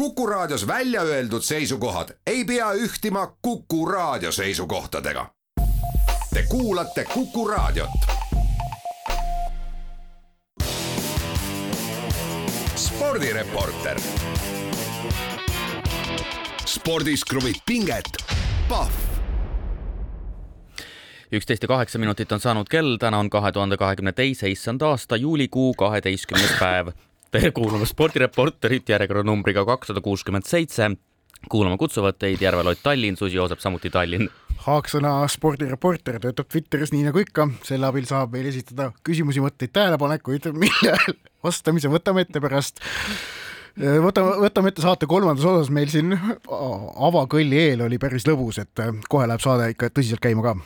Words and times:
Kuku 0.00 0.26
Raadios 0.26 0.66
välja 0.66 1.02
öeldud 1.02 1.42
seisukohad 1.42 2.08
ei 2.26 2.44
pea 2.44 2.72
ühtima 2.72 3.36
Kuku 3.42 3.86
Raadio 3.86 4.32
seisukohtadega. 4.32 5.26
Te 6.34 6.42
kuulate 6.48 7.04
Kuku 7.04 7.48
Raadiot. 7.48 7.90
spordireporter. 12.76 14.00
spordis 16.66 17.24
kruvib 17.24 17.56
pinget, 17.66 18.04
Pahv 18.68 18.92
üksteist 21.32 21.62
ja 21.62 21.68
kaheksa 21.68 21.98
minutit 21.98 22.32
on 22.32 22.40
saanud 22.40 22.66
kell, 22.70 22.96
täna 22.96 23.18
on 23.18 23.30
kahe 23.30 23.52
tuhande 23.52 23.76
kahekümne 23.76 24.12
teise 24.12 24.50
issand 24.50 24.80
aasta 24.80 25.16
juulikuu 25.16 25.74
kaheteistkümnes 25.74 26.50
päev. 26.58 26.88
Tere 27.30 27.52
kuulamast 27.54 27.94
spordireporterit 27.94 28.88
järjekorranumbriga 28.90 29.62
kakssada 29.66 30.00
kuuskümmend 30.02 30.48
seitse. 30.50 30.90
kuulama 31.48 31.76
kutsuvad 31.80 32.18
teid 32.18 32.42
Järve-Lott 32.42 32.82
Tallinn, 32.82 33.16
Susi 33.16 33.36
Joosep 33.36 33.62
samuti 33.62 33.90
Tallinn. 33.90 34.28
Haaksõna 34.66 35.12
spordireporter 35.30 36.18
töötab 36.20 36.50
Twitteris 36.52 36.92
nii 36.92 37.06
nagu 37.06 37.22
ikka, 37.22 37.46
selle 37.64 37.86
abil 37.86 38.04
saab 38.04 38.34
meil 38.34 38.50
esitada 38.50 38.90
küsimusi, 39.06 39.40
mõtteid, 39.40 39.72
tähelepanekuid, 39.72 40.50
mille 40.52 40.96
vastamise 41.46 41.88
võtame 41.88 42.26
ette 42.26 42.42
pärast 42.42 42.82
võtame, 43.78 44.34
võtame 44.42 44.74
ette 44.74 44.84
saate 44.84 45.08
kolmandas 45.08 45.46
osas 45.46 45.70
meil 45.72 45.88
siin 45.88 46.12
avakõlli 46.12 47.62
eel 47.70 47.86
oli 47.86 48.02
päris 48.02 48.26
lõbus, 48.28 48.60
et 48.60 48.84
kohe 49.08 49.30
läheb 49.30 49.40
saade 49.40 49.70
ikka 49.72 49.94
tõsiselt 49.94 50.20
käima 50.26 50.44
ka 50.50 50.58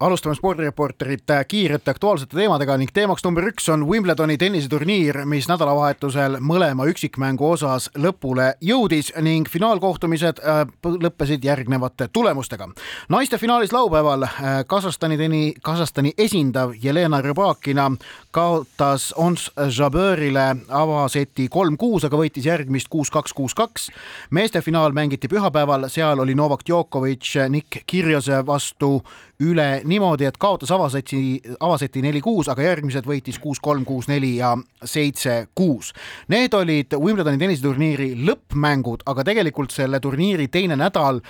alustame 0.00 0.34
spordireporterit 0.34 1.22
kiirete 1.48 1.90
aktuaalsete 1.90 2.36
teemadega 2.36 2.76
ning 2.80 2.90
teemaks 2.94 3.24
number 3.24 3.44
üks 3.50 3.68
on 3.72 3.84
Wimbledoni 3.88 4.38
tenniseturniir, 4.40 5.24
mis 5.28 5.48
nädalavahetusel 5.48 6.38
mõlema 6.40 6.86
üksikmängu 6.88 7.50
osas 7.50 7.90
lõpule 8.00 8.54
jõudis 8.64 9.12
ning 9.20 9.48
finaalkohtumised 9.48 10.40
äh, 10.40 10.62
lõppesid 11.04 11.44
järgnevate 11.44 12.08
tulemustega. 12.12 12.70
naiste 13.08 13.38
finaalis 13.38 13.72
laupäeval 13.72 14.24
äh, 14.24 14.32
Kasahstani 14.66 15.18
teni-, 15.20 15.54
Kasahstani 15.62 16.14
esindav 16.18 16.72
Jelena 16.82 17.20
Rybakina 17.20 17.90
kaotas 18.30 19.12
Ons 19.16 19.50
Jabeurile 19.78 20.56
avaseti 20.68 21.48
kolm-kuus, 21.48 22.08
aga 22.08 22.16
võitis 22.16 22.46
järgmist 22.46 22.88
kuus-kaks, 22.88 23.32
kuus-kaks. 23.36 23.90
meeste 24.30 24.60
finaal 24.60 24.92
mängiti 24.92 25.28
pühapäeval, 25.28 25.88
seal 25.88 26.18
oli 26.18 26.34
Novak 26.34 26.64
Djokovic 26.66 27.34
Nick 27.48 27.82
Kyrgiose 27.86 28.46
vastu 28.46 29.02
üle 29.40 29.68
niimoodi, 29.88 30.26
et 30.28 30.38
kaotas 30.40 30.72
avaseti, 30.74 31.40
avaseti 31.60 32.02
neli-kuus, 32.04 32.50
aga 32.52 32.64
järgmised 32.64 33.06
võitis 33.08 33.40
kuus-kolm, 33.40 33.84
kuus-neli 33.88 34.34
ja 34.40 34.54
seitse-kuus. 34.84 35.92
Need 36.32 36.56
olid 36.56 36.96
Wimbledoni 36.96 37.40
tenniseturniiri 37.40 38.12
lõppmängud, 38.28 39.06
aga 39.10 39.24
tegelikult 39.26 39.72
selle 39.74 40.00
turniiri 40.00 40.50
teine 40.52 40.76
nädal 40.80 41.22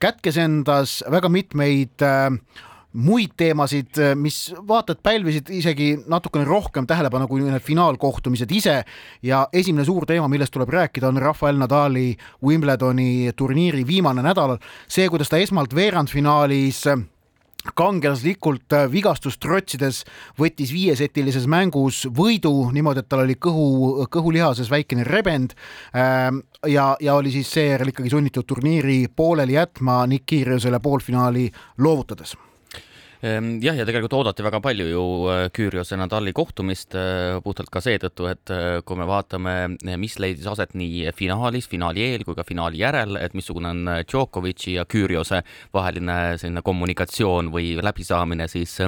kätkes 0.00 0.40
endas 0.40 1.02
väga 1.12 1.28
mitmeid 1.32 2.06
äh, 2.06 2.32
muid 2.92 3.34
teemasid, 3.36 3.98
mis 4.16 4.48
vaata 4.68 4.94
et 4.96 5.02
pälvisid 5.04 5.50
isegi 5.52 5.90
natukene 6.08 6.46
rohkem 6.48 6.86
tähelepanu 6.88 7.28
kui 7.28 7.44
need 7.44 7.62
finaalkohtumised 7.64 8.52
ise 8.54 8.78
ja 9.22 9.42
esimene 9.52 9.84
suur 9.84 10.06
teema, 10.08 10.28
millest 10.28 10.54
tuleb 10.54 10.72
rääkida, 10.72 11.10
on 11.12 11.20
Rafael 11.22 11.60
Nadali 11.60 12.16
Wimbledoni 12.44 13.34
turniiri 13.36 13.86
viimane 13.86 14.24
nädal. 14.24 14.56
see, 14.88 15.08
kuidas 15.08 15.28
ta 15.28 15.36
esmalt 15.36 15.74
veerandfinaalis 15.74 16.86
kangelaslikult 17.74 18.72
äh, 18.76 18.86
vigastust 18.92 19.40
trotsides 19.42 20.02
võttis 20.40 20.72
viiesetilises 20.74 21.46
mängus 21.50 22.04
võidu 22.14 22.70
niimoodi, 22.74 23.04
et 23.04 23.10
tal 23.10 23.24
oli 23.26 23.38
kõhu, 23.38 24.08
kõhulihases 24.12 24.70
väikene 24.72 25.06
rebend 25.08 25.56
ähm, 25.94 26.42
ja, 26.66 26.94
ja 27.00 27.18
oli 27.18 27.32
siis 27.34 27.52
seejärel 27.52 27.92
ikkagi 27.92 28.12
sunnitud 28.12 28.48
turniiri 28.48 29.04
pooleli 29.14 29.58
jätma 29.58 30.04
Nick 30.06 30.28
Kyrgiosele 30.28 30.80
poolfinaali 30.80 31.48
loovutades 31.78 32.36
jah, 33.22 33.74
ja 33.74 33.86
tegelikult 33.86 34.14
oodati 34.14 34.44
väga 34.46 34.60
palju 34.62 34.86
ju 34.88 35.04
äh, 35.32 35.48
Kyrgiose 35.54 35.96
Nadali 35.98 36.32
kohtumist 36.36 36.94
äh, 36.94 37.40
puhtalt 37.42 37.70
ka 37.74 37.82
seetõttu, 37.82 38.28
et 38.30 38.52
äh, 38.54 38.78
kui 38.86 38.98
me 38.98 39.08
vaatame, 39.08 39.54
mis 39.98 40.18
leidis 40.22 40.46
aset 40.46 40.76
nii 40.78 41.10
finaalis, 41.18 41.66
finaali 41.70 42.04
eel 42.04 42.24
kui 42.26 42.38
ka 42.38 42.46
finaali 42.46 42.78
järel, 42.82 43.18
et 43.18 43.34
missugune 43.34 43.72
on 43.74 43.92
Djokovic'i 44.04 44.76
ja 44.78 44.86
Kyrgiose 44.86 45.42
vaheline 45.74 46.38
selline 46.38 46.62
kommunikatsioon 46.62 47.50
või 47.54 47.74
läbisaamine, 47.82 48.46
siis 48.50 48.78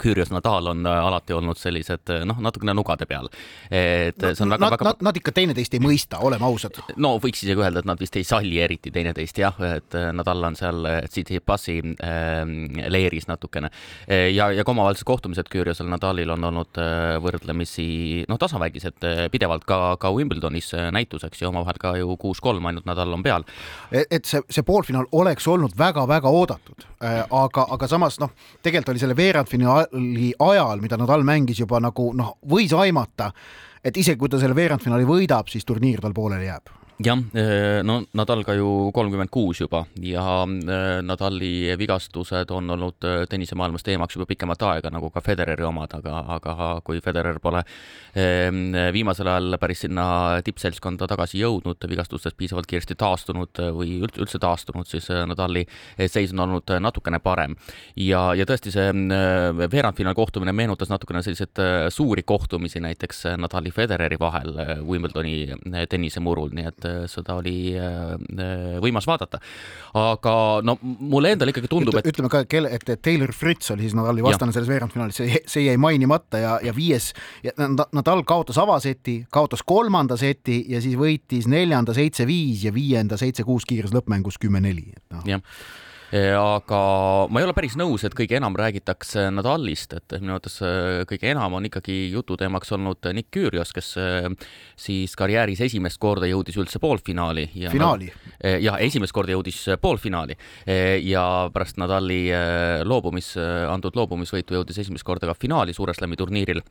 Kyrgios 0.00 0.30
Nadal 0.30 0.66
on 0.66 0.86
äh, 0.86 1.06
alati 1.06 1.32
olnud 1.32 1.58
sellised 1.58 2.10
äh, 2.10 2.24
noh, 2.26 2.38
natukene 2.42 2.74
nugade 2.74 3.06
peal. 3.06 3.28
et 3.70 4.18
no, 4.18 4.32
see 4.34 4.44
on 4.44 4.54
väga, 4.54 4.70
väga. 4.74 4.94
Nad 5.06 5.18
ikka 5.20 5.32
teineteist 5.34 5.76
ei 5.76 5.82
mõista, 5.82 6.18
oleme 6.26 6.46
ausad. 6.48 6.80
no 6.96 7.14
võiks 7.22 7.44
isegi 7.44 7.62
öelda, 7.62 7.82
et 7.84 7.88
nad 7.88 8.00
vist 8.00 8.16
ei 8.18 8.26
salli 8.26 8.58
eriti 8.62 8.90
teineteist 8.94 9.38
jah, 9.38 9.58
et 9.68 9.94
äh, 9.98 10.10
Nadal 10.16 10.42
on 10.50 10.58
seal 10.58 10.88
Tsitsipasi 11.06 11.76
äh, 12.02 12.42
leeris 12.90 13.28
natukene 13.30 13.70
ja, 14.08 14.50
ja 14.52 14.64
ka 14.64 14.72
omavahelised 14.74 15.06
kohtumised 15.06 15.48
Kyrgiosel 15.52 15.88
Nadalil 15.90 16.30
on 16.34 16.44
olnud 16.50 16.80
võrdlemisi 17.22 18.24
noh, 18.28 18.38
tasavägised 18.40 19.06
pidevalt 19.32 19.64
ka, 19.68 19.78
ka 20.00 20.10
Wimbledonis 20.14 20.72
näituseks 20.94 21.42
ja 21.42 21.50
omavahel 21.50 21.78
ka 21.80 21.94
ju 22.00 22.16
kuus-kolm 22.20 22.66
ainult 22.66 22.86
Nadal 22.88 23.14
on 23.14 23.22
peal. 23.24 23.46
E, 23.90 24.04
et 24.10 24.26
see, 24.28 24.42
see 24.50 24.66
poolfinaal 24.66 25.08
oleks 25.12 25.46
olnud 25.50 25.76
väga-väga 25.78 26.30
oodatud, 26.30 26.86
aga, 27.00 27.66
aga 27.76 27.88
samas 27.90 28.18
noh, 28.22 28.34
tegelikult 28.62 28.94
oli 28.94 29.02
selle 29.02 29.16
veerandfinaali 29.18 29.83
finaali 29.92 30.32
ajal, 30.38 30.80
mida 30.80 30.96
Nadal 30.96 31.24
mängis 31.24 31.60
juba 31.60 31.80
nagu 31.80 32.12
noh, 32.14 32.36
võis 32.48 32.72
aimata, 32.72 33.30
et 33.84 33.96
isegi 33.96 34.18
kui 34.18 34.28
ta 34.28 34.38
selle 34.38 34.56
veerandfinaali 34.56 35.04
võidab, 35.04 35.48
siis 35.48 35.64
turniir 35.64 36.00
tal 36.00 36.12
pooleli 36.12 36.46
jääb 36.46 36.83
jah, 37.02 37.18
eh, 37.34 37.82
no 37.82 38.04
Nadal 38.14 38.44
ka 38.46 38.54
ju 38.54 38.90
kolmkümmend 38.94 39.30
kuus 39.32 39.58
juba 39.60 39.84
ja 39.98 40.44
eh, 40.46 41.00
Nadali 41.02 41.74
vigastused 41.78 42.50
on 42.54 42.70
olnud 42.70 43.02
eh, 43.02 43.24
tennisemaailmas 43.30 43.82
teemaks 43.82 44.14
juba 44.14 44.28
pikemat 44.30 44.62
aega, 44.62 44.92
nagu 44.94 45.10
ka 45.10 45.22
Federeri 45.24 45.64
omad, 45.66 45.90
aga, 45.98 46.20
aga 46.36 46.68
kui 46.84 47.00
Federer 47.02 47.40
pole 47.42 47.64
viimasel 48.14 49.26
ajal 49.26 49.56
päris 49.58 49.80
sinna 49.82 50.04
tippseltskonda 50.46 51.08
tagasi 51.10 51.40
jõudnud, 51.40 51.82
vigastustest 51.90 52.36
piisavalt 52.38 52.68
kiiresti 52.70 52.94
taastunud 52.94 53.58
või 53.74 53.96
üldse 54.06 54.38
taastunud, 54.38 54.86
siis 54.86 55.08
Nadali 55.26 55.64
seis 56.06 56.30
on 56.32 56.44
olnud 56.44 56.76
natukene 56.78 57.18
parem. 57.18 57.56
ja, 57.96 58.22
ja 58.38 58.46
tõesti, 58.46 58.70
see 58.70 58.92
veerandfinaali 59.58 60.14
kohtumine 60.14 60.54
meenutas 60.54 60.92
natukene 60.92 61.24
selliseid 61.26 61.90
suuri 61.90 62.22
kohtumisi 62.22 62.80
näiteks 62.84 63.24
Nadali 63.42 63.74
Federeri 63.74 64.18
vahel 64.20 64.54
Wimbledoni 64.86 65.48
tennisemurul, 65.90 66.54
nii 66.54 66.70
et 66.70 66.83
et 66.84 66.90
äh, 66.90 67.04
seda 67.10 67.38
oli 67.40 67.74
äh, 67.76 68.14
äh, 68.14 68.76
võimas 68.82 69.06
vaadata. 69.08 69.40
aga 69.94 70.34
no 70.66 70.76
mulle 70.82 71.34
endale 71.34 71.54
ikkagi 71.54 71.70
tundub, 71.70 71.96
et 71.98 72.08
ütleme 72.10 72.30
ka, 72.32 72.44
kelle, 72.50 72.70
et 72.74 72.88
Taylor 73.02 73.32
Fritz 73.32 73.70
oli 73.74 73.86
siis 73.86 73.94
Nadali 73.96 74.24
vastane 74.24 74.52
selles 74.52 74.68
veerandfinaalis, 74.70 75.20
see, 75.20 75.40
see 75.46 75.66
jäi 75.68 75.76
mainimata 75.80 76.40
ja, 76.42 76.56
ja 76.64 76.74
viies, 76.76 77.12
Nadal 77.56 78.24
kaotas 78.26 78.58
avaseti, 78.62 79.20
kaotas 79.32 79.62
kolmanda 79.66 80.18
seti 80.20 80.64
ja 80.72 80.82
siis 80.84 80.98
võitis 80.98 81.48
neljanda 81.50 81.94
seitse-viis 81.96 82.66
ja 82.68 82.74
viienda 82.74 83.18
seitse-kuus 83.20 83.66
kiires 83.68 83.94
lõppmängus 83.94 84.40
kümme-neli, 84.42 84.90
et 84.96 85.04
noh. 85.14 85.26
jah 85.28 85.42
aga 86.12 86.80
ma 87.30 87.40
ei 87.40 87.46
ole 87.46 87.54
päris 87.56 87.76
nõus, 87.80 88.04
et 88.06 88.14
kõige 88.16 88.36
enam 88.38 88.56
räägitakse 88.58 89.26
Nadalist, 89.34 89.96
et 89.96 90.16
minu 90.20 90.36
arvates 90.36 90.60
äh, 90.64 91.02
kõige 91.08 91.30
enam 91.32 91.56
on 91.58 91.68
ikkagi 91.68 92.10
jututeemaks 92.12 92.74
olnud 92.76 93.10
Nick 93.16 93.32
Kyrgios, 93.34 93.72
kes 93.74 93.94
äh, 94.00 94.28
siis 94.76 95.16
karjääris 95.18 95.64
esimest 95.64 96.00
korda 96.02 96.28
jõudis 96.30 96.58
üldse 96.60 96.80
poolfinaali. 96.82 97.48
finaali? 97.72 98.10
Jah, 98.62 98.78
esimest 98.84 99.14
korda 99.14 99.34
jõudis 99.34 99.60
poolfinaali 99.80 100.36
ja 101.04 101.24
pärast 101.54 101.78
Nadali 101.80 102.26
loobumis, 102.84 103.34
antud 103.70 103.96
loobumisvõitu 103.96 104.58
jõudis 104.58 104.82
esimest 104.84 105.06
korda 105.06 105.30
ka 105.30 105.38
finaali 105.38 105.74
Suure 105.74 105.94
Slami 105.96 106.18
turniiril 106.20 106.62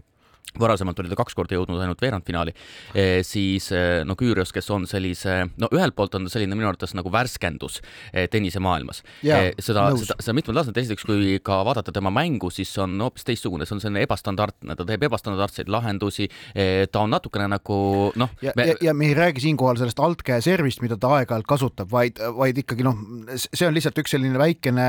varasemalt 0.59 0.99
oli 1.01 1.09
ta 1.11 1.17
kaks 1.17 1.35
korda 1.37 1.57
jõudnud 1.57 1.81
ainult 1.81 2.01
veerandfinaali 2.03 2.53
e,, 2.93 3.05
siis 3.25 3.69
eh, 3.73 4.03
no 4.05 4.15
Küürios, 4.19 4.53
kes 4.53 4.69
on 4.73 4.85
sellise, 4.89 5.43
no 5.61 5.69
ühelt 5.73 5.95
poolt 5.97 6.15
on 6.17 6.27
ta 6.27 6.33
selline 6.33 6.57
minu 6.57 6.69
arvates 6.69 6.93
nagu 6.97 7.11
värskendus 7.13 7.79
e, 8.11 8.27
tennisemaailmas 8.31 9.01
seda, 9.23 9.87
seda, 9.97 10.17
seda 10.19 10.35
mitmel 10.37 10.59
tasandil, 10.59 10.83
esiteks 10.83 11.07
kui 11.07 11.39
ka 11.45 11.59
vaadata 11.65 11.93
tema 11.95 12.11
mängu, 12.13 12.51
siis 12.53 12.71
on 12.81 12.95
hoopis 13.01 13.25
teistsugune, 13.27 13.67
see 13.67 13.77
on 13.77 13.81
selline 13.83 14.05
ebastandardne, 14.05 14.77
ta 14.77 14.85
teeb 14.87 15.07
ebastandardseid 15.09 15.71
lahendusi 15.73 16.29
ta 16.53 17.01
on 17.01 17.13
natukene 17.13 17.49
nagu 17.51 17.79
noh. 18.19 18.37
ja 18.43 18.53
me..., 18.59 18.69
ja, 18.73 18.77
ja 18.89 18.93
me 18.97 19.09
ei 19.09 19.17
räägi 19.17 19.47
siinkohal 19.47 19.81
sellest 19.81 20.01
altkäe 20.03 20.41
servist, 20.45 20.83
mida 20.85 20.99
ta 21.01 21.15
aeg-ajalt 21.17 21.49
kasutab, 21.49 21.89
vaid, 21.93 22.21
vaid 22.37 22.61
ikkagi 22.61 22.85
noh, 22.85 22.99
see 23.33 23.65
on 23.67 23.75
lihtsalt 23.75 23.99
üks 24.03 24.13
selline 24.15 24.39
väikene 24.41 24.87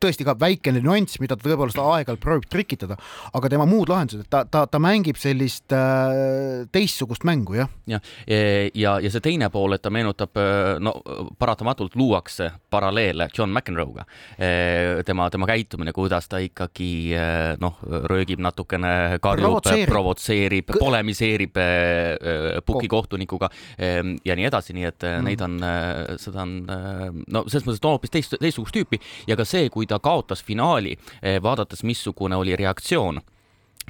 tõesti 0.00 0.26
ka 0.26 0.36
väikene 0.38 0.82
nüanss, 0.84 1.20
mida 1.22 1.36
ta 1.36 1.48
tõepoolest 1.48 1.80
aeg-ajalt 1.80 2.22
proovib 2.22 2.48
trikitada, 2.50 2.98
aga 3.36 3.50
tema 3.52 3.66
muud 3.68 3.90
lahendused, 3.92 4.26
et 4.26 4.32
ta, 4.32 4.44
ta, 4.48 4.64
ta 4.70 4.80
mängib 4.82 5.18
sellist 5.20 5.72
äh, 5.74 6.66
teistsugust 6.72 7.26
mängu, 7.28 7.58
jah. 7.60 7.70
jah, 7.90 8.02
ja, 8.26 8.40
ja, 8.74 8.96
ja 9.02 9.12
see 9.12 9.24
teine 9.24 9.50
pool, 9.52 9.76
et 9.76 9.84
ta 9.84 9.92
meenutab, 9.94 10.36
äh, 10.40 10.76
no 10.82 10.94
paratamatult 11.38 11.96
luuakse 11.98 12.50
paralleele 12.70 13.28
John 13.36 13.52
McEnroe'ga. 13.54 14.06
Äh, 14.36 15.02
tema, 15.06 15.28
tema 15.30 15.48
käitumine, 15.48 15.94
kuidas 15.96 16.28
ta 16.30 16.40
ikkagi 16.42 16.90
äh, 17.16 17.54
noh, 17.62 17.78
röögib 18.10 18.42
natukene, 18.44 19.18
karjub, 19.22 19.60
provotseerib, 19.86 20.72
polemiseerib 20.78 21.56
pukikohtunikuga 22.66 23.48
ja 23.78 24.34
nii 24.36 24.46
edasi, 24.48 24.74
nii 24.76 24.86
et 24.88 25.04
mm. 25.06 25.26
neid 25.26 25.42
on, 25.44 25.56
seda 26.20 26.42
on 26.42 26.52
no 26.66 27.42
selles 27.48 27.66
mõttes, 27.66 27.80
et 27.80 27.88
on 27.88 27.96
hoopis 27.96 28.12
teist, 28.12 28.36
teistsugust 28.40 28.76
tüüpi 28.76 29.00
ja 29.28 29.36
ka 29.38 29.46
see, 29.48 29.70
kui 29.72 29.85
ta 29.86 29.98
kaotas 29.98 30.44
finaali, 30.44 30.96
eh, 31.22 31.42
vaadates, 31.42 31.84
missugune 31.84 32.36
oli 32.36 32.56
reaktsioon 32.56 33.20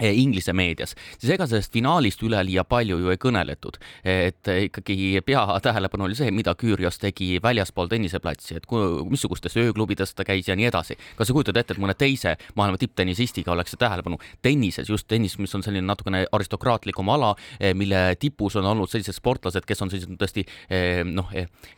Inglise 0.02 0.52
meedias, 0.52 0.94
siis 1.16 1.32
ega 1.32 1.46
sellest 1.48 1.72
finaalist 1.72 2.22
üleliia 2.22 2.64
palju 2.68 2.98
ju 3.00 3.12
ei 3.12 3.20
kõneletud. 3.20 3.78
et 4.04 4.48
ikkagi 4.48 5.20
peatähelepanu 5.24 6.04
oli 6.04 6.14
see, 6.14 6.30
mida 6.30 6.54
Küürios 6.54 6.98
tegi 7.00 7.38
väljaspool 7.42 7.88
tenniseplatsi, 7.88 8.56
et 8.56 8.66
missugustes 9.10 9.56
ööklubides 9.56 10.14
ta 10.14 10.24
käis 10.24 10.48
ja 10.48 10.56
nii 10.56 10.68
edasi. 10.68 10.96
kas 11.16 11.28
sa 11.28 11.32
kujutad 11.32 11.56
ette, 11.56 11.74
et 11.74 11.80
mõne 11.80 11.94
teise 11.94 12.36
maailma 12.54 12.78
tipptennisistiga 12.78 13.52
oleks 13.52 13.70
see 13.74 13.80
tähelepanu 13.80 14.18
tennises, 14.42 14.88
just 14.88 15.08
tennis, 15.08 15.38
mis 15.38 15.54
on 15.54 15.62
selline 15.62 15.86
natukene 15.86 16.26
aristokraatlikum 16.32 17.08
ala, 17.08 17.34
eh, 17.60 17.74
mille 17.74 18.16
tipus 18.20 18.56
on 18.56 18.66
olnud 18.66 18.90
sellised 18.90 19.16
sportlased, 19.16 19.64
kes 19.66 19.82
on 19.82 19.90
sellised 19.90 20.16
tõesti 20.20 20.46
eh, 20.70 21.02
noh, 21.04 21.30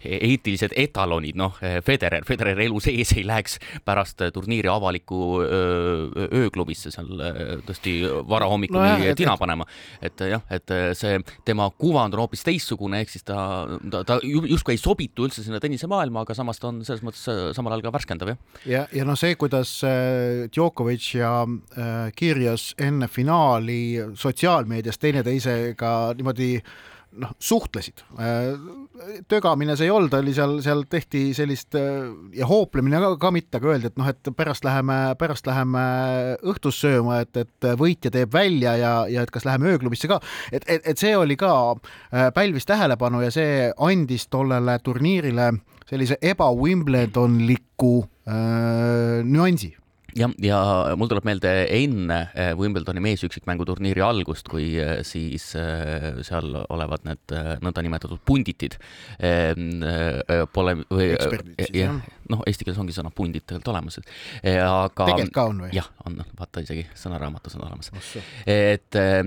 eetilised 0.04 0.74
etalonid, 0.76 1.36
noh, 1.38 1.58
Federer, 1.84 2.24
Federer 2.26 2.58
elu 2.66 2.80
sees 2.80 3.12
ei 3.16 3.24
läheks 3.26 3.58
pärast 3.84 4.22
turniiri 4.34 4.68
avalikku 4.68 5.40
ööklubisse 6.28 6.90
seal 6.94 7.10
tõesti 7.66 7.98
varahommikuni 8.28 9.08
no 9.08 9.14
tina 9.19 9.34
et, 9.34 9.40
panema. 9.40 9.66
et 10.05 10.25
jah, 10.32 10.44
et 10.55 10.75
see 10.99 11.19
tema 11.46 11.69
kuvand 11.78 12.16
on 12.16 12.25
hoopis 12.25 12.44
teistsugune, 12.46 13.02
ehk 13.05 13.12
siis 13.12 13.26
ta, 13.28 13.38
ta, 13.93 14.02
ta 14.08 14.19
justkui 14.25 14.76
ei 14.76 14.82
sobitu 14.82 15.26
üldse 15.28 15.44
sinna 15.44 15.60
tennisemaailma, 15.62 16.25
aga 16.26 16.37
samas 16.38 16.60
ta 16.60 16.70
on 16.72 16.82
selles 16.87 17.05
mõttes 17.06 17.25
äh, 17.31 17.43
samal 17.56 17.76
ajal 17.76 17.87
ka 17.88 17.94
värskendav, 17.99 18.34
jah. 18.34 18.43
ja, 18.69 18.84
ja, 18.94 19.06
noh, 19.08 19.19
see, 19.19 19.37
kuidas 19.40 19.78
Djokovic 20.55 21.08
ja 21.19 21.32
Kirjos 22.19 22.70
enne 22.82 23.08
finaali 23.12 23.81
sotsiaalmeedias 24.19 25.00
teineteisega 25.02 25.94
niimoodi 26.19 26.52
noh, 27.16 27.31
suhtlesid. 27.40 28.02
Äh, 28.20 28.52
tögamine 29.28 29.76
see 29.78 29.88
ei 29.88 29.93
olnud, 29.94 30.12
oli 30.19 30.34
seal, 30.37 30.58
seal 30.64 30.84
tehti 30.90 31.28
sellist 31.37 31.76
äh, 31.78 32.10
ja 32.37 32.49
hooplemine 32.49 33.00
ka, 33.02 33.12
ka 33.22 33.32
mitte, 33.34 33.60
aga 33.60 33.72
öeldi, 33.72 33.90
et 33.90 33.99
noh, 34.00 34.10
et 34.10 34.31
pärast 34.37 34.66
läheme, 34.66 34.99
pärast 35.20 35.49
läheme 35.49 35.84
õhtust 36.52 36.84
sööma, 36.84 37.22
et, 37.25 37.40
et 37.40 37.70
võitja 37.81 38.12
teeb 38.14 38.32
välja 38.34 38.76
ja, 38.81 38.93
ja 39.10 39.25
et 39.25 39.32
kas 39.34 39.49
läheme 39.49 39.72
ööklubisse 39.72 40.10
ka, 40.10 40.20
et, 40.52 40.66
et, 40.66 40.84
et 40.84 41.00
see 41.00 41.16
oli 41.16 41.38
ka, 41.40 41.52
äh, 42.12 42.28
pälvis 42.37 42.69
tähelepanu 42.69 43.25
ja 43.25 43.32
see 43.34 43.69
andis 43.88 44.28
tollele 44.32 44.78
turniirile 44.84 45.52
sellise 45.88 46.19
eba-Wimbledonliku 46.20 47.94
äh, 48.28 49.20
nüansi 49.25 49.75
jah, 50.18 50.34
ja 50.42 50.58
mul 50.98 51.10
tuleb 51.10 51.26
meelde 51.28 51.52
enne 51.74 52.18
eh, 52.34 52.52
Wimbledoni 52.58 53.02
meesüksikmänguturniiri 53.04 54.02
algust, 54.04 54.48
kui 54.50 54.70
eh, 54.80 55.00
siis 55.06 55.50
eh, 55.58 56.20
seal 56.26 56.54
olevad 56.66 57.06
need 57.08 57.34
nõndanimetatud 57.64 58.22
punditid 58.26 58.78
pole 60.54 60.74
või 60.88 61.08
jah, 61.74 61.98
noh, 62.32 62.42
eesti 62.48 62.66
keeles 62.66 62.80
ongi 62.80 62.94
sõna 62.96 63.10
pundid 63.14 63.44
tegelikult 63.44 63.70
olemas, 63.72 63.98
et 64.00 64.58
aga 64.62 65.06
tegelikult 65.10 65.34
ka 65.36 65.44
on 65.50 65.62
või? 65.64 65.70
jah, 65.76 65.88
on, 66.08 66.18
vaata 66.38 66.62
isegi 66.64 66.84
sõnaraamatus 66.98 67.56
on 67.58 67.64
olemas. 67.66 67.90
et 68.48 68.98
äh, 68.98 69.22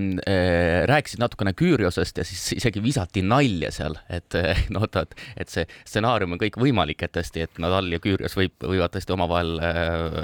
rääkisid 0.90 1.22
natukene 1.22 1.54
Küüriosest 1.58 2.22
ja 2.22 2.26
siis 2.26 2.44
isegi 2.58 2.82
visati 2.84 3.24
nalja 3.26 3.72
seal, 3.74 3.98
et 4.12 4.36
noh, 4.74 4.86
et, 4.88 5.16
et 5.36 5.52
see 5.52 5.66
stsenaarium 5.84 6.36
on 6.36 6.42
kõik 6.42 6.58
võimalik, 6.62 7.04
et 7.06 7.14
tõesti, 7.16 7.46
et 7.46 7.62
Nadal 7.62 7.90
ja 7.92 8.00
Küürios 8.02 8.36
võib, 8.38 8.56
võivad 8.60 8.94
tõesti 8.94 9.16
omavahel 9.16 9.56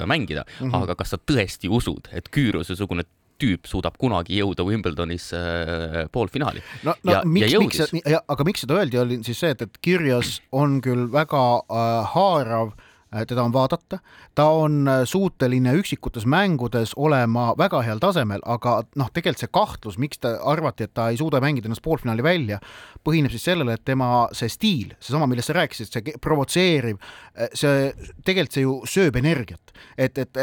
mängida 0.08 0.44
mm, 0.60 0.70
-hmm. 0.70 0.82
aga 0.82 0.98
kas 0.98 1.14
sa 1.14 1.18
tõesti 1.18 1.70
usud, 1.70 2.10
et 2.12 2.28
Küürose-sugune 2.34 3.04
tüüp 3.38 3.68
suudab 3.70 3.94
kunagi 3.98 4.40
jõuda 4.40 4.64
Wimbledonis 4.66 5.32
äh, 5.32 6.08
poolfinaali. 6.12 6.62
no, 6.82 6.94
no 7.02 7.12
ja, 7.12 7.22
miks, 7.24 7.92
miks, 7.92 8.04
aga 8.28 8.44
miks 8.44 8.66
seda 8.66 8.80
öeldi, 8.80 8.98
oli 8.98 9.22
siis 9.22 9.38
see, 9.38 9.50
et, 9.54 9.62
et 9.62 9.78
Kirjas 9.80 10.40
on 10.52 10.80
küll 10.82 11.06
väga 11.12 11.44
äh, 11.62 12.14
haarav 12.14 12.74
Äh, 12.74 12.87
teda 13.28 13.42
on 13.42 13.52
vaadata, 13.52 13.98
ta 14.34 14.44
on 14.52 14.88
äh, 14.88 15.02
suuteline 15.08 15.72
üksikutes 15.80 16.26
mängudes 16.28 16.92
olema 16.96 17.52
väga 17.58 17.80
heal 17.86 18.00
tasemel, 18.02 18.42
aga 18.44 18.82
noh, 19.00 19.10
tegelikult 19.14 19.44
see 19.44 19.52
kahtlus, 19.54 19.98
miks 20.00 20.20
ta 20.22 20.34
arvati, 20.50 20.84
et 20.84 20.94
ta 20.96 21.08
ei 21.12 21.18
suuda 21.20 21.40
mängida 21.40 21.70
ennast 21.70 21.84
poolfinaali 21.84 22.24
välja, 22.24 22.60
põhineb 23.06 23.32
siis 23.32 23.46
sellele, 23.48 23.78
et 23.78 23.84
tema 23.88 24.26
see 24.36 24.50
stiil, 24.52 24.92
seesama, 25.00 25.28
millest 25.30 25.50
sa 25.50 25.56
rääkisid, 25.58 25.92
see 25.92 26.16
provotseeriv, 26.24 26.98
äh, 27.38 27.52
see 27.56 27.92
tegelikult 28.26 28.58
see 28.58 28.66
ju 28.66 28.76
sööb 28.88 29.16
energiat. 29.20 29.62
et, 29.96 30.18
et 30.18 30.38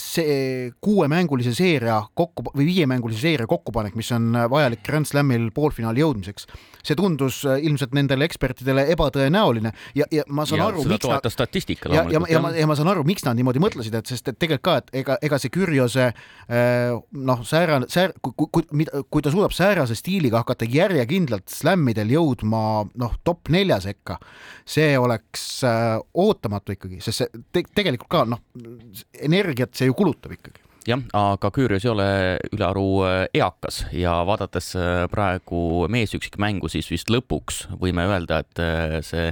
see 0.00 0.70
kuuemängulise 0.80 1.50
seeria 1.56 1.98
kokku 2.14 2.44
või 2.52 2.68
viiemängulise 2.68 3.20
seeria 3.20 3.46
kokkupanek, 3.50 3.96
mis 3.98 4.12
on 4.14 4.30
vajalik 4.50 4.84
Grand 4.86 5.08
Slamil 5.08 5.48
poolfinaali 5.54 6.04
jõudmiseks, 6.04 6.46
see 6.86 6.98
tundus 6.98 7.42
ilmselt 7.44 7.94
nendele 7.96 8.26
ekspertidele 8.28 8.86
ebatõenäoline. 8.94 9.72
Ja, 9.98 10.06
ja 10.14 10.24
ma 10.28 10.46
saan 10.48 10.62
ja, 10.62 10.68
aru, 10.70 10.84
miks 10.88 11.06
ta 11.06 11.32
statistika 11.32 11.90
ja, 11.92 12.04
ja, 12.12 12.20
ja 12.30 12.42
ma, 12.42 12.52
ja 12.56 12.66
ma 12.68 12.76
saan 12.78 12.90
aru, 12.92 13.04
miks 13.06 13.26
nad 13.26 13.38
niimoodi 13.38 13.62
mõtlesid, 13.62 13.94
et 13.98 14.10
sest 14.10 14.30
et 14.32 14.38
tegelikult 14.38 14.66
ka, 14.66 14.76
et 14.82 15.00
ega, 15.02 15.18
ega 15.26 15.40
see 15.42 15.52
Kürjose 15.54 16.08
äh, 16.10 16.92
noh, 17.30 17.42
säärane, 17.46 17.90
säär-, 17.92 18.14
kui, 18.22 18.48
kui, 18.50 18.86
kui 19.10 19.24
ta 19.24 19.32
suudab 19.34 19.54
säärase 19.56 19.96
stiiliga 19.98 20.42
hakata 20.42 20.68
järjekindlalt 20.70 21.50
slämmidel 21.52 22.12
jõudma 22.16 22.62
noh, 22.94 23.16
top 23.26 23.50
nelja 23.54 23.80
sekka, 23.84 24.18
see 24.66 24.94
oleks 25.00 25.48
äh, 25.66 25.96
ootamatu 26.14 26.76
ikkagi, 26.76 27.00
sest 27.04 27.24
see 27.24 27.44
te, 27.52 27.66
tegelikult 27.76 28.10
ka 28.12 28.24
noh, 28.28 28.42
energiat 29.22 29.74
see 29.76 29.90
ju 29.90 29.96
kulutab 29.98 30.36
ikkagi 30.36 30.65
jah, 30.86 31.02
aga 31.16 31.50
Küürios 31.54 31.84
ei 31.86 31.90
ole 31.90 32.06
ülearu 32.54 32.86
äh, 33.06 33.16
eakas 33.34 33.82
ja 33.94 34.14
vaadates 34.26 34.72
äh, 34.78 35.04
praegu 35.10 35.86
meesüksikmängu, 35.92 36.70
siis 36.70 36.88
vist 36.92 37.10
lõpuks 37.12 37.64
võime 37.80 38.06
öelda, 38.06 38.40
et 38.44 38.62
äh, 38.62 38.96
see 39.06 39.30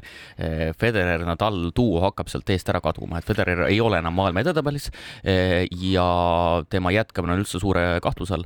Federer-Nadal 0.81 1.71
duo 1.77 2.03
hakkab 2.05 2.31
sealt 2.33 2.51
eest 2.51 2.71
ära 2.73 2.81
kaduma, 2.85 3.21
et 3.21 3.29
Federer 3.29 3.67
ei 3.69 3.81
ole 3.83 4.01
enam 4.03 4.17
maailma 4.19 4.43
edetabelis 4.43 4.91
ja 5.25 6.07
tema 6.71 6.93
jätkamine 6.95 7.35
on 7.35 7.43
üldse 7.43 7.61
suure 7.63 7.85
kahtluse 8.05 8.37
all. 8.37 8.45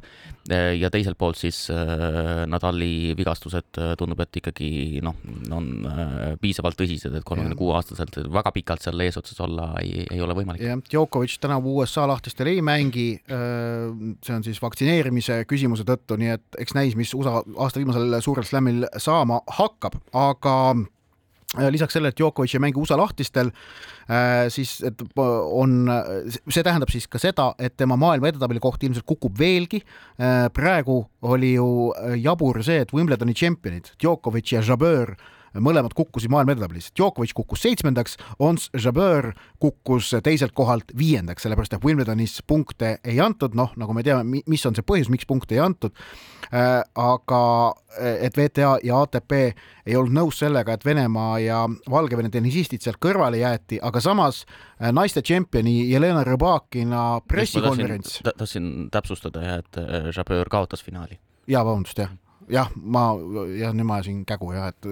ja 0.78 0.90
teiselt 0.92 1.18
poolt 1.18 1.36
siis 1.40 1.66
Nadali 2.48 3.14
vigastused 3.18 3.80
tundub, 4.00 4.20
et 4.24 4.40
ikkagi 4.40 5.00
noh, 5.04 5.16
on 5.54 5.68
piisavalt 6.40 6.78
tõsised, 6.78 7.14
et 7.18 7.26
kolmekümne 7.26 7.58
kuue 7.58 7.74
aastaselt 7.76 8.20
väga 8.32 8.52
pikalt 8.54 8.84
seal 8.84 9.00
eesotsas 9.04 9.40
olla 9.44 9.70
ei, 9.82 10.06
ei 10.10 10.22
ole 10.24 10.36
võimalik. 10.38 10.62
jah, 10.64 10.80
Djokovic 10.88 11.38
tänavu 11.42 11.78
USA 11.82 12.06
lahtistel 12.08 12.52
ei 12.52 12.62
mängi 12.64 12.97
mängi, 12.98 13.22
see 14.24 14.34
on 14.34 14.44
siis 14.44 14.60
vaktsineerimise 14.62 15.42
küsimuse 15.48 15.86
tõttu, 15.86 16.18
nii 16.18 16.34
et 16.34 16.60
eks 16.64 16.74
näis, 16.76 16.96
mis 16.98 17.14
USA 17.14 17.42
aasta 17.58 17.80
viimasel 17.80 18.20
suurel 18.24 18.46
slamil 18.46 18.86
saama 18.98 19.40
hakkab, 19.58 19.98
aga 20.12 20.54
lisaks 21.72 21.94
sellele, 21.96 22.12
et 22.12 22.18
Djokovic 22.18 22.52
ei 22.54 22.60
mängi 22.60 22.80
USA 22.80 22.98
lahtistel, 23.00 23.50
siis 24.52 24.82
et 24.84 25.00
on, 25.16 25.88
see 26.50 26.64
tähendab 26.64 26.92
siis 26.92 27.08
ka 27.08 27.20
seda, 27.22 27.54
et 27.58 27.76
tema 27.76 27.96
maailma 27.96 28.28
edetabeli 28.28 28.60
koht 28.60 28.84
ilmselt 28.84 29.06
kukub 29.08 29.38
veelgi. 29.38 29.80
praegu 30.52 31.00
oli 31.22 31.54
ju 31.54 31.94
jabur 32.20 32.60
see, 32.62 32.82
et 32.84 32.92
Wimbledoni 32.92 33.34
tšempionid 33.34 33.94
Djokovic 33.96 34.52
ja 34.52 34.62
Jabeur 34.62 35.16
mõlemad 35.54 35.94
kukkusid 35.96 36.32
maailma 36.32 36.54
edetabelis. 36.54 36.90
Djokovic 36.96 37.34
kukkus 37.36 37.64
seitsmendaks, 37.66 38.18
Ons 38.38 38.68
Jabeur 38.76 39.32
kukkus 39.62 40.12
teiselt 40.24 40.54
kohalt 40.56 40.92
viiendaks, 40.98 41.44
sellepärast 41.46 41.78
et 41.78 41.84
Wimbledonis 41.84 42.40
punkte 42.46 42.96
ei 43.04 43.20
antud, 43.20 43.56
noh, 43.58 43.72
nagu 43.80 43.96
me 43.96 44.04
teame, 44.06 44.42
mis 44.46 44.66
on 44.66 44.76
see 44.76 44.86
põhjus, 44.86 45.10
miks 45.12 45.28
punkte 45.28 45.56
ei 45.58 45.62
antud 45.64 45.94
äh,. 46.52 46.82
aga 46.94 47.42
et 47.98 48.36
VTA 48.36 48.76
ja 48.84 49.00
ATP 49.02 49.32
ei 49.88 49.96
olnud 49.96 50.14
nõus 50.14 50.38
sellega, 50.42 50.76
et 50.76 50.84
Venemaa 50.84 51.38
ja 51.42 51.62
Valgevene 51.90 52.30
tennisistid 52.30 52.84
sealt 52.84 53.00
kõrvale 53.02 53.40
jäeti, 53.40 53.80
aga 53.82 54.02
samas 54.04 54.44
äh, 54.44 54.92
naiste 54.94 55.22
tšempioni 55.24 55.88
Jelena 55.90 56.24
Rõbakina 56.28 57.22
pressikonverents. 57.28 58.20
tahtsin 58.28 58.88
täpsustada 58.94 59.44
jah, 59.44 59.60
et 59.64 59.82
äh, 59.82 60.10
Jabeur 60.14 60.50
kaotas 60.52 60.84
finaali. 60.84 61.18
jaa, 61.48 61.64
vabandust, 61.64 61.98
jah 61.98 62.14
jah, 62.52 62.70
ma 62.76 63.10
jah, 63.58 63.74
nüüd 63.76 63.88
ma 63.88 63.98
ajasin 63.98 64.24
kägu 64.28 64.52
jah, 64.56 64.72
et 64.72 64.88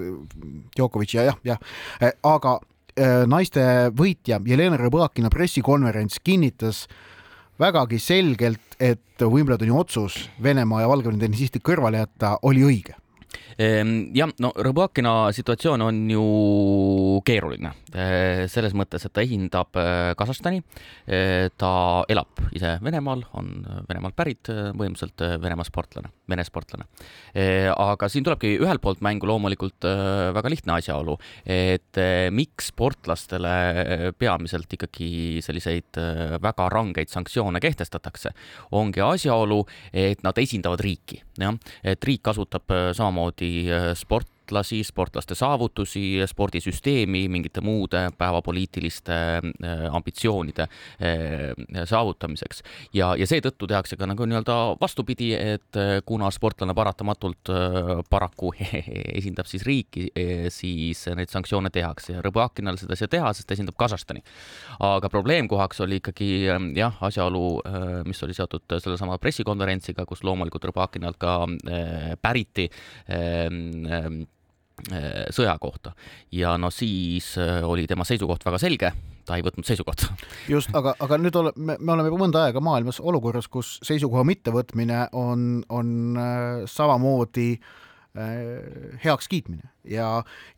Djokovic 0.76 1.16
ja 1.16 1.26
jah, 1.30 1.40
jah, 1.46 1.60
eh, 2.00 2.14
aga 2.26 2.58
eh, 2.96 3.24
naiste 3.28 3.64
võitja 3.96 4.40
Jelena 4.46 4.78
Rõbakina 4.80 5.30
pressikonverents 5.32 6.20
kinnitas 6.24 6.86
vägagi 7.60 7.98
selgelt, 8.02 8.76
et 8.80 9.22
Wimbledoni 9.22 9.72
otsus 9.72 10.26
Venemaa 10.42 10.84
ja 10.84 10.88
Valgevene 10.92 11.22
tennisistid 11.22 11.64
kõrvale 11.64 12.02
jätta 12.02 12.36
oli 12.44 12.64
õige. 12.66 12.96
Ehm, 13.56 14.10
jah, 14.16 14.28
no 14.44 14.50
Rõbakina 14.52 15.32
situatsioon 15.32 15.82
on 15.86 16.02
ju 16.12 16.24
keeruline 17.24 17.72
selles 18.52 18.74
mõttes, 18.76 19.06
et 19.06 19.12
ta 19.14 19.22
esindab 19.24 19.78
eh, 19.80 20.10
Kasahstani. 20.18 20.60
Eh, 21.06 21.48
ta 21.56 21.70
elab 22.12 22.42
ise 22.52 22.74
Venemaal, 22.84 23.24
on 23.40 23.48
Venemaalt 23.88 24.16
pärit, 24.18 24.50
põhimõtteliselt 24.50 25.24
Venemaa 25.42 25.66
sportlane, 25.66 26.12
Vene 26.28 26.44
sportlane. 26.44 26.86
aga 27.76 28.08
siin 28.10 28.24
tulebki 28.26 28.56
ühelt 28.60 28.82
poolt 28.82 29.00
mängu 29.04 29.28
loomulikult 29.28 29.86
väga 30.36 30.50
lihtne 30.50 30.76
asjaolu, 30.76 31.16
et 31.44 31.98
miks 32.34 32.70
sportlastele 32.72 34.12
peamiselt 34.18 34.72
ikkagi 34.72 35.40
selliseid 35.44 36.00
väga 36.42 36.68
rangeid 36.72 37.12
sanktsioone 37.12 37.60
kehtestatakse, 37.62 38.32
ongi 38.76 39.02
asjaolu, 39.04 39.62
et 39.92 40.24
nad 40.26 40.38
esindavad 40.42 40.82
riiki, 40.84 41.22
jah, 41.40 41.56
et 41.84 42.04
riik 42.04 42.24
kasutab 42.26 42.74
samamoodi 42.96 43.46
eriti 43.46 43.70
äh, 43.70 43.94
sport 43.94 44.28
sportlasi, 44.46 44.84
sportlaste 44.84 45.34
saavutusi, 45.34 46.22
spordisüsteemi 46.26 47.28
mingite 47.28 47.60
muude 47.60 48.10
päevapoliitiliste 48.18 49.12
äh, 49.12 49.94
ambitsioonide 49.94 50.62
äh, 50.62 51.84
saavutamiseks. 51.84 52.62
ja, 52.94 53.16
ja 53.16 53.26
seetõttu 53.26 53.66
tehakse 53.66 53.96
ka 53.96 54.06
nagu 54.06 54.24
nii-öelda 54.24 54.76
vastupidi, 54.80 55.32
et 55.34 55.76
äh, 55.76 55.98
kuna 56.06 56.30
sportlane 56.30 56.74
paratamatult 56.74 57.50
paraku 58.10 58.52
esindab 59.18 59.46
siis 59.46 59.64
riiki, 59.66 60.08
siis 60.48 61.06
neid 61.16 61.30
sanktsioone 61.30 61.70
tehakse 61.70 62.14
ja 62.16 62.22
Rõbakinal 62.22 62.78
seda 62.78 62.94
ei 62.94 63.02
saa 63.02 63.10
teha, 63.10 63.32
sest 63.34 63.48
ta 63.48 63.54
esindab 63.54 63.76
Kasahstani. 63.76 64.22
aga 64.80 65.08
probleemkohaks 65.10 65.80
oli 65.80 65.98
ikkagi 66.00 66.46
jah, 66.76 66.96
asjaolu, 67.00 67.60
mis 68.06 68.22
oli 68.22 68.34
seotud 68.34 68.78
sellesama 68.78 69.18
pressikonverentsiga, 69.18 70.06
kus 70.06 70.22
loomulikult 70.24 70.70
Rõbakinalt 70.70 71.18
ka 71.18 71.38
päriti 72.22 72.68
Äh, 73.96 74.26
sõja 75.32 75.56
kohta. 75.60 75.92
Ja 76.32 76.56
no 76.58 76.70
siis 76.70 77.34
äh, 77.38 77.64
oli 77.64 77.86
tema 77.86 78.04
seisukoht 78.04 78.44
väga 78.44 78.58
selge, 78.60 78.92
ta 79.26 79.38
ei 79.38 79.44
võtnud 79.46 79.66
seisukohta. 79.66 80.12
just, 80.54 80.74
aga, 80.76 80.94
aga 81.00 81.18
nüüd 81.20 81.36
ole, 81.40 81.52
me, 81.56 81.78
me 81.80 81.94
oleme 81.96 82.12
juba 82.12 82.22
mõnda 82.26 82.44
aega 82.46 82.62
maailmas 82.64 83.00
olukorras, 83.00 83.48
kus 83.48 83.76
seisukoha 83.86 84.24
mittevõtmine 84.28 85.06
on, 85.16 85.64
on 85.72 86.20
äh, 86.20 86.66
samamoodi 86.70 87.48
äh, 87.56 88.98
heakskiitmine 89.04 89.72
ja, 89.90 90.10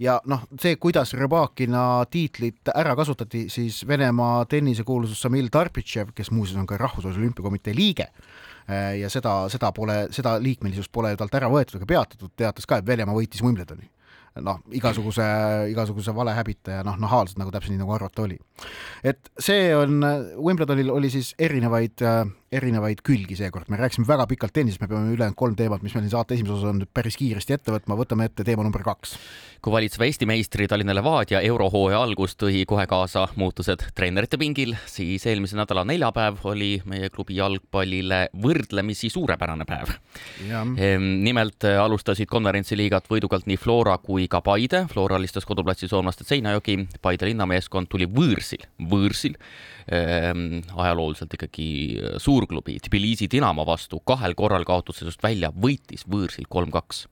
ja 0.02 0.18
noh, 0.26 0.48
see, 0.60 0.74
kuidas 0.82 1.14
Rõbakina 1.16 1.84
tiitlit 2.10 2.72
ära 2.74 2.96
kasutati, 2.98 3.46
siis 3.52 3.84
Venemaa 3.88 4.44
tennisekuulsus 4.50 5.22
Samil 5.22 5.52
Tarpitšev, 5.54 6.10
kes 6.16 6.32
muuseas 6.34 6.58
on 6.58 6.66
ka 6.66 6.80
Rahvusvahelise 6.80 7.22
Olümpiakomitee 7.22 7.76
liige 7.76 8.08
äh,, 8.10 8.98
ja 8.98 9.12
seda, 9.12 9.44
seda 9.52 9.70
pole, 9.76 10.08
seda 10.16 10.36
liikmelisust 10.42 10.92
pole 10.92 11.14
talt 11.16 11.38
ära 11.38 11.52
võetud 11.52 11.78
ega 11.78 11.92
peatatud, 11.94 12.34
teatas 12.36 12.66
ka, 12.66 12.80
et 12.80 12.90
Venemaa 12.90 13.16
võitis 13.16 13.46
Wimbledoni 13.46 13.88
noh, 14.44 14.60
igasuguse, 14.74 15.24
igasuguse 15.72 16.14
valehäbita 16.14 16.78
ja 16.78 16.84
noh, 16.86 16.98
nahaalselt 17.00 17.40
nagu 17.40 17.52
täpselt 17.54 17.74
nii, 17.74 17.82
nagu 17.82 17.94
arvata 17.96 18.24
oli. 18.24 18.38
et 19.04 19.30
see 19.38 19.70
on, 19.76 20.00
Wimbledonil 20.36 20.90
oli 20.94 21.10
siis 21.12 21.34
erinevaid 21.38 22.04
äh, 22.04 22.24
erinevaid 22.52 23.02
külgi 23.04 23.36
seekord, 23.36 23.68
me 23.68 23.76
rääkisime 23.76 24.08
väga 24.08 24.24
pikalt 24.30 24.54
tennisest, 24.56 24.80
me 24.80 24.88
peame 24.88 25.12
ülejäänud 25.12 25.36
kolm 25.36 25.56
teemat, 25.56 25.82
mis 25.84 25.92
meil 25.94 26.06
siin 26.06 26.14
saate 26.14 26.36
esimeses 26.36 26.56
osas 26.56 26.72
on 26.72 26.80
nüüd 26.80 26.90
päris 26.94 27.18
kiiresti 27.20 27.56
ette 27.58 27.74
võtma, 27.74 27.96
võtame 27.98 28.28
ette 28.28 28.46
teema 28.46 28.64
number 28.64 28.84
kaks. 28.86 29.16
kui 29.62 29.72
valitseva 29.74 30.06
Eesti 30.06 30.26
meistri 30.30 30.68
Tallinna 30.70 30.94
Levadia 30.94 31.40
eurohooaja 31.44 31.98
algus 32.02 32.36
tõi 32.38 32.62
kohe 32.68 32.86
kaasa 32.86 33.26
muutused 33.36 33.82
treenerite 33.94 34.38
pingil, 34.38 34.76
siis 34.86 35.26
eelmise 35.26 35.58
nädala 35.58 35.84
neljapäev 35.84 36.44
oli 36.46 36.70
meie 36.86 37.10
klubi 37.10 37.36
jalgpallile 37.36 38.28
võrdlemisi 38.38 39.10
suurepärane 39.12 39.66
päev. 39.68 39.96
Ehm, 40.48 41.08
nimelt 41.26 41.66
äh, 41.66 41.76
alustasid 41.82 42.30
konverentsiliigat 42.30 43.10
võidukalt 43.10 43.48
nii 43.50 43.58
Flora 43.60 43.98
kui 43.98 44.28
ka 44.30 44.40
Paide, 44.46 44.86
Flora 44.92 45.18
alistas 45.18 45.44
koduplatsi 45.48 45.90
soomlaste 45.90 46.24
Seinajoki, 46.24 46.78
Paide 47.02 47.28
linnameeskond 47.28 47.90
tuli 47.90 48.06
võõrsil, 48.06 48.64
võõrsil. 48.78 49.36
Ehm, 49.88 50.60
ajalooliselt 50.76 51.32
ikkagi 51.34 51.68
suurklubi 52.38 52.78
Tbilisi 52.78 53.26
Dinamo 53.30 53.64
vastu 53.66 53.98
kahel 54.06 54.34
korral 54.38 54.62
kaotusseisust 54.64 55.22
välja, 55.22 55.50
võitis 55.50 56.04
võõrsil 56.06 56.46
kolm-kaks. 56.48 57.08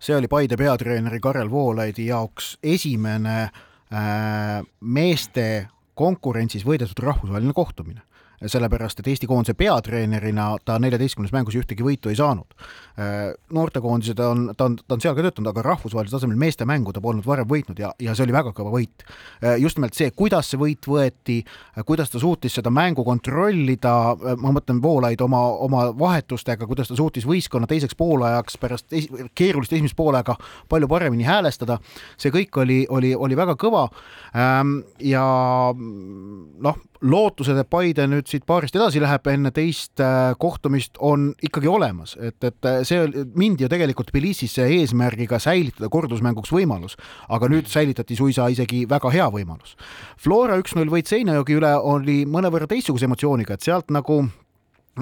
see 0.00 0.16
oli 0.16 0.28
Paide 0.28 0.56
peatreeneri 0.56 1.20
Karel 1.20 1.50
Voolaidi 1.50 2.06
jaoks 2.06 2.58
esimene 2.62 3.42
äh, 3.42 4.64
meeste 4.80 5.68
konkurentsis 5.94 6.64
võidetud 6.64 7.04
rahvusvaheline 7.04 7.52
kohtumine 7.52 8.00
sellepärast 8.46 9.00
et 9.00 9.08
Eesti 9.12 9.28
koondise 9.30 9.54
peatreenerina 9.58 10.46
ta 10.64 10.76
neljateistkümnes 10.82 11.32
mängus 11.34 11.56
ühtegi 11.58 11.84
võitu 11.84 12.10
ei 12.10 12.18
saanud. 12.18 12.54
Äh, 12.98 13.32
noortekoondised 13.54 14.20
on, 14.22 14.46
ta 14.56 14.68
on, 14.68 14.76
ta 14.78 14.96
on 14.96 15.02
seal 15.02 15.16
ka 15.16 15.24
töötanud, 15.24 15.50
aga 15.50 15.64
rahvusvahelisel 15.66 16.18
tasemel 16.18 16.38
meeste 16.40 16.66
mängu 16.68 16.92
ta 16.94 17.02
polnud 17.04 17.26
varem 17.26 17.48
võitnud 17.50 17.80
ja, 17.80 17.92
ja 18.02 18.14
see 18.14 18.26
oli 18.26 18.36
väga 18.36 18.54
kõva 18.56 18.72
võit. 18.74 19.06
Äh, 19.42 19.56
just 19.62 19.78
nimelt 19.78 19.96
see, 19.98 20.10
kuidas 20.16 20.52
see 20.52 20.60
võit 20.60 20.88
võeti, 20.88 21.40
äh, 21.74 21.84
kuidas 21.86 22.12
ta 22.12 22.22
suutis 22.22 22.58
seda 22.58 22.72
mängu 22.74 23.04
kontrollida, 23.06 23.94
ma 24.40 24.54
mõtlen 24.54 24.82
Voolaid 24.84 25.22
oma, 25.24 25.42
oma 25.64 25.86
vahetustega, 25.98 26.68
kuidas 26.70 26.90
ta 26.90 26.98
suutis 26.98 27.26
võistkonna 27.28 27.68
teiseks 27.70 27.96
poolajaks 27.98 28.58
pärast 28.60 28.92
esi, 28.92 29.28
keerulist 29.34 29.72
esimest 29.72 29.96
poolaega 29.96 30.36
palju 30.70 30.88
paremini 30.90 31.26
häälestada, 31.26 31.78
see 32.20 32.32
kõik 32.34 32.62
oli, 32.62 32.80
oli, 32.92 33.14
oli 33.14 33.38
väga 33.38 33.56
kõva 33.60 33.86
ja 35.02 35.24
noh, 35.74 36.82
lootused, 37.04 37.58
et 37.60 37.70
Paide 37.70 38.06
nüüd 38.08 38.28
siit 38.30 38.46
paarist 38.48 38.76
edasi 38.76 39.02
läheb 39.02 39.28
enne 39.32 39.52
teist 39.54 40.00
äh, 40.02 40.32
kohtumist, 40.40 40.96
on 41.04 41.32
ikkagi 41.44 41.68
olemas, 41.70 42.16
et, 42.16 42.38
et 42.44 42.68
äh, 42.68 42.80
see 42.86 43.24
mindi 43.36 43.66
ju 43.66 43.70
tegelikult 43.72 44.10
Tbilisisse 44.12 44.66
eesmärgiga 44.78 45.40
säilitada 45.42 45.90
kordusmänguks 45.92 46.52
võimalus, 46.54 46.96
aga 47.28 47.50
nüüd 47.52 47.68
säilitati 47.70 48.16
suisa 48.18 48.48
isegi 48.52 48.84
väga 48.90 49.12
hea 49.14 49.28
võimalus. 49.32 49.76
Flora 50.20 50.58
üks-null 50.60 50.92
võit 50.92 51.10
Seinajogi 51.10 51.58
üle 51.58 51.74
oli 51.80 52.22
mõnevõrra 52.28 52.68
teistsuguse 52.70 53.08
emotsiooniga, 53.08 53.58
et 53.58 53.68
sealt 53.68 53.92
nagu 53.94 54.22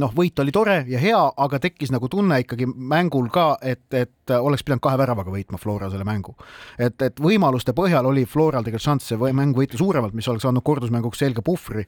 noh, 0.01 0.13
võit 0.17 0.39
oli 0.41 0.53
tore 0.55 0.79
ja 0.89 1.01
hea, 1.01 1.21
aga 1.45 1.59
tekkis 1.63 1.93
nagu 1.93 2.09
tunne 2.13 2.39
ikkagi 2.43 2.67
mängul 2.67 3.29
ka, 3.33 3.57
et, 3.61 3.85
et 3.97 4.35
oleks 4.35 4.65
pidanud 4.65 4.83
kahe 4.85 4.99
väravaga 5.01 5.33
võitma 5.33 5.61
Flora 5.61 5.91
selle 5.93 6.07
mängu. 6.09 6.35
et, 6.79 6.97
et 7.03 7.21
võimaluste 7.21 7.75
põhjal 7.77 8.07
oli 8.09 8.25
Floral 8.29 8.65
tegelikult 8.65 8.87
šanss 8.87 9.13
see 9.13 9.33
mäng 9.37 9.57
võita 9.57 9.79
suuremalt, 9.81 10.15
mis 10.17 10.29
oleks 10.33 10.47
andnud 10.49 10.65
kordusmänguks 10.65 11.21
selge 11.25 11.45
puhvri. 11.45 11.85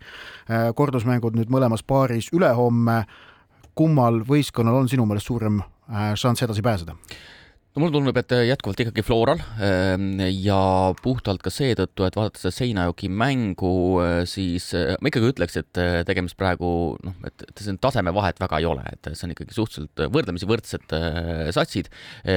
Äh, 0.50 0.70
kordusmängud 0.76 1.36
nüüd 1.38 1.52
mõlemas 1.52 1.84
paaris 1.86 2.30
ülehomme. 2.32 3.04
kummal 3.74 4.20
võistkonnal 4.22 4.76
on 4.78 4.88
sinu 4.88 5.06
meelest 5.06 5.26
suurem 5.26 5.58
äh, 5.60 6.12
šanss 6.14 6.42
edasi 6.42 6.62
pääseda? 6.62 6.94
No 7.74 7.82
mulle 7.82 7.90
tundub, 7.96 8.18
et 8.20 8.32
jätkuvalt 8.46 8.80
ikkagi 8.84 9.02
Floral 9.02 9.40
ehm, 9.58 10.20
ja 10.30 10.58
puhtalt 11.02 11.42
ka 11.42 11.50
seetõttu, 11.50 12.04
et 12.06 12.14
vaadates 12.14 12.54
Seinajoki 12.54 13.08
mängu, 13.10 13.70
eh, 14.04 14.20
siis 14.30 14.68
ma 15.02 15.10
ikkagi 15.10 15.32
ütleks, 15.32 15.58
et 15.58 15.80
tegemist 16.06 16.38
praegu 16.38 16.68
noh, 17.02 17.16
et, 17.26 17.46
et 17.48 17.62
siin 17.64 17.80
tasemevahet 17.82 18.38
väga 18.38 18.60
ei 18.62 18.68
ole, 18.70 18.84
et 18.94 19.10
see 19.10 19.26
on 19.26 19.34
ikkagi 19.34 19.56
suhteliselt 19.56 20.04
võrdlemisi 20.14 20.46
võrdsed 20.46 20.94
satsid, 21.56 21.90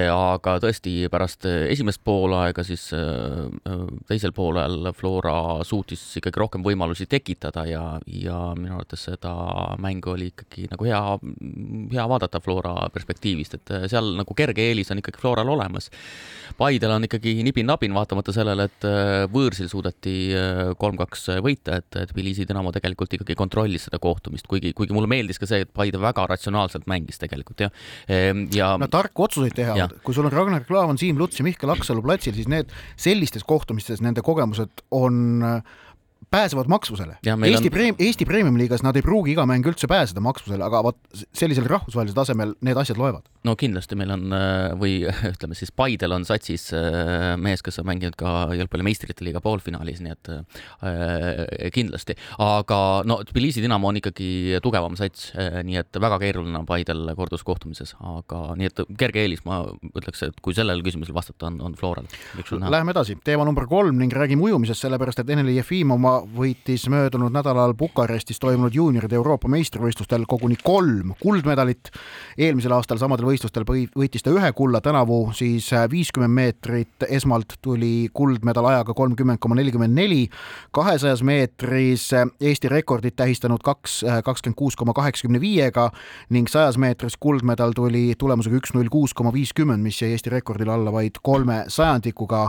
aga 0.09 0.55
tõesti 0.63 0.95
pärast 1.13 1.45
esimest 1.45 2.01
poolaega 2.07 2.65
siis 2.65 2.87
teisel 4.09 4.33
poolel 4.33 4.89
Flora 4.97 5.35
suutis 5.67 6.01
ikkagi 6.17 6.41
rohkem 6.41 6.65
võimalusi 6.65 7.05
tekitada 7.09 7.67
ja, 7.69 7.83
ja 8.09 8.39
minu 8.57 8.79
arvates 8.79 9.05
seda 9.11 9.35
mängu 9.83 10.15
oli 10.15 10.31
ikkagi 10.31 10.65
nagu 10.73 10.89
hea, 10.89 11.03
hea 11.93 12.09
vaadata 12.09 12.41
Flora 12.41 12.89
perspektiivist, 12.93 13.59
et 13.59 13.75
seal 13.93 14.15
nagu 14.17 14.37
kerge 14.37 14.65
eelis 14.65 14.89
on 14.93 15.03
ikkagi 15.03 15.26
Floral 15.27 15.49
olemas. 15.51 15.91
Paidel 16.57 16.89
on 16.95 17.05
ikkagi 17.05 17.35
nibin-nabin, 17.45 17.93
vaatamata 17.93 18.33
sellele, 18.33 18.65
et 18.69 18.85
äh, 18.87 19.25
võõrsil 19.29 19.67
suudeti 19.69 20.13
äh, 20.33 20.71
kolm-kaks 20.79 21.27
võita, 21.45 21.81
et, 21.81 21.89
et 21.99 22.13
Tbilisi 22.13 22.47
Dinamo 22.49 22.71
tegelikult 22.73 23.13
ikkagi 23.13 23.35
kontrollis 23.37 23.85
seda 23.89 23.99
kohtumist, 24.01 24.47
kuigi, 24.49 24.71
kuigi 24.77 24.95
mulle 24.95 25.09
meeldis 25.11 25.37
ka 25.41 25.49
see, 25.49 25.65
et 25.67 25.73
Paide 25.75 25.99
väga 26.01 26.25
ratsionaalselt 26.31 26.87
mängis 26.89 27.21
tegelikult 27.21 27.67
jah. 27.67 27.75
Ehm, 28.09 28.47
ja 28.55 28.71
no 28.79 28.87
tarku 28.89 29.27
otsuseid 29.27 29.57
teha, 29.59 29.89
kui 30.01 30.17
sul 30.17 30.29
on 30.29 30.33
Ragnar 30.33 30.65
Klavan, 30.65 30.97
Siim 30.97 31.19
Luts 31.19 31.37
ja 31.37 31.45
Mihkel 31.45 31.75
Aksalu 31.75 32.01
platsil, 32.05 32.33
siis 32.39 32.49
need 32.49 32.73
sellistes 32.95 33.45
kohtumistes, 33.45 34.01
nende 34.01 34.25
kogemused 34.25 34.87
on 34.95 35.43
äh, 35.45 35.75
pääsevad 36.31 36.67
maksvusele. 36.67 37.17
Eesti 37.23 37.67
on... 37.67 37.73
preem-, 37.73 37.95
Eesti 37.99 38.25
Premium-liigas 38.25 38.83
nad 38.83 38.95
ei 38.95 39.03
pruugi 39.05 39.31
iga 39.31 39.45
mäng 39.47 39.65
üldse 39.67 39.87
pääseda 39.87 40.21
maksvusele, 40.23 40.63
aga 40.65 40.81
vot 40.83 40.99
sellisel 41.35 41.67
rahvusvahelisel 41.69 42.17
tasemel 42.17 42.53
need 42.67 42.79
asjad 42.79 42.99
loevad. 42.99 43.27
no 43.47 43.55
kindlasti 43.55 43.95
meil 43.95 44.11
on 44.11 44.33
äh, 44.35 44.73
või 44.75 44.97
ütleme 45.33 45.55
siis 45.55 45.71
Paidel 45.71 46.11
on 46.11 46.25
satsis 46.27 46.67
äh, 46.75 47.35
mees, 47.39 47.63
kes 47.63 47.79
on 47.79 47.87
mänginud 47.87 48.17
ka 48.19 48.49
jalgpalli 48.57 48.83
meistrite 48.89 49.23
liiga 49.23 49.39
poolfinaalis, 49.43 50.01
nii 50.03 50.15
et 50.15 50.31
äh, 50.33 51.69
kindlasti. 51.75 52.17
aga 52.43 52.81
no 53.07 53.21
Tbilisi 53.27 53.63
Dinamo 53.63 53.87
on 53.87 54.01
ikkagi 54.01 54.59
tugevam 54.63 54.97
sats, 54.99 55.31
nii 55.37 55.79
et 55.79 56.01
väga 56.01 56.19
keeruline 56.25 56.59
on 56.59 56.67
Paidel 56.67 57.13
korduskohtumises, 57.15 57.95
aga 58.03 58.41
nii 58.59 58.71
et 58.71 58.83
kerge 58.99 59.23
eelis, 59.23 59.45
ma 59.47 59.61
ütleks, 59.93 60.25
et 60.27 60.43
kui 60.43 60.57
sellele 60.57 60.83
küsimusele 60.83 61.15
vastata, 61.15 61.47
on, 61.47 61.61
on 61.63 61.79
Floral. 61.79 62.07
Läheme 62.67 62.91
edasi, 62.91 63.15
teema 63.23 63.47
number 63.47 63.67
kolm 63.69 63.95
ning 64.01 64.11
räägime 64.13 64.43
ujumisest, 64.49 64.83
sellepärast 64.83 65.23
et 65.23 65.31
Ene-Li 65.31 65.55
Jefimov 65.57 65.97
oma 65.97 66.16
võitis 66.37 66.87
möödunud 66.89 67.33
nädalal 67.33 67.73
Bukarestis 67.77 68.39
toimunud 68.39 68.75
juunioride 68.75 69.15
Euroopa 69.15 69.49
meistrivõistlustel 69.51 70.25
koguni 70.27 70.57
kolm 70.63 71.13
kuldmedalit. 71.19 71.91
eelmisel 72.37 72.71
aastal 72.71 72.97
samadel 72.97 73.25
võistlustel 73.25 73.65
võitis 73.67 74.23
ta 74.23 74.31
ühe 74.33 74.51
kulla, 74.53 74.81
tänavu 74.81 75.31
siis 75.33 75.69
viiskümmend 75.89 76.33
meetrit, 76.33 77.07
esmalt 77.09 77.57
tuli 77.61 78.09
kuldmedal 78.13 78.65
ajaga 78.65 78.93
kolmkümmend 78.93 79.39
koma 79.39 79.55
nelikümmend 79.55 79.95
neli, 79.95 80.27
kahesajas 80.71 81.23
meetris 81.23 82.09
Eesti 82.41 82.69
rekordit 82.69 83.15
tähistanud 83.15 83.63
kaks, 83.63 84.01
kakskümmend 84.23 84.57
kuus 84.57 84.75
koma 84.75 84.93
kaheksakümne 84.93 85.41
viiega 85.41 85.89
ning 86.29 86.49
sajas 86.49 86.77
meetris 86.77 87.17
kuldmedal 87.19 87.73
tuli 87.75 88.13
tulemusega 88.17 88.59
üks 88.59 88.73
null 88.75 88.91
kuus 88.91 89.13
koma 89.13 89.33
viiskümmend, 89.33 89.83
mis 89.83 90.01
jäi 90.01 90.11
Eesti 90.15 90.33
rekordile 90.33 90.73
alla 90.73 90.91
vaid 90.91 91.21
kolme 91.23 91.63
sajandikuga. 91.67 92.47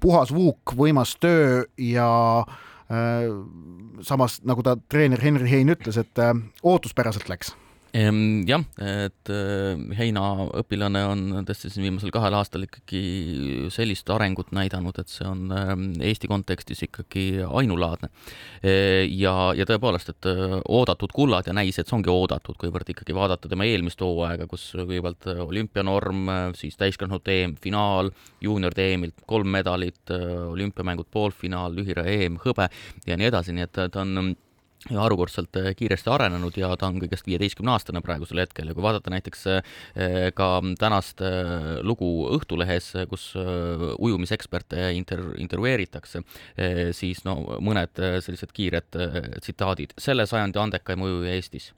puhas 0.00 0.32
vuuk, 0.34 0.74
võimas 0.76 1.16
töö 1.20 1.64
ja 1.78 2.08
samas 4.02 4.38
nagu 4.48 4.64
ta 4.64 4.76
treener 4.88 5.20
Henri 5.20 5.50
Hein 5.50 5.72
ütles, 5.74 5.98
et 6.00 6.18
äh, 6.22 6.34
ootuspäraselt 6.62 7.28
läks 7.28 7.54
jah, 7.98 8.64
et 8.84 9.30
äh, 9.32 9.78
Heina 9.98 10.22
õpilane 10.60 11.02
on 11.08 11.22
tõesti 11.48 11.70
siin 11.72 11.86
viimasel 11.86 12.12
kahel 12.14 12.36
aastal 12.36 12.66
ikkagi 12.66 13.68
sellist 13.74 14.08
arengut 14.12 14.52
näidanud, 14.56 14.98
et 15.00 15.10
see 15.10 15.26
on 15.26 15.52
ähm, 15.54 15.84
Eesti 16.04 16.28
kontekstis 16.30 16.84
ikkagi 16.86 17.42
ainulaadne. 17.44 18.10
E, 18.62 18.74
ja, 19.08 19.34
ja 19.56 19.66
tõepoolest, 19.68 20.12
et 20.12 20.28
äh, 20.30 20.58
oodatud 20.68 21.14
kullad 21.16 21.48
ja 21.48 21.56
näis, 21.56 21.78
et 21.78 21.88
see 21.88 21.96
ongi 21.96 22.12
oodatud, 22.12 22.58
kuivõrd 22.60 22.92
ikkagi 22.94 23.16
vaadata 23.16 23.50
tema 23.50 23.66
eelmist 23.68 24.02
hooaega, 24.04 24.48
kus 24.50 24.70
kõigepealt 24.76 25.30
äh, 25.32 25.42
olümpianorm, 25.46 26.34
siis 26.58 26.76
täiskasvanute 26.80 27.38
EM, 27.42 27.56
finaal, 27.62 28.12
juunioride 28.44 28.90
EM-ilt 28.92 29.24
kolm 29.28 29.48
medalit, 29.58 30.04
olümpiamängud 30.12 31.08
poolfinaal, 31.12 31.74
lühiraja 31.74 32.26
EM, 32.26 32.38
hõbe 32.44 32.68
ja 33.08 33.16
nii 33.18 33.32
edasi, 33.32 33.56
nii 33.56 33.66
et 33.66 33.80
ta 33.92 34.04
on 34.04 34.36
ja 34.86 35.00
harukordselt 35.02 35.56
äh, 35.58 35.72
kiiresti 35.76 36.10
arenenud 36.12 36.56
ja 36.58 36.70
ta 36.78 36.88
on 36.88 37.00
kõigest 37.02 37.26
viieteistkümne 37.26 37.72
aastane 37.74 38.02
praegusel 38.04 38.42
hetkel 38.44 38.70
ja 38.70 38.76
kui 38.76 38.84
vaadata 38.84 39.10
näiteks 39.12 39.44
äh, 39.50 39.74
ka 40.38 40.48
tänast 40.78 41.22
äh, 41.24 41.80
lugu 41.82 42.08
Õhtulehes, 42.38 42.92
kus 43.10 43.30
ujumiseksperte 43.36 44.88
inter-, 44.96 45.32
intervjueeritakse, 45.40 46.22
siis 46.96 47.22
no 47.26 47.34
mõned 47.64 48.00
sellised 48.24 48.52
kiired 48.54 48.98
tsitaadid. 49.40 49.94
selle 49.98 50.26
sajandi 50.28 50.60
andekaim 50.60 51.02
ujuja 51.06 51.34
Eestis. 51.34 51.70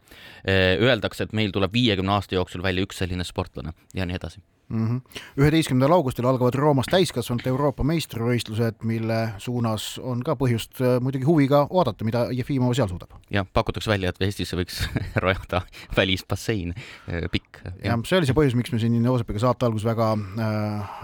Öeldakse, 0.46 1.26
et 1.26 1.36
meil 1.36 1.52
tuleb 1.54 1.72
viiekümne 1.74 2.16
aasta 2.16 2.36
jooksul 2.38 2.64
välja 2.64 2.84
üks 2.86 3.00
selline 3.02 3.26
sportlane 3.26 3.74
ja 3.94 4.06
nii 4.08 4.18
edasi 4.18 4.42
Mhm. 4.70 5.00
üheteistkümnendal 5.40 5.96
augustil 5.96 6.26
algavad 6.30 6.54
Roomas 6.54 6.86
täiskasvanute 6.90 7.50
Euroopa 7.50 7.82
meistrivõistlused, 7.86 8.84
mille 8.86 9.18
suunas 9.42 9.96
on 9.98 10.22
ka 10.22 10.36
põhjust 10.38 10.78
äh, 10.78 10.98
muidugi 11.02 11.26
huviga 11.26 11.64
oodata, 11.70 12.06
mida 12.06 12.28
Jefimov 12.30 12.76
seal 12.78 12.88
suudab. 12.90 13.16
jah, 13.34 13.46
pakutakse 13.52 13.90
välja, 13.90 14.12
et 14.14 14.22
Eestisse 14.22 14.58
võiks 14.58 14.78
rajada 15.24 15.64
välisbassein, 15.96 16.74
äh, 17.10 17.26
pikk. 17.32 17.64
jah, 17.82 17.98
see 18.06 18.20
oli 18.20 18.30
see 18.30 18.38
põhjus, 18.38 18.54
miks 18.58 18.70
me 18.70 18.78
siin 18.82 18.94
Joosepiga 19.02 19.42
saate 19.42 19.66
alguses 19.66 19.88
väga 19.90 20.12
äh, 20.14 20.94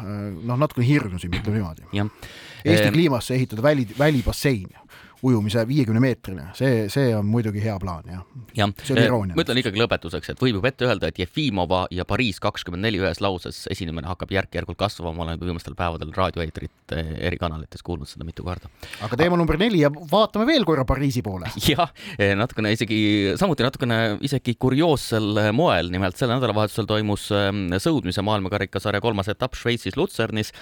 noh, 0.46 0.60
natukene 0.62 0.86
hirmusime, 0.86 1.42
ütleme 1.42 1.58
niimoodi. 1.58 2.10
Eesti 2.66 2.94
kliimasse 2.94 3.34
ehitada 3.34 3.62
väli, 3.62 3.86
välibassein 3.98 4.70
ujumise 5.26 5.64
viiekümne 5.68 6.02
meetrine, 6.02 6.48
see, 6.58 6.86
see 6.92 7.10
on 7.16 7.26
muidugi 7.30 7.62
hea 7.64 7.76
plaan, 7.82 8.06
jah. 8.10 8.24
jah, 8.56 8.70
ma 8.70 9.42
ütlen 9.42 9.60
ikkagi 9.62 9.82
lõpetuseks, 9.82 10.32
et 10.32 10.42
võib 10.42 10.60
juba 10.60 10.70
ette 10.72 10.88
öelda, 10.88 11.10
et 11.10 11.20
Jefimova 11.20 11.84
ja 11.94 12.06
Pariis 12.08 12.40
kakskümmend 12.42 12.86
neli 12.86 13.00
ühes 13.02 13.20
lauses 13.24 13.64
esinemine 13.72 14.08
hakkab 14.10 14.32
järk-järgult 14.36 14.78
kasvama, 14.80 15.14
ma 15.16 15.26
olen 15.26 15.42
viimastel 15.42 15.76
päevadel 15.78 16.12
raadioeetrit 16.16 16.96
eh, 16.96 17.12
eri 17.30 17.40
kanalites 17.40 17.84
kuulnud 17.86 18.10
seda 18.10 18.26
mitu 18.28 18.46
korda. 18.46 18.70
aga 19.06 19.18
teema 19.18 19.38
number 19.38 19.58
neli 19.60 19.82
ja 19.82 19.90
vaatame 19.90 20.46
veel 20.48 20.66
korra 20.68 20.86
Pariisi 20.88 21.24
poole. 21.26 21.50
jah, 21.72 21.92
eh, 22.18 22.34
natukene 22.38 22.72
isegi, 22.76 23.00
samuti 23.40 23.66
natukene 23.66 24.00
isegi 24.26 24.56
kurioossel 24.60 25.52
moel, 25.56 25.90
nimelt 25.92 26.18
sel 26.18 26.30
nädalavahetusel 26.32 26.88
toimus 26.88 27.28
sõudmise 27.82 28.22
maailmakarikasarja 28.26 29.02
kolmas 29.04 29.30
etapp 29.32 29.56
Šveitsis 29.58 29.96
Lutsernis. 29.96 30.52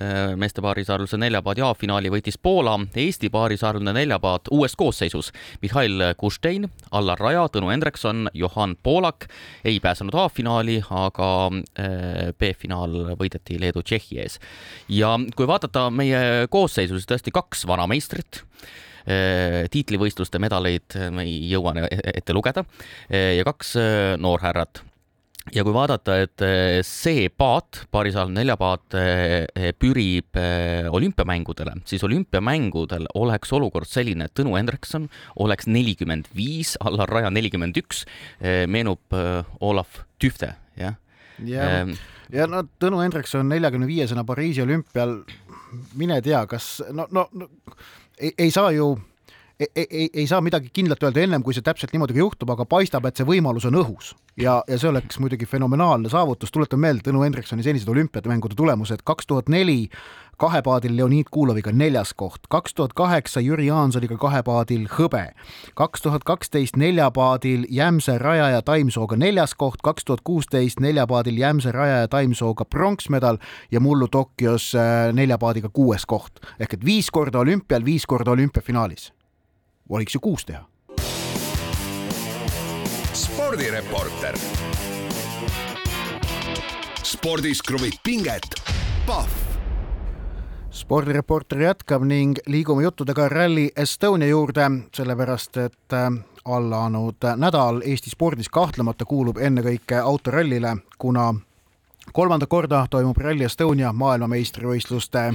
Eh, 0.00 0.34
meeste 0.40 0.62
paarisaarluse 0.64 1.18
neljapaadi 1.20 1.64
A-finaali 1.64 2.12
võitis 2.12 2.38
Poola, 2.40 2.76
Eesti 2.94 3.30
paarisaarlune 3.32 3.94
neljapaat 4.14 4.48
uues 4.50 4.76
koosseisus. 4.76 5.32
Mihhail 5.62 6.14
Kuštein, 6.16 6.68
Allar 6.92 7.18
Raja, 7.18 7.48
Tõnu 7.48 7.70
Hendrikson, 7.70 8.28
Johan 8.34 8.76
Poolak 8.82 9.28
ei 9.64 9.80
pääsenud 9.80 10.14
A-finaali, 10.14 10.82
aga 10.90 11.50
äh, 11.50 12.32
B-finaal 12.38 13.16
võideti 13.18 13.58
Leedu-Tšehhi 13.60 14.20
ees. 14.22 14.38
ja 14.88 15.18
kui 15.36 15.46
vaadata 15.46 15.90
meie 15.90 16.46
koosseisu, 16.50 16.98
siis 16.98 17.08
tõesti 17.10 17.34
kaks 17.34 17.66
vanameistrit 17.66 18.42
äh, 19.08 19.66
tiitlivõistluste 19.70 20.38
medaleid 20.38 20.98
me 21.10 21.26
ei 21.26 21.50
jõua 21.50 21.74
ette 21.90 22.32
lugeda 22.32 22.64
äh, 23.10 23.36
ja 23.38 23.44
kaks 23.44 23.76
noorhärrat 24.18 24.84
ja 25.54 25.62
kui 25.64 25.74
vaadata, 25.74 26.16
et 26.24 26.44
eh, 26.44 26.78
see 26.86 27.28
paat, 27.30 27.84
paarisaal 27.94 28.32
neljapaat 28.34 28.96
eh, 28.98 29.70
pürib 29.78 30.38
eh, 30.40 30.88
olümpiamängudele, 30.90 31.76
siis 31.88 32.02
olümpiamängudel 32.06 33.06
oleks 33.20 33.54
olukord 33.54 33.88
selline, 33.90 34.28
et 34.28 34.34
Tõnu 34.34 34.56
Hendrikson 34.58 35.08
oleks 35.42 35.68
nelikümmend 35.70 36.30
viis, 36.36 36.74
Allar 36.82 37.10
Raja 37.10 37.30
nelikümmend 37.34 37.78
üks, 37.78 38.04
meenub 38.70 39.14
Olav 39.64 40.02
Tüfte, 40.20 40.54
jah. 40.78 40.98
ja, 41.46 41.70
ehm, 41.80 41.94
ja 42.34 42.48
no 42.50 42.64
Tõnu 42.82 43.02
Hendrikson 43.04 43.48
neljakümne 43.50 43.88
viiesena 43.90 44.26
Pariisi 44.26 44.64
olümpial, 44.64 45.20
mine 45.98 46.20
tea, 46.24 46.44
kas 46.50 46.76
no, 46.94 47.06
no, 47.14 47.28
no 47.34 47.50
ei, 48.18 48.34
ei 48.38 48.50
saa 48.54 48.70
ju 48.74 48.94
ei, 49.76 49.86
ei, 49.90 50.08
ei 50.12 50.26
saa 50.26 50.40
midagi 50.44 50.70
kindlat 50.72 51.02
öelda 51.02 51.22
ennem, 51.24 51.42
kui 51.42 51.54
see 51.54 51.64
täpselt 51.64 51.94
niimoodi 51.94 52.16
ka 52.16 52.22
juhtub, 52.22 52.50
aga 52.54 52.66
paistab, 52.68 53.06
et 53.08 53.20
see 53.20 53.28
võimalus 53.28 53.66
on 53.68 53.78
õhus. 53.80 54.14
Ja, 54.40 54.60
ja 54.68 54.78
see 54.80 54.90
oleks 54.90 55.20
muidugi 55.22 55.46
fenomenaalne 55.46 56.10
saavutus, 56.10 56.52
tuletan 56.54 56.82
meelde 56.82 57.04
Tõnu 57.06 57.22
Hendriksoni 57.22 57.62
senised 57.62 57.88
olümpiamängude 57.88 58.56
tulemused, 58.58 59.04
kaks 59.06 59.28
tuhat 59.30 59.52
neli 59.52 59.88
kahepaadil 60.38 60.96
Leonid 60.96 61.30
Kuloviga 61.30 61.72
neljas 61.72 62.14
koht, 62.14 62.48
kaks 62.50 62.74
tuhat 62.74 62.92
kaheksa 62.92 63.40
Jüri 63.40 63.68
Jaansoniga 63.68 64.16
kahepaadil 64.18 64.86
hõbe, 64.96 65.24
kaks 65.78 66.02
tuhat 66.02 66.24
kaksteist 66.26 66.78
neljapaadil 66.80 67.66
Jämse 67.70 68.18
rajaja 68.18 68.62
Taimsooga 68.62 69.16
neljas 69.16 69.54
koht, 69.54 69.82
kaks 69.82 70.04
tuhat 70.04 70.24
kuusteist 70.24 70.80
neljapaadil 70.80 71.38
Jämse 71.38 71.72
rajaja 71.72 72.08
Taimsooga 72.08 72.64
pronksmedal 72.64 73.38
ja 73.70 73.80
mullu 73.80 74.08
Tokyos 74.08 74.72
äh, 74.74 75.12
neljapaadiga 75.12 75.70
kuues 75.72 76.06
koht. 76.06 76.42
Ehk 76.58 76.74
et 76.78 76.84
viis 76.84 77.10
korda 77.10 77.44
olümpial, 77.44 77.84
viis 77.84 78.06
korda 78.06 78.34
olümpiafinaalis 78.34 79.12
võiks 79.90 80.14
ju 80.14 80.20
kuus 80.20 80.44
teha. 80.44 80.64
spordireporter. 83.14 84.38
spordis 87.02 87.62
kruvib 87.62 87.94
pinget, 88.02 88.46
Pahv 89.06 89.44
spordireporter 90.74 91.60
jätkab 91.62 92.02
ning 92.02 92.38
liigume 92.46 92.82
juttudega 92.82 93.28
Rally 93.28 93.68
Estonia 93.76 94.28
juurde, 94.28 94.66
sellepärast 94.94 95.56
et 95.56 95.92
äh, 95.92 96.10
allanud 96.44 97.26
nädal 97.36 97.80
Eesti 97.84 98.10
spordis 98.10 98.50
kahtlemata 98.50 99.04
kuulub 99.04 99.38
ennekõike 99.38 100.00
autorallile, 100.02 100.76
kuna 100.98 101.30
kolmandat 102.12 102.50
korda 102.50 102.86
toimub 102.90 103.16
Rally 103.16 103.46
Estonia 103.46 103.92
maailmameistrivõistluste 103.92 105.28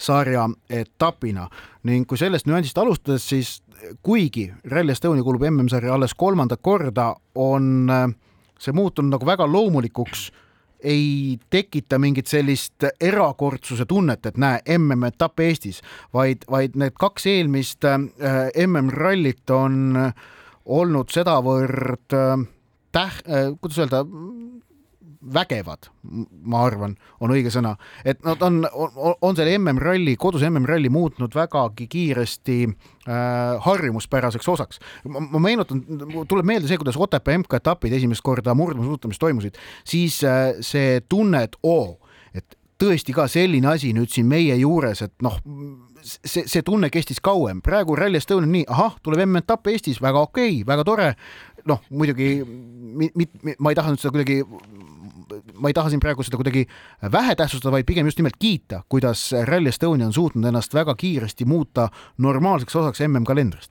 sarja 0.00 0.48
etapina 0.70 1.48
ning 1.84 2.08
kui 2.08 2.18
sellest 2.18 2.48
nüansist 2.48 2.78
alustades, 2.78 3.28
siis 3.28 3.60
kuigi 4.02 4.52
Rally 4.70 4.92
Estonia 4.92 5.24
kuulub 5.24 5.44
MM-sarja 5.50 5.94
alles 5.94 6.14
kolmandat 6.14 6.60
korda, 6.62 7.14
on 7.34 7.90
äh, 7.90 8.06
see 8.60 8.74
muutunud 8.76 9.14
nagu 9.14 9.26
väga 9.26 9.46
loomulikuks 9.48 10.30
ei 10.80 11.38
tekita 11.52 11.98
mingit 12.00 12.30
sellist 12.30 12.86
erakordsuse 13.00 13.84
tunnet, 13.84 14.26
et 14.26 14.38
näe, 14.40 14.62
MM-etapp 14.78 15.42
Eestis, 15.44 15.82
vaid, 16.16 16.46
vaid 16.50 16.78
need 16.80 16.96
kaks 17.00 17.26
eelmist 17.28 17.84
äh, 17.84 17.98
MM-rallit 18.66 19.50
on 19.52 19.98
olnud 20.64 21.12
sedavõrd 21.12 22.16
äh, 22.16 22.46
täh- 22.96 23.22
äh,, 23.28 23.52
kuidas 23.60 23.82
öelda, 23.84 24.04
vägevad, 25.34 25.90
ma 26.48 26.62
arvan, 26.64 26.94
on 27.20 27.32
õige 27.34 27.52
sõna, 27.52 27.74
et 28.08 28.22
nad 28.24 28.40
on, 28.42 28.62
on, 28.72 29.16
on 29.20 29.36
selle 29.36 29.52
MM-ralli, 29.58 30.14
kodus 30.20 30.44
MM-ralli 30.48 30.88
muutnud 30.92 31.34
vägagi 31.36 31.86
kiiresti 31.92 32.56
äh, 32.64 33.60
harjumuspäraseks 33.66 34.48
osaks. 34.48 34.80
ma 35.04 35.42
meenutan, 35.42 35.82
tuleb 36.28 36.48
meelde 36.48 36.70
see, 36.70 36.80
kuidas 36.80 36.96
Otepää 37.00 37.38
MK-etapid 37.42 37.92
esimest 38.00 38.24
korda 38.24 38.54
murdmaasuusatamises 38.56 39.20
toimusid, 39.20 39.60
siis 39.84 40.22
äh, 40.24 40.54
see 40.64 41.00
tunne, 41.08 41.44
et 41.48 41.56
oo, 41.62 41.98
et 42.34 42.56
tõesti 42.80 43.12
ka 43.16 43.28
selline 43.28 43.68
asi 43.74 43.92
nüüd 43.96 44.12
siin 44.12 44.28
meie 44.28 44.56
juures, 44.56 45.04
et 45.04 45.14
noh, 45.24 45.36
see, 46.00 46.46
see 46.48 46.64
tunne 46.64 46.88
kestis 46.92 47.20
kauem, 47.20 47.60
praegu 47.64 47.96
Rally 47.98 48.20
Estonia 48.20 48.48
on 48.48 48.54
nii, 48.54 48.66
ahah, 48.72 48.96
tuleb 49.04 49.26
MM-etapp 49.26 49.68
Eestis, 49.72 50.00
väga 50.00 50.24
okei 50.24 50.62
okay,, 50.62 50.68
väga 50.68 50.86
tore, 50.88 51.10
noh, 51.68 51.84
muidugi 51.92 52.38
mit, 52.40 53.12
mit, 53.16 53.58
ma 53.58 53.72
ei 53.72 53.78
taha 53.78 53.92
nüüd 53.92 54.00
seda 54.00 54.14
kuidagi 54.16 54.40
ma 55.54 55.70
ei 55.70 55.76
taha 55.76 55.90
siin 55.90 56.00
praegu 56.00 56.24
seda 56.26 56.40
kuidagi 56.40 56.66
vähe 57.12 57.34
tähtsustada, 57.36 57.72
vaid 57.74 57.88
pigem 57.88 58.08
just 58.08 58.18
nimelt 58.18 58.38
kiita, 58.38 58.82
kuidas 58.88 59.30
Rally 59.44 59.68
Estonia 59.68 60.06
on 60.06 60.12
suutnud 60.16 60.44
ennast 60.48 60.74
väga 60.74 60.94
kiiresti 60.94 61.44
muuta 61.44 61.88
normaalseks 62.18 62.76
osaks 62.76 63.00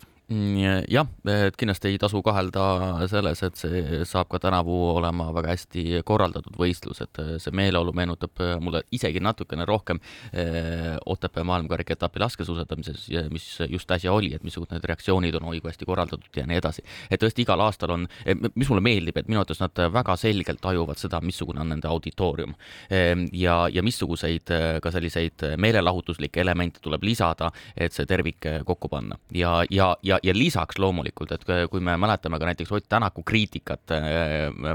Mm, 0.03 0.08
jah, 0.29 1.07
et 1.25 1.55
kindlasti 1.57 1.89
ei 1.89 1.97
tasu 1.97 2.19
kahelda 2.21 3.07
selles, 3.09 3.39
et 3.47 3.57
see 3.57 4.01
saab 4.05 4.27
ka 4.29 4.39
tänavu 4.43 4.75
olema 4.99 5.31
väga 5.33 5.55
hästi 5.55 6.01
korraldatud 6.05 6.53
võistlus, 6.59 7.01
et 7.01 7.21
see 7.41 7.53
meeleolu 7.57 7.93
meenutab 7.97 8.37
mulle 8.61 8.83
isegi 8.93 9.21
natukene 9.23 9.65
rohkem 9.65 9.97
eh, 10.33 10.97
Otepää 11.09 11.43
maailmakarika 11.43 11.95
etapi 11.95 12.21
laskesuusatamises, 12.21 13.07
mis 13.33 13.47
just 13.69 13.89
äsja 13.91 14.13
oli, 14.13 14.29
et 14.35 14.45
missugused 14.45 14.75
need 14.75 14.85
reaktsioonid 14.85 15.39
on, 15.39 15.47
oi 15.49 15.63
kui 15.63 15.71
hästi 15.71 15.87
korraldatud 15.89 16.37
ja 16.37 16.45
nii 16.45 16.61
edasi. 16.61 16.85
et 17.09 17.23
tõesti 17.23 17.41
igal 17.47 17.65
aastal 17.65 17.95
on, 17.97 18.05
eh, 18.25 18.37
mis 18.53 18.69
mulle 18.69 18.85
meeldib, 18.85 19.17
et 19.17 19.27
minu 19.27 19.41
arvates 19.41 19.63
nad 19.63 19.83
väga 19.93 20.15
selgelt 20.15 20.61
tajuvad 20.61 21.01
seda, 21.01 21.23
missugune 21.25 21.63
on 21.65 21.73
nende 21.73 21.89
auditoorium 21.89 22.53
eh, 22.89 23.15
ja, 23.33 23.63
ja 23.73 23.83
missuguseid 23.83 24.53
ka 24.83 24.91
selliseid 24.93 25.55
meelelahutuslikke 25.57 26.45
elemente 26.45 26.85
tuleb 26.85 27.03
lisada, 27.03 27.49
et 27.75 27.97
see 27.97 28.05
tervik 28.05 28.45
kokku 28.65 28.89
panna 28.93 29.17
ja, 29.33 29.63
ja, 29.73 29.95
ja 30.03 30.18
ja, 30.23 30.29
ja 30.29 30.37
lisaks 30.37 30.79
loomulikult, 30.79 31.31
et 31.31 31.45
kui 31.71 31.81
me 31.83 31.95
mäletame 31.97 32.39
ka 32.39 32.49
näiteks 32.49 32.71
Ott 32.71 32.89
Tänaku 32.89 33.23
kriitikat 33.23 33.91
äh, 33.91 34.01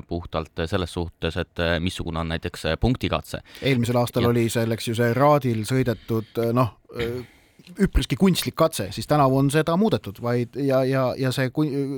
puhtalt 0.09 0.65
selles 0.67 0.93
suhtes, 0.93 1.37
et 1.37 1.59
äh, 1.59 1.79
missugune 1.81 2.21
on 2.21 2.29
näiteks 2.29 2.67
äh, 2.67 2.79
punktikatse. 2.81 3.41
eelmisel 3.63 3.97
aastal 3.97 4.23
ja. 4.23 4.29
oli 4.29 4.49
selleks 4.49 4.89
ju 4.89 4.95
see 4.99 5.13
raadil 5.15 5.65
sõidetud 5.69 6.43
noh, 6.53 6.77
üpriski 7.81 8.17
kunstlik 8.21 8.57
katse, 8.59 8.89
siis 8.93 9.07
tänavu 9.09 9.39
on 9.41 9.51
seda 9.53 9.77
muudetud, 9.81 10.19
vaid 10.23 10.57
ja, 10.61 10.83
ja, 10.85 11.05
ja 11.19 11.31
see, 11.35 11.51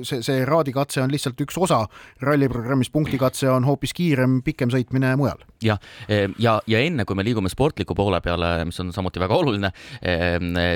see, 0.07 0.21
see 0.25 0.45
raadikatse 0.47 1.01
on 1.03 1.11
lihtsalt 1.13 1.39
üks 1.43 1.57
osa 1.59 1.83
ralliprogrammist, 2.23 2.93
punktikatse 2.93 3.49
on 3.51 3.67
hoopis 3.67 3.93
kiirem, 3.97 4.39
pikem 4.45 4.71
sõitmine 4.73 5.15
mujal. 5.19 5.43
jah, 5.63 5.81
ja, 6.07 6.29
ja, 6.39 6.59
ja 6.67 6.83
enne 6.85 7.05
kui 7.05 7.17
me 7.17 7.25
liigume 7.27 7.51
sportliku 7.51 7.95
poole 7.97 8.21
peale, 8.23 8.53
mis 8.69 8.79
on 8.83 8.93
samuti 8.95 9.21
väga 9.21 9.37
oluline, 9.37 9.73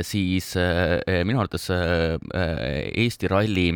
siis 0.08 0.52
eh, 0.60 1.24
minu 1.28 1.44
arvates 1.44 1.70
Eesti 1.72 3.32
ralli 3.32 3.70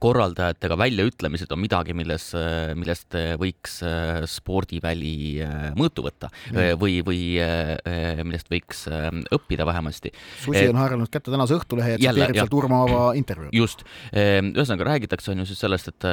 korraldajatega 0.00 0.76
väljaütlemised 0.78 1.52
on 1.52 1.60
midagi, 1.62 1.94
milles, 1.96 2.30
millest 2.78 3.16
võiks 3.40 3.78
äh, 3.86 4.22
spordiväli 4.30 5.14
äh, 5.44 5.68
mõõtu 5.78 6.04
võtta 6.06 6.30
või, 6.80 7.00
või 7.06 7.20
äh, 7.42 8.22
millest 8.24 8.50
võiks 8.52 8.84
õppida 9.32 9.66
vähemasti. 9.68 10.12
Susi 10.42 10.64
on 10.70 10.80
haaranud 10.80 11.12
kätte 11.12 11.32
tänase 11.32 11.56
Õhtulehe 11.58 11.96
ja 11.96 12.12
tsiteerib 12.12 12.40
sealt 12.40 12.56
Urmo 12.56 12.82
Aava 12.82 13.02
intervjuud. 13.18 13.54
just, 13.56 13.84
ühesõnaga 14.12 14.88
räägitakse 14.92 15.32
on 15.32 15.42
ju 15.42 15.48
siis 15.50 15.62
sellest, 15.62 15.92
et 15.92 16.08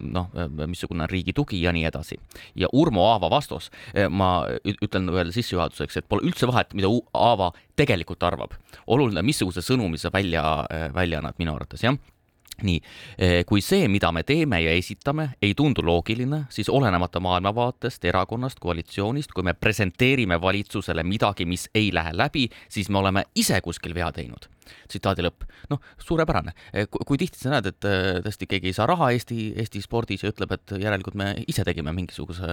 noh, 0.00 0.30
missugune 0.66 1.06
on 1.06 1.10
riigi 1.10 1.34
tugi 1.36 1.62
ja 1.62 1.72
nii 1.74 1.86
edasi. 1.88 2.18
ja 2.58 2.70
Urmo 2.72 3.06
Aava 3.12 3.30
vastus, 3.32 3.70
ma 4.10 4.32
ütlen 4.62 5.10
veel 5.12 5.32
sissejuhatuseks, 5.34 6.00
et 6.00 6.08
pole 6.08 6.26
üldse 6.28 6.48
vahet, 6.50 6.74
mida 6.78 6.90
Aava 7.12 7.52
tegelikult 7.76 8.22
arvab. 8.22 8.56
oluline, 8.86 9.22
missuguse 9.22 9.62
sõnumi 9.64 9.98
sa 9.98 10.10
välja, 10.12 10.66
välja 10.94 11.22
annad 11.22 11.38
minu 11.38 11.54
arvates, 11.56 11.82
jah 11.82 11.96
nii, 12.66 12.80
eh, 13.18 13.44
kui 13.48 13.62
see, 13.64 13.88
mida 13.88 14.12
me 14.12 14.22
teeme 14.26 14.60
ja 14.62 14.72
esitame, 14.76 15.32
ei 15.42 15.54
tundu 15.58 15.84
loogiline, 15.86 16.44
siis 16.50 16.68
olenemata 16.68 17.20
maailmavaatest, 17.20 18.04
erakonnast, 18.04 18.60
koalitsioonist, 18.62 19.32
kui 19.32 19.46
me 19.46 19.54
presenteerime 19.54 20.40
valitsusele 20.40 21.02
midagi, 21.02 21.46
mis 21.46 21.68
ei 21.74 21.90
lähe 21.94 22.14
läbi, 22.16 22.48
siis 22.68 22.90
me 22.90 22.98
oleme 22.98 23.24
ise 23.34 23.60
kuskil 23.60 23.94
vea 23.94 24.12
teinud. 24.12 24.48
tsitaadi 24.88 25.22
lõpp. 25.22 25.42
noh, 25.70 25.80
suurepärane. 25.98 26.52
Eh, 26.72 26.86
kui 26.88 27.18
tihti 27.18 27.38
sa 27.38 27.50
näed, 27.50 27.66
et 27.66 27.84
eh, 27.84 28.20
tõesti 28.24 28.46
keegi 28.46 28.70
ei 28.70 28.76
saa 28.76 28.86
raha 28.86 29.10
Eesti, 29.10 29.52
Eesti 29.58 29.82
spordis 29.82 30.22
ja 30.22 30.30
ütleb, 30.30 30.52
et 30.52 30.76
järelikult 30.78 31.14
me 31.14 31.34
ise 31.48 31.64
tegime 31.64 31.92
mingisuguse 31.92 32.46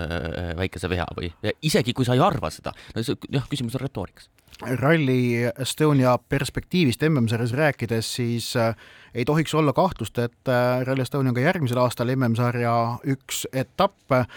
väikese 0.57 0.89
vea 0.89 1.05
või 1.15 1.31
isegi 1.61 1.93
kui 1.93 2.05
sa 2.05 2.17
ei 2.17 2.23
arva 2.23 2.49
seda, 2.49 2.73
no 2.95 3.03
jah, 3.05 3.45
küsimus 3.49 3.77
on 3.77 3.85
retoorikas 3.85 4.29
Rally 4.61 5.47
Estonia 5.59 6.17
perspektiivist 6.29 7.03
MM-sarjas 7.07 7.53
rääkides, 7.55 8.15
siis 8.15 8.55
äh, 8.55 8.75
ei 9.13 9.25
tohiks 9.25 9.53
olla 9.55 9.73
kahtlust, 9.73 10.17
et 10.19 10.51
äh, 10.51 10.81
Rally 10.83 11.01
Estonia 11.01 11.31
on 11.31 11.37
ka 11.37 11.45
järgmisel 11.45 11.79
aastal 11.79 12.11
MM-sarja 12.15 12.73
üks 13.07 13.45
etapp. 13.53 14.11
Äh, 14.11 14.27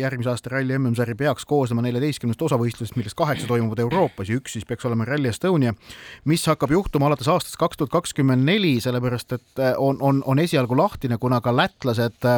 järgmise 0.00 0.32
aasta 0.32 0.50
Rally 0.50 0.74
MM-sari 0.78 1.14
peaks 1.14 1.46
koosnema 1.46 1.84
neljateistkümnest 1.86 2.42
osavõistlusest, 2.42 2.98
millest 2.98 3.18
kaheksa 3.18 3.46
toimuvad 3.46 3.84
Euroopas 3.86 4.32
ja 4.32 4.40
üks 4.42 4.58
siis 4.58 4.66
peaks 4.66 4.88
olema 4.90 5.06
Rally 5.06 5.30
Estonia, 5.30 5.76
mis 6.24 6.46
hakkab 6.50 6.74
juhtuma 6.74 7.06
alates 7.06 7.30
aastast 7.30 7.60
kaks 7.62 7.78
tuhat 7.78 7.94
kakskümmend 7.94 8.42
neli, 8.42 8.80
sellepärast 8.82 9.38
et 9.38 9.66
on, 9.78 10.02
on, 10.02 10.24
on 10.26 10.42
esialgu 10.42 10.76
lahtine, 10.76 11.22
kuna 11.22 11.38
ka 11.40 11.54
lätlased 11.54 12.32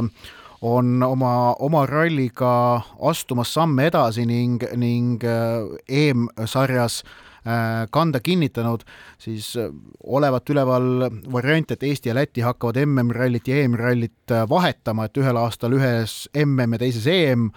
on 0.64 1.02
oma, 1.04 1.52
oma 1.60 1.84
ralliga 1.86 2.80
astumas 3.04 3.52
samme 3.52 3.90
edasi 3.90 4.24
ning, 4.26 4.62
ning 4.80 5.20
EM-sarjas 5.24 7.02
Äh, 7.44 7.84
kanda 7.92 8.22
kinnitanud, 8.24 8.86
siis 9.20 9.50
äh, 9.60 9.68
olevat 10.00 10.48
üleval 10.48 11.10
variant, 11.28 11.74
et 11.74 11.82
Eesti 11.84 12.08
ja 12.08 12.14
Läti 12.16 12.40
hakkavad 12.40 12.78
MM-rallit 12.80 13.50
ja 13.50 13.58
EM-rallit 13.60 14.23
äh, 14.23 14.23
vahetama, 14.30 15.08
et 15.08 15.20
ühel 15.20 15.36
aastal 15.40 15.74
ühes 15.76 16.24
MM 16.44 16.76
ja 16.76 16.82
teises 16.84 17.08
EM, 17.10 17.50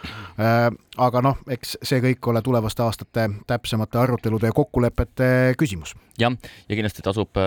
aga 0.98 1.22
noh, 1.24 1.40
eks 1.54 1.78
see 1.86 2.02
kõik 2.04 2.32
ole 2.32 2.42
tulevaste 2.46 2.84
aastate 2.84 3.28
täpsemate 3.48 4.00
arutelude 4.02 4.50
ja 4.50 4.56
kokkulepete 4.56 5.30
küsimus. 5.60 5.94
Jah, 6.18 6.34
ja 6.66 6.74
kindlasti 6.74 7.04
tasub 7.06 7.38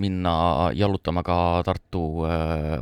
minna 0.00 0.70
jalutama 0.72 1.20
ka 1.24 1.36
Tartu 1.66 2.24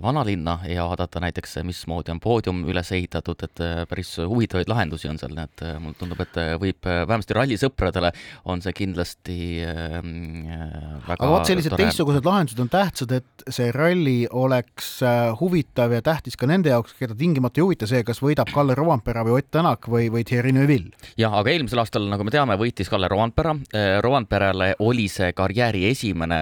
vanalinna 0.02 0.60
ja 0.70 0.86
vaadata 0.86 1.22
näiteks, 1.24 1.56
mismoodi 1.66 2.14
on 2.14 2.20
poodium 2.22 2.62
üles 2.70 2.92
ehitatud, 2.94 3.42
et 3.42 3.64
päris 3.90 4.14
huvitavaid 4.22 4.70
lahendusi 4.70 5.10
on 5.10 5.18
seal, 5.18 5.34
nii 5.34 5.48
et 5.48 5.64
mulle 5.82 5.98
tundub, 5.98 6.22
et 6.22 6.38
võib 6.62 6.86
vähemasti 6.86 7.34
rallisõpradele 7.34 8.12
on 8.50 8.62
see 8.62 8.74
kindlasti 8.76 9.38
ähm, 9.66 10.46
äh, 10.48 10.68
väga 11.06 11.18
aga 11.18 11.30
vot 11.32 11.48
sellised 11.48 11.76
teistsugused 11.78 12.26
lahendused 12.26 12.60
on 12.62 12.70
tähtsad, 12.72 13.14
et 13.18 13.46
see 13.52 13.70
ralli 13.74 14.24
oleks 14.30 14.96
äh, 15.06 15.32
huvitav 15.74 15.92
ja 15.92 16.02
tähtis 16.02 16.36
ka 16.38 16.46
nende 16.46 16.70
jaoks, 16.70 16.94
keda 16.94 17.14
tingimata 17.18 17.58
ei 17.58 17.64
huvita 17.64 17.86
see, 17.86 18.02
kas 18.06 18.20
võidab 18.22 18.50
Kalle 18.54 18.74
Rovanpera 18.78 19.24
või 19.24 19.40
Ott 19.40 19.50
Tänak 19.50 19.88
või, 19.88 20.10
või 20.10 20.24
Thierry 20.24 20.52
Neuville. 20.52 20.94
jah, 21.18 21.34
aga 21.34 21.50
eelmisel 21.50 21.78
aastal, 21.82 22.06
nagu 22.08 22.24
me 22.24 22.30
teame, 22.30 22.56
võitis 22.56 22.88
Kalle 22.88 23.08
Rovanpera. 23.08 23.56
Äh, 23.74 24.00
Rovanperale 24.00 24.74
oli 24.78 25.08
see 25.08 25.32
karjääri 25.32 25.88
esimene 25.90 26.38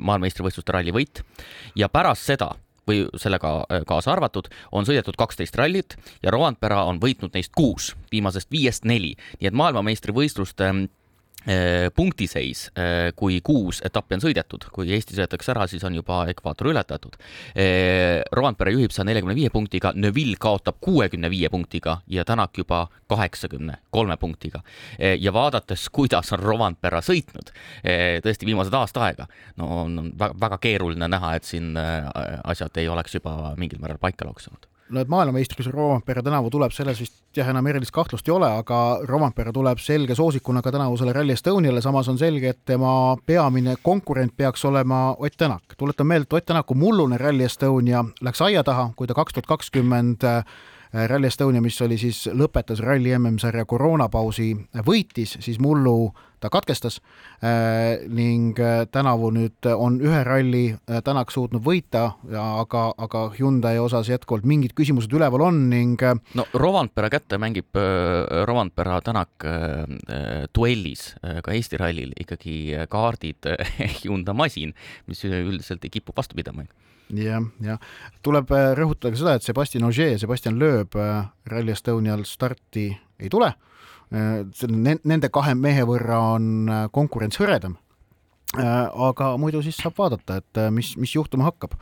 maailmameistrivõistluste 0.00 0.72
ralli 0.72 0.92
võit 0.92 1.22
ja 1.76 1.88
pärast 1.88 2.26
seda 2.26 2.50
või 2.88 3.04
sellega 3.20 3.66
kaasa 3.86 4.10
arvatud, 4.12 4.48
on 4.72 4.86
sõidetud 4.88 5.14
kaksteist 5.18 5.54
rallit 5.56 5.94
ja 6.24 6.32
Rovanpera 6.34 6.84
on 6.90 6.98
võitnud 6.98 7.34
neist 7.34 7.52
kuus, 7.54 7.94
viimasest 8.10 8.50
viiest 8.50 8.88
neli, 8.88 9.14
nii 9.38 9.50
et 9.50 9.54
maailmameistrivõistluste 9.54 10.72
Äh, 10.72 10.99
punktiseis, 11.96 12.70
äh, 12.76 13.12
kui 13.16 13.40
kuus 13.44 13.80
etappi 13.84 14.18
on 14.18 14.24
sõidetud, 14.24 14.66
kui 14.72 14.90
Eesti 14.92 15.16
sõidetakse 15.16 15.54
ära, 15.54 15.66
siis 15.70 15.84
on 15.88 15.96
juba 15.96 16.22
ekvaator 16.28 16.70
ületatud. 16.72 17.16
Äh, 17.56 18.20
Rovanpere 18.32 18.74
juhib 18.74 18.92
saja 18.92 19.08
neljakümne 19.08 19.34
viie 19.38 19.50
punktiga, 19.50 19.92
Neville 19.96 20.36
kaotab 20.40 20.80
kuuekümne 20.84 21.30
viie 21.30 21.48
punktiga 21.48 22.00
ja 22.06 22.24
Tänak 22.24 22.58
juba 22.58 22.86
kaheksakümne 23.08 23.80
kolme 23.90 24.16
punktiga. 24.16 24.60
ja 25.20 25.32
vaadates, 25.32 25.88
kuidas 25.88 26.32
on 26.32 26.38
Rovanpera 26.38 27.00
sõitnud 27.02 27.50
tõesti 28.22 28.46
viimased 28.46 28.74
aasta 28.74 29.02
aega, 29.08 29.26
no 29.56 29.68
on 29.82 30.12
väga 30.16 30.58
keeruline 30.62 31.08
näha, 31.08 31.34
et 31.34 31.44
siin 31.44 31.74
asjad 32.44 32.76
ei 32.76 32.88
oleks 32.88 33.14
juba 33.14 33.54
mingil 33.58 33.80
määral 33.82 33.98
paika 33.98 34.28
loksunud 34.28 34.69
no 34.90 35.00
et 35.00 35.08
maailmameistriks 35.08 35.70
Rovampere 35.70 36.22
tänavu 36.22 36.50
tuleb, 36.50 36.72
selles 36.74 37.00
vist 37.00 37.14
jah, 37.36 37.48
enam 37.52 37.66
erilist 37.70 37.92
kahtlust 37.94 38.28
ei 38.28 38.34
ole, 38.34 38.48
aga 38.62 38.80
Rovampere 39.08 39.52
tuleb 39.54 39.78
selge 39.82 40.14
soosikuna 40.18 40.62
ka 40.62 40.72
tänavusele 40.74 41.12
Rally 41.12 41.36
Estoniale, 41.36 41.82
samas 41.82 42.08
on 42.08 42.18
selge, 42.18 42.54
et 42.54 42.60
tema 42.66 43.16
peamine 43.26 43.76
konkurent 43.82 44.36
peaks 44.36 44.64
olema 44.64 45.14
Ott 45.18 45.36
Tänak. 45.36 45.62
tuletan 45.78 46.06
meelde, 46.06 46.22
et 46.22 46.32
Ott 46.32 46.46
Tänaku 46.46 46.74
mullune 46.74 47.18
Rally 47.18 47.44
Estonia 47.44 48.04
läks 48.20 48.42
aia 48.42 48.64
taha, 48.64 48.90
kui 48.96 49.06
ta 49.06 49.14
kaks 49.14 49.32
tuhat 49.32 49.46
kakskümmend 49.46 50.26
Rally 51.06 51.26
Estonia, 51.26 51.60
mis 51.62 51.82
oli 51.82 51.98
siis, 51.98 52.26
lõpetas 52.26 52.80
Rally 52.82 53.14
MM-sarja 53.18 53.64
koroonapausi, 53.64 54.56
võitis, 54.86 55.36
siis 55.40 55.60
mullu 55.62 56.12
ta 56.40 56.50
katkestas 56.50 57.00
äh, 57.44 58.00
ning 58.08 58.58
äh, 58.60 58.86
tänavu 58.92 59.30
nüüd 59.34 59.68
on 59.74 60.00
ühe 60.02 60.22
ralli 60.24 60.64
äh, 60.72 61.00
Tänak 61.04 61.32
suutnud 61.32 61.62
võita, 61.64 62.02
aga, 62.36 62.82
aga 62.98 63.22
Hyundai 63.36 63.78
osas 63.80 64.10
jätkuvalt 64.10 64.44
mingid 64.48 64.74
küsimused 64.76 65.12
üleval 65.16 65.44
on 65.48 65.62
ning 65.70 66.00
no 66.36 66.44
Rovanpera 66.54 67.10
kätte 67.12 67.38
mängib 67.40 67.76
Rovanpera 68.48 69.00
Tänak 69.04 69.46
duellis 70.54 71.14
ka 71.20 71.54
Eesti 71.56 71.80
rallil 71.80 72.12
ikkagi 72.20 72.86
kaardid 72.92 73.48
Hyundai 74.02 74.36
masin, 74.36 74.74
mis 75.08 75.24
üldiselt 75.24 75.84
ei 75.84 75.92
kipu 75.92 76.14
vastu 76.16 76.38
pidama. 76.38 76.66
Jah, 77.16 77.42
jah, 77.64 77.80
tuleb 78.22 78.52
rõhutada 78.78 79.10
ka 79.10 79.18
seda, 79.18 79.36
et 79.38 79.46
Sebastian 79.46 79.88
Ogier 79.88 80.18
Sebastian 80.20 80.60
Loeb 80.60 80.94
Rally 81.50 81.74
Estonial 81.74 82.22
starti 82.28 82.90
ei 83.20 83.32
tule 83.32 83.52
Nende 84.10 85.28
kahe 85.30 85.52
mehe 85.54 85.84
võrra 85.86 86.16
on 86.34 86.46
äh, 86.66 86.88
konkurents 86.90 87.38
hõredam 87.38 87.76
aga 88.58 89.28
muidu 89.38 89.60
siis 89.62 89.76
saab 89.78 89.94
vaadata, 89.94 90.40
et 90.40 90.58
mis, 90.74 90.96
mis 90.98 91.12
juhtuma 91.14 91.44
hakkab. 91.46 91.76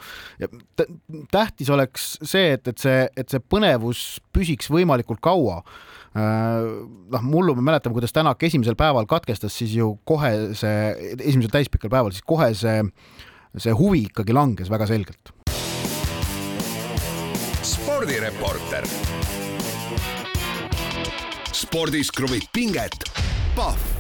tähtis 1.32 1.70
oleks 1.72 2.18
see, 2.20 2.52
et, 2.58 2.68
et 2.68 2.78
see, 2.78 3.06
et 3.16 3.30
see 3.32 3.40
põnevus 3.40 4.18
püsiks 4.36 4.68
võimalikult 4.68 5.22
kaua 5.24 5.62
noh, 6.14 7.22
mullu 7.22 7.54
me 7.54 7.62
mäletame, 7.62 7.94
kuidas 7.96 8.12
Tänak 8.12 8.42
esimesel 8.42 8.76
päeval 8.76 9.06
katkestas, 9.06 9.54
siis 9.56 9.74
ju 9.76 9.98
kohe 10.04 10.54
see, 10.58 11.14
esimesel 11.18 11.52
täispikal 11.52 11.92
päeval, 11.92 12.12
siis 12.12 12.26
kohe 12.26 12.50
see, 12.56 12.82
see 13.56 13.74
huvi 13.76 14.06
ikkagi 14.08 14.36
langes 14.36 14.70
väga 14.70 14.86
selgelt. 14.90 15.32
spordireporter. 17.62 18.86
Spordis 21.58 22.12
kruvib 22.14 22.44
pinget, 22.54 22.94
Pahv 23.56 23.98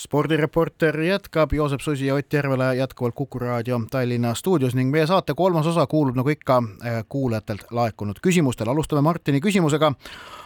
spordireporter 0.00 0.96
jätkab, 1.02 1.52
Joosep 1.52 1.80
Susi 1.80 2.06
ja 2.06 2.14
Ott 2.14 2.32
Järvela 2.32 2.74
jätkuvalt 2.74 3.14
Kuku 3.14 3.38
raadio 3.38 3.80
Tallinna 3.90 4.34
stuudios 4.34 4.74
ning 4.74 4.92
meie 4.92 5.06
saate 5.06 5.34
kolmas 5.34 5.66
osa 5.66 5.86
kuulub 5.86 6.16
nagu 6.16 6.28
ikka 6.30 6.60
eh, 6.84 7.00
kuulajatelt 7.08 7.64
laekunud 7.70 8.20
küsimustele. 8.22 8.70
alustame 8.70 9.02
Martini 9.02 9.40
küsimusega. 9.40 9.92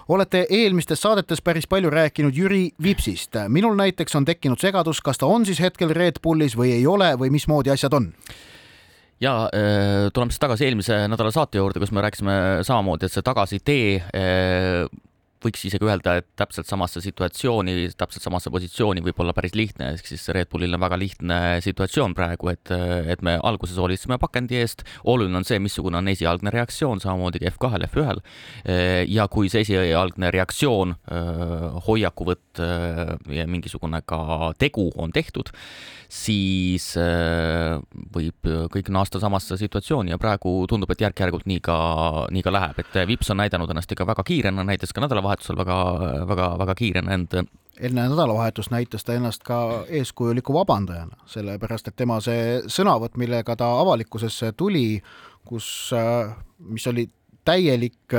olete 0.09 0.47
eelmistes 0.51 1.03
saadetes 1.03 1.43
päris 1.43 1.67
palju 1.67 1.91
rääkinud 1.91 2.33
Jüri 2.35 2.71
Vipsist. 2.83 3.35
minul 3.49 3.75
näiteks 3.75 4.15
on 4.15 4.25
tekkinud 4.25 4.59
segadus, 4.59 5.01
kas 5.01 5.19
ta 5.19 5.27
on 5.27 5.47
siis 5.47 5.61
hetkel 5.61 5.89
Red 5.89 6.23
Bullis 6.23 6.57
või 6.57 6.73
ei 6.73 6.87
ole 6.87 7.15
või 7.15 7.31
mismoodi 7.31 7.71
asjad 7.71 7.93
on 7.93 8.13
ja 9.21 9.49
eh, 9.53 10.11
tuleme 10.13 10.31
siis 10.33 10.41
tagasi 10.41 10.65
eelmise 10.65 11.09
nädala 11.09 11.31
saate 11.31 11.59
juurde, 11.59 11.81
kus 11.81 11.93
me 11.93 12.01
rääkisime 12.01 12.33
samamoodi, 12.63 13.07
et 13.07 13.13
see 13.13 13.23
tagasitee 13.23 13.97
eh, 13.97 14.87
võiks 15.45 15.65
isegi 15.69 15.85
öelda, 15.87 16.19
et 16.21 16.29
täpselt 16.39 16.69
samasse 16.69 17.03
situatsiooni, 17.05 17.89
täpselt 17.99 18.25
samasse 18.25 18.53
positsiooni 18.55 19.03
võib 19.05 19.21
olla 19.23 19.35
päris 19.37 19.55
lihtne, 19.59 19.93
ehk 19.95 20.09
siis 20.09 20.27
Red 20.35 20.51
Bullil 20.53 20.77
on 20.77 20.83
väga 20.85 20.99
lihtne 21.01 21.39
situatsioon 21.65 22.17
praegu, 22.17 22.51
et, 22.53 22.73
et 23.11 23.25
me 23.27 23.37
alguses 23.43 23.79
hoolitseme 23.81 24.19
pakendi 24.23 24.59
eest, 24.61 24.85
oluline 25.11 25.41
on 25.41 25.47
see, 25.47 25.61
missugune 25.63 26.01
on 26.01 26.13
esialgne 26.13 26.53
reaktsioon, 26.55 27.03
samamoodi 27.05 27.43
ka 27.43 27.53
F2-l, 27.53 27.89
F1-l. 27.91 28.23
ja 29.11 29.29
kui 29.33 29.51
see 29.53 29.65
esialgne 29.67 30.33
reaktsioon, 30.35 30.97
hoiakuvõtt 31.89 32.63
ja 33.35 33.49
mingisugune 33.51 34.01
ka 34.07 34.53
tegu 34.61 34.91
on 35.01 35.13
tehtud, 35.15 35.51
siis 36.15 36.93
võib 38.15 38.51
kõik 38.73 38.91
naasta 38.95 39.21
samasse 39.23 39.59
situatsiooni 39.59 40.15
ja 40.15 40.19
praegu 40.21 40.53
tundub, 40.71 40.93
et 40.95 41.03
järk-järgult 41.05 41.49
nii 41.51 41.61
ka, 41.65 41.79
nii 42.35 42.45
ka 42.45 42.55
läheb, 42.55 42.81
et 42.85 43.01
Vips 43.09 43.33
on 43.35 43.41
näidanud 43.43 43.71
ennast 43.71 43.91
ikka 43.93 44.07
väga 44.07 44.25
kiirena, 44.27 44.65
näiteks 44.67 44.95
ka 44.95 45.03
nädalavahetusel 45.05 45.34
nädalavahetusel 45.35 45.57
väga, 45.57 46.27
väga, 46.29 46.59
väga 46.59 46.75
kiirene 46.75 47.15
end 47.15 47.35
enne 47.81 48.09
nädalavahetust 48.09 48.71
näitas 48.71 49.05
ta 49.05 49.15
ennast 49.15 49.43
ka 49.43 49.85
eeskujuliku 49.89 50.55
vabandajana, 50.55 51.17
sellepärast 51.27 51.89
et 51.89 51.97
tema 51.97 52.21
see 52.21 52.63
sõnavõtt, 52.71 53.17
millega 53.19 53.57
ta 53.57 53.81
avalikkusesse 53.81 54.53
tuli, 54.53 55.03
kus, 55.45 55.91
mis 56.59 56.87
oli 56.87 57.09
täielik 57.45 58.15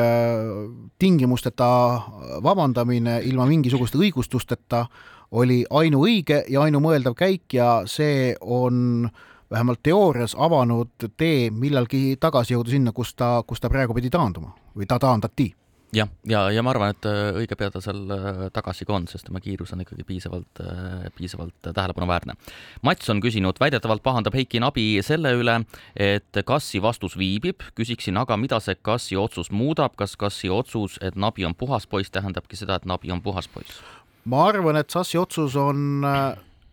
tingimusteta 1.00 2.02
vabandamine 2.44 3.22
ilma 3.24 3.46
mingisuguste 3.46 3.98
õigustusteta, 3.98 4.86
oli 5.32 5.64
ainuõige 5.70 6.44
ja 6.50 6.62
ainumõeldav 6.68 7.16
käik 7.16 7.54
ja 7.54 7.84
see 7.88 8.36
on 8.42 9.08
vähemalt 9.50 9.80
teoorias 9.84 10.36
avanud 10.36 11.08
tee 11.18 11.50
millalgi 11.50 12.18
tagasi 12.20 12.54
jõuda 12.54 12.76
sinna, 12.76 12.92
kus 12.92 13.16
ta, 13.16 13.42
kus 13.48 13.64
ta 13.64 13.72
praegu 13.72 13.96
pidi 13.96 14.12
taanduma 14.12 14.52
või 14.76 14.86
ta 14.86 15.00
taandati 15.00 15.54
jah, 15.94 16.10
ja, 16.24 16.40
ja, 16.40 16.52
ja 16.52 16.64
ma 16.66 16.72
arvan, 16.74 16.94
et 16.96 17.08
äh, 17.10 17.36
õige 17.42 17.58
pea 17.60 17.70
ta 17.74 17.82
seal 17.84 18.02
äh, 18.14 18.40
tagasi 18.54 18.88
ka 18.88 18.96
on, 18.98 19.08
sest 19.12 19.28
tema 19.28 19.42
kiirus 19.44 19.74
on 19.76 19.84
ikkagi 19.84 20.06
piisavalt, 20.08 20.62
äh, 20.64 21.06
piisavalt 21.18 21.56
tähelepanuväärne. 21.66 22.36
Mats 22.86 23.10
on 23.14 23.22
küsinud, 23.24 23.60
väidetavalt 23.62 24.04
pahandab 24.06 24.36
Heiki 24.38 24.62
Nabi 24.64 24.88
selle 25.06 25.36
üle, 25.38 25.60
et 25.96 26.42
Kassi 26.46 26.82
vastus 26.84 27.18
viibib, 27.20 27.64
küsiksin 27.78 28.18
aga, 28.22 28.38
mida 28.40 28.60
see 28.64 28.78
Kassi 28.82 29.20
otsus 29.20 29.52
muudab, 29.52 29.96
kas 30.00 30.18
Kassi 30.20 30.52
otsus, 30.52 31.00
et 31.06 31.16
Nabi 31.20 31.46
on 31.48 31.56
puhas 31.58 31.88
poiss, 31.88 32.14
tähendabki 32.14 32.60
seda, 32.60 32.80
et 32.80 32.90
Nabi 32.90 33.14
on 33.16 33.24
puhas 33.26 33.50
poiss? 33.52 33.84
ma 34.26 34.48
arvan, 34.48 34.80
et 34.80 34.90
Sassi 34.90 35.20
otsus 35.22 35.54
on 35.60 36.02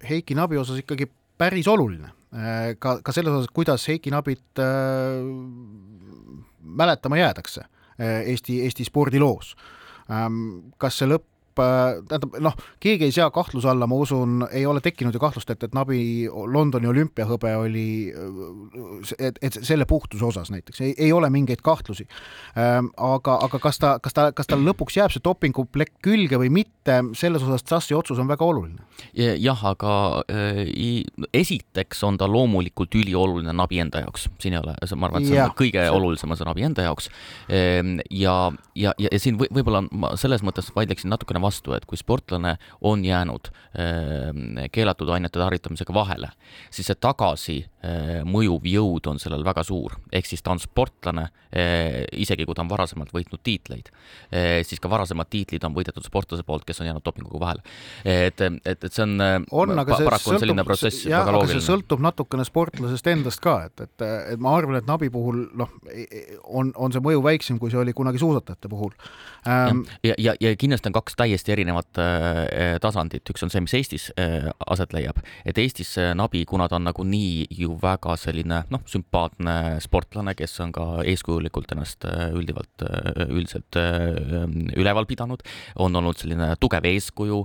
Heiki 0.08 0.34
Nabi 0.34 0.56
osas 0.56 0.78
ikkagi 0.80 1.10
päris 1.38 1.68
oluline. 1.68 2.08
ka, 2.78 2.94
ka 3.04 3.12
selles 3.12 3.34
osas, 3.34 3.50
kuidas 3.52 3.84
Heiki 3.88 4.10
Nabit 4.10 4.58
äh, 4.58 5.20
mäletama 6.62 7.18
jäädakse 7.18 7.66
Eesti, 7.98 8.60
Eesti 8.64 8.84
spordiloos. 8.88 9.54
Ähm, 10.10 10.72
kas 10.78 10.98
see 11.00 11.10
lõpp 11.10 11.31
tähendab 11.56 12.36
noh, 12.42 12.56
keegi 12.82 13.08
ei 13.08 13.14
sea 13.14 13.28
kahtluse 13.34 13.68
alla, 13.70 13.86
ma 13.90 13.98
usun, 14.00 14.46
ei 14.50 14.64
ole 14.66 14.82
tekkinud 14.84 15.14
ju 15.14 15.20
kahtlust, 15.22 15.50
et, 15.52 15.62
et 15.66 15.74
Nabi 15.76 16.28
Londoni 16.28 16.88
olümpiahõbe 16.90 17.54
oli, 17.60 17.86
et, 19.18 19.38
et 19.42 19.58
selle 19.60 19.86
puhtuse 19.88 20.24
osas 20.24 20.52
näiteks 20.54 20.82
ei, 20.84 20.94
ei 20.98 21.12
ole 21.12 21.30
mingeid 21.32 21.62
kahtlusi. 21.64 22.06
Ähm, 22.58 22.90
aga, 22.96 23.38
aga 23.46 23.60
kas 23.62 23.80
ta, 23.82 23.96
kas 24.02 24.16
ta, 24.16 24.28
kas 24.36 24.50
tal 24.50 24.64
lõpuks 24.66 24.98
jääb 24.98 25.14
see 25.14 25.24
dopinguplekk 25.24 26.00
külge 26.04 26.40
või 26.40 26.52
mitte, 26.52 26.98
selles 27.18 27.44
osas 27.46 27.64
TASi 27.68 27.94
otsus 27.96 28.20
on 28.22 28.30
väga 28.30 28.46
oluline. 28.46 28.82
jah, 29.14 29.64
aga 29.72 29.94
äh, 30.32 30.62
esiteks 31.32 32.02
on 32.08 32.18
ta 32.18 32.28
loomulikult 32.30 32.94
ülioluline 32.98 33.54
Nabi 33.56 33.82
enda 33.82 34.02
jaoks, 34.04 34.28
siin 34.42 34.56
ei 34.56 34.62
ole, 34.62 34.76
ma 34.96 35.08
arvan, 35.08 35.22
et 35.22 35.30
see 35.30 35.38
on 35.38 35.44
ja, 35.44 35.50
kõige 35.58 35.84
see... 35.84 35.94
olulisem 35.94 36.34
asi 36.34 36.48
Nabi 36.48 36.66
enda 36.66 36.86
jaoks. 36.88 37.08
Ja, 37.48 38.34
ja, 38.74 38.94
ja, 38.98 39.08
ja 39.12 39.20
siin 39.20 39.38
võib-olla 39.40 39.82
ma 39.90 40.12
selles 40.20 40.44
mõttes 40.46 40.70
vaidleksin 40.74 41.12
natukene 41.12 41.41
vastu, 41.42 41.74
et 41.76 41.86
kui 41.88 41.98
sportlane 42.00 42.56
on 42.88 43.04
jäänud 43.04 43.50
äh, 43.50 44.68
keelatud 44.72 45.10
ainete 45.12 45.40
tarvitamisega 45.40 45.94
vahele, 45.94 46.32
siis 46.70 46.90
see 46.90 46.98
tagasi 46.98 47.58
äh, 47.62 48.22
mõjuv 48.28 48.66
jõud 48.68 49.10
on 49.12 49.22
sellel 49.22 49.44
väga 49.46 49.64
suur, 49.66 49.98
ehk 50.12 50.28
siis 50.28 50.42
ta 50.42 50.54
on 50.54 50.62
sportlane 50.62 51.28
äh,, 51.50 52.02
isegi 52.12 52.46
kui 52.48 52.56
ta 52.56 52.64
on 52.64 52.72
varasemalt 52.72 53.12
võitnud 53.14 53.42
tiitleid 53.42 53.90
siis 54.66 54.80
ka 54.80 54.90
varasemad 54.90 55.28
tiitlid 55.30 55.64
on 55.66 55.74
võidetud 55.76 56.04
sportlase 56.04 56.44
poolt, 56.46 56.64
kes 56.68 56.80
on 56.80 56.88
jäänud 56.88 57.04
dopinguga 57.04 57.40
vahele. 57.40 57.62
et, 58.04 58.40
et, 58.40 58.84
et 58.84 58.92
see 58.92 59.04
on, 59.04 59.14
on, 59.50 59.74
aga 59.82 59.98
see 59.98 60.08
paraku 60.08 60.30
sõltub, 60.30 60.44
selline 60.44 60.64
protsess 60.66 61.06
jah, 61.06 61.22
väga 61.22 61.34
loogiline. 61.36 61.64
sõltub 61.64 62.04
natukene 62.04 62.46
sportlasest 62.46 63.10
endast 63.12 63.42
ka, 63.44 63.56
et, 63.68 63.84
et, 63.86 64.06
et 64.34 64.42
ma 64.42 64.54
arvan, 64.56 64.78
et 64.80 64.88
Nabi 64.88 65.10
puhul 65.12 65.44
noh, 65.58 65.72
on, 66.44 66.72
on 66.76 66.94
see 66.94 67.04
mõju 67.04 67.22
väiksem, 67.24 67.60
kui 67.62 67.72
see 67.72 67.80
oli 67.82 67.94
kunagi 67.96 68.22
suusatajate 68.22 68.70
puhul 68.72 68.94
ähm,. 69.48 69.84
ja, 70.04 70.16
ja, 70.18 70.36
ja 70.40 70.54
kindlasti 70.58 70.90
on 70.90 70.98
kaks 70.98 71.18
täiesti 71.18 71.31
täiesti 71.32 71.52
erinevat 71.54 71.98
äh, 72.00 72.76
tasandit, 72.82 73.24
üks 73.32 73.44
on 73.44 73.50
see, 73.52 73.62
mis 73.64 73.72
Eestis 73.76 74.08
äh, 74.20 74.50
aset 74.68 74.92
leiab, 74.92 75.20
et 75.48 75.58
Eestis 75.58 75.94
Nabi, 76.18 76.44
kuna 76.48 76.68
ta 76.68 76.76
on 76.76 76.84
nagunii 76.88 77.46
ju 77.56 77.76
väga 77.80 78.16
selline 78.20 78.62
noh, 78.72 78.82
sümpaatne 78.88 79.78
sportlane, 79.82 80.34
kes 80.36 80.58
on 80.64 80.74
ka 80.76 80.86
eeskujulikult 81.08 81.72
ennast 81.72 82.04
äh, 82.08 82.28
üldivalt, 82.36 82.84
üldiselt 83.28 83.78
üleval 84.76 85.08
pidanud, 85.08 85.42
on 85.80 85.96
olnud 85.96 86.18
selline 86.20 86.52
tugev 86.60 86.84
eeskuju 86.90 87.40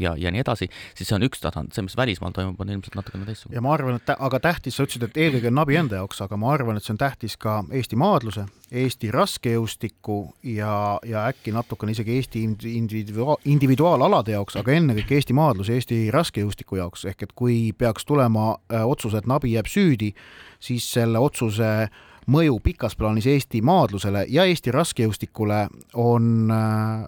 ja, 0.00 0.14
ja 0.16 0.32
nii 0.32 0.42
edasi, 0.42 0.68
siis 0.96 1.08
see 1.08 1.16
on 1.18 1.26
üks 1.26 1.42
tasand, 1.42 1.74
see, 1.74 1.84
mis 1.84 1.96
välismaal 1.98 2.34
toimub, 2.36 2.60
on 2.60 2.72
ilmselt 2.72 2.96
natukene 2.98 3.28
teistsugune. 3.28 3.58
ja 3.58 3.64
ma 3.64 3.74
arvan, 3.76 3.98
et 4.00 4.12
aga 4.14 4.40
tähtis, 4.48 4.78
sa 4.78 4.86
ütlesid, 4.86 5.08
et 5.08 5.20
eelkõige 5.26 5.52
Nabi 5.52 5.78
enda 5.80 6.00
jaoks, 6.00 6.22
aga 6.24 6.38
ma 6.40 6.54
arvan, 6.54 6.78
et 6.78 6.86
see 6.86 6.94
on 6.94 7.00
tähtis 7.00 7.36
ka 7.40 7.60
Eesti 7.68 7.98
maadluse, 8.00 8.46
Eesti 8.68 9.12
raskejõustiku 9.14 10.18
ja, 10.54 10.72
ja 11.06 11.26
äkki 11.28 11.52
natukene 11.56 11.94
isegi 11.96 12.16
Eesti 12.18 12.44
individu-, 12.46 13.17
individua-, 13.18 13.38
individuaalalade 13.44 14.32
jaoks, 14.32 14.56
aga 14.56 14.72
ennekõike 14.76 15.18
Eesti 15.18 15.34
maadluse, 15.36 15.74
Eesti 15.74 15.98
raskejõustiku 16.14 16.78
jaoks, 16.78 17.04
ehk 17.10 17.26
et 17.26 17.34
kui 17.34 17.72
peaks 17.72 18.06
tulema 18.06 18.56
äh, 18.72 18.84
otsus, 18.86 19.14
et 19.14 19.26
Nabi 19.26 19.52
jääb 19.54 19.68
süüdi, 19.68 20.12
siis 20.60 20.86
selle 20.92 21.18
otsuse 21.18 21.88
mõju 22.28 22.58
pikas 22.62 22.96
plaanis 22.96 23.26
Eesti 23.26 23.62
maadlusele 23.62 24.26
ja 24.28 24.44
Eesti 24.44 24.72
raskejõustikule 24.74 25.66
on 25.94 26.50
äh, 26.50 27.06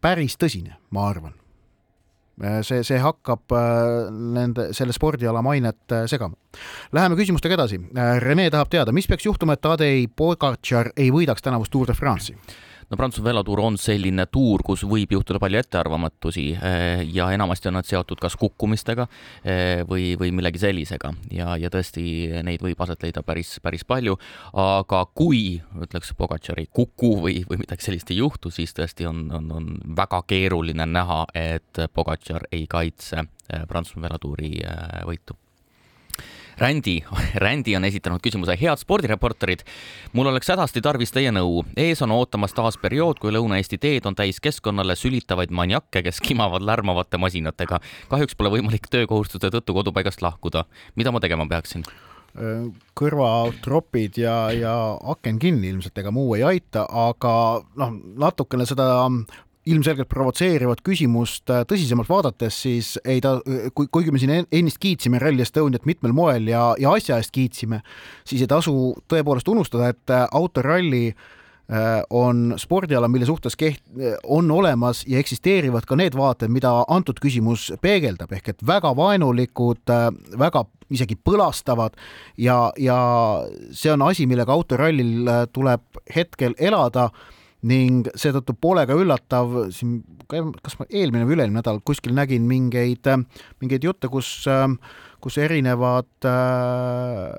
päris 0.00 0.36
tõsine, 0.36 0.76
ma 0.90 1.08
arvan. 1.10 1.34
Äh, 2.42 2.60
see, 2.66 2.82
see 2.86 2.98
hakkab 3.02 3.54
nende, 4.10 4.70
selle 4.76 4.94
spordiala 4.94 5.42
mainet 5.42 5.96
segama. 6.10 6.36
Läheme 6.92 7.16
küsimustega 7.18 7.58
edasi. 7.58 7.80
Rene 8.22 8.50
tahab 8.50 8.70
teada, 8.72 8.92
mis 8.92 9.08
peaks 9.10 9.26
juhtuma, 9.26 9.56
et 9.56 9.64
Tadej 9.64 10.06
Pogacar 10.16 10.92
ei 10.96 11.10
võidaks 11.14 11.44
tänavust 11.44 11.72
Tour 11.72 11.90
de 11.90 11.96
France'i? 11.98 12.36
No 12.90 12.98
Prantsuse 12.98 13.24
velotuur 13.24 13.60
on 13.62 13.78
selline 13.80 14.26
tuur, 14.32 14.62
kus 14.66 14.84
võib 14.88 15.14
juhtuda 15.16 15.40
palju 15.42 15.60
ettearvamatusi 15.62 16.46
eh, 16.56 17.02
ja 17.14 17.28
enamasti 17.34 17.70
on 17.70 17.78
nad 17.78 17.88
seotud 17.88 18.20
kas 18.22 18.36
kukkumistega 18.40 19.06
eh, 19.44 19.82
või, 19.88 20.12
või 20.20 20.32
millegi 20.36 20.62
sellisega 20.62 21.12
ja, 21.34 21.56
ja 21.60 21.70
tõesti 21.72 22.04
neid 22.46 22.64
võib 22.64 22.80
aset 22.84 23.04
leida 23.06 23.24
päris, 23.26 23.54
päris 23.62 23.86
palju. 23.88 24.18
aga 24.58 25.04
kui 25.14 25.60
ütleks 25.82 26.14
Pogacar 26.16 26.60
ei 26.60 26.68
kuku 26.70 27.14
või, 27.22 27.42
või 27.48 27.62
midagi 27.64 27.86
sellist 27.86 28.10
ei 28.12 28.20
juhtu, 28.20 28.50
siis 28.52 28.74
tõesti 28.76 29.08
on, 29.08 29.24
on, 29.34 29.52
on 29.52 29.70
väga 29.96 30.22
keeruline 30.28 30.86
näha, 30.86 31.24
et 31.34 31.84
Pogacar 31.94 32.46
ei 32.52 32.66
kaitse 32.70 33.22
eh, 33.22 33.64
Prantsusmaa 33.68 34.08
velotuuri 34.08 34.56
võitu 35.06 35.41
Rändi, 36.58 37.00
Rändi 37.34 37.76
on 37.76 37.84
esitanud 37.84 38.22
küsimuse, 38.24 38.56
head 38.60 38.80
spordireporterid, 38.80 39.64
mul 40.12 40.30
oleks 40.30 40.52
hädasti 40.52 40.82
tarvis 40.84 41.12
teie 41.14 41.32
nõu. 41.32 41.64
ees 41.76 42.02
on 42.02 42.12
ootamas 42.12 42.54
taas 42.54 42.78
periood, 42.78 43.18
kui 43.18 43.32
Lõuna-Eesti 43.32 43.78
teed 43.80 44.06
on 44.06 44.14
täis 44.14 44.40
keskkonnale 44.40 44.96
sülitavaid 44.96 45.50
maniakke, 45.50 46.02
kes 46.02 46.20
kimavad 46.20 46.62
lärmavate 46.62 47.18
masinatega. 47.18 47.80
kahjuks 48.08 48.36
pole 48.36 48.50
võimalik 48.50 48.88
töökohustuste 48.90 49.50
tõttu 49.50 49.72
kodupaigast 49.72 50.22
lahkuda. 50.22 50.64
mida 50.96 51.12
ma 51.12 51.20
tegema 51.20 51.46
peaksin? 51.48 51.84
kõrvatropid 52.96 54.16
ja, 54.16 54.50
ja 54.56 54.74
aken 55.12 55.38
kinni 55.38 55.68
ilmselt, 55.68 55.98
ega 55.98 56.10
muu 56.10 56.34
ei 56.38 56.42
aita, 56.42 56.86
aga 56.88 57.34
noh, 57.76 57.92
natukene 58.16 58.64
seda 58.68 59.08
ilmselgelt 59.66 60.10
provotseerivat 60.10 60.82
küsimust 60.86 61.50
äh, 61.52 61.62
tõsisemalt 61.68 62.10
vaadates, 62.10 62.56
siis 62.64 62.94
ei 63.06 63.20
ta, 63.22 63.36
kui, 63.76 63.86
kuigi 63.92 64.14
me 64.14 64.18
siin 64.18 64.34
ennist 64.42 64.80
kiitsime 64.82 65.20
Rally 65.22 65.44
Estoniat 65.44 65.86
mitmel 65.86 66.14
moel 66.16 66.48
ja, 66.50 66.72
ja 66.82 66.94
asja 66.96 67.20
eest 67.20 67.30
kiitsime, 67.34 67.82
siis 68.26 68.42
ei 68.42 68.50
tasu 68.50 68.74
tõepoolest 69.10 69.50
unustada, 69.52 69.92
et 69.94 70.10
äh, 70.10 70.24
autoralli 70.34 71.12
äh, 71.12 72.00
on 72.10 72.56
spordiala, 72.58 73.10
mille 73.12 73.28
suhtes 73.28 73.54
keht-, 73.58 73.84
on 74.26 74.50
olemas 74.50 75.04
ja 75.06 75.22
eksisteerivad 75.22 75.86
ka 75.86 75.98
need 76.00 76.16
vaated, 76.18 76.50
mida 76.50 76.80
antud 76.90 77.22
küsimus 77.22 77.68
peegeldab, 77.84 78.34
ehk 78.34 78.50
et 78.56 78.64
väga 78.66 78.90
vaenulikud, 78.98 79.92
väga 80.42 80.64
isegi 80.92 81.14
põlastavad 81.16 81.94
ja, 82.36 82.66
ja 82.82 82.98
see 83.70 83.94
on 83.94 84.02
asi, 84.10 84.26
millega 84.26 84.52
autorallil 84.52 85.30
tuleb 85.54 86.02
hetkel 86.16 86.58
elada 86.58 87.12
ning 87.68 88.08
seetõttu 88.18 88.56
pole 88.58 88.84
ka 88.88 88.96
üllatav 88.98 89.54
siin, 89.74 90.00
kas 90.28 90.78
ma 90.80 90.88
eelmine 90.88 91.26
või 91.28 91.36
üle-eelmine 91.36 91.60
nädal 91.60 91.80
kuskil 91.86 92.14
nägin 92.16 92.46
mingeid, 92.48 93.06
mingeid 93.62 93.86
jutte, 93.86 94.10
kus 94.12 94.40
kus 95.22 95.36
erinevad 95.38 96.26
äh, 96.26 97.30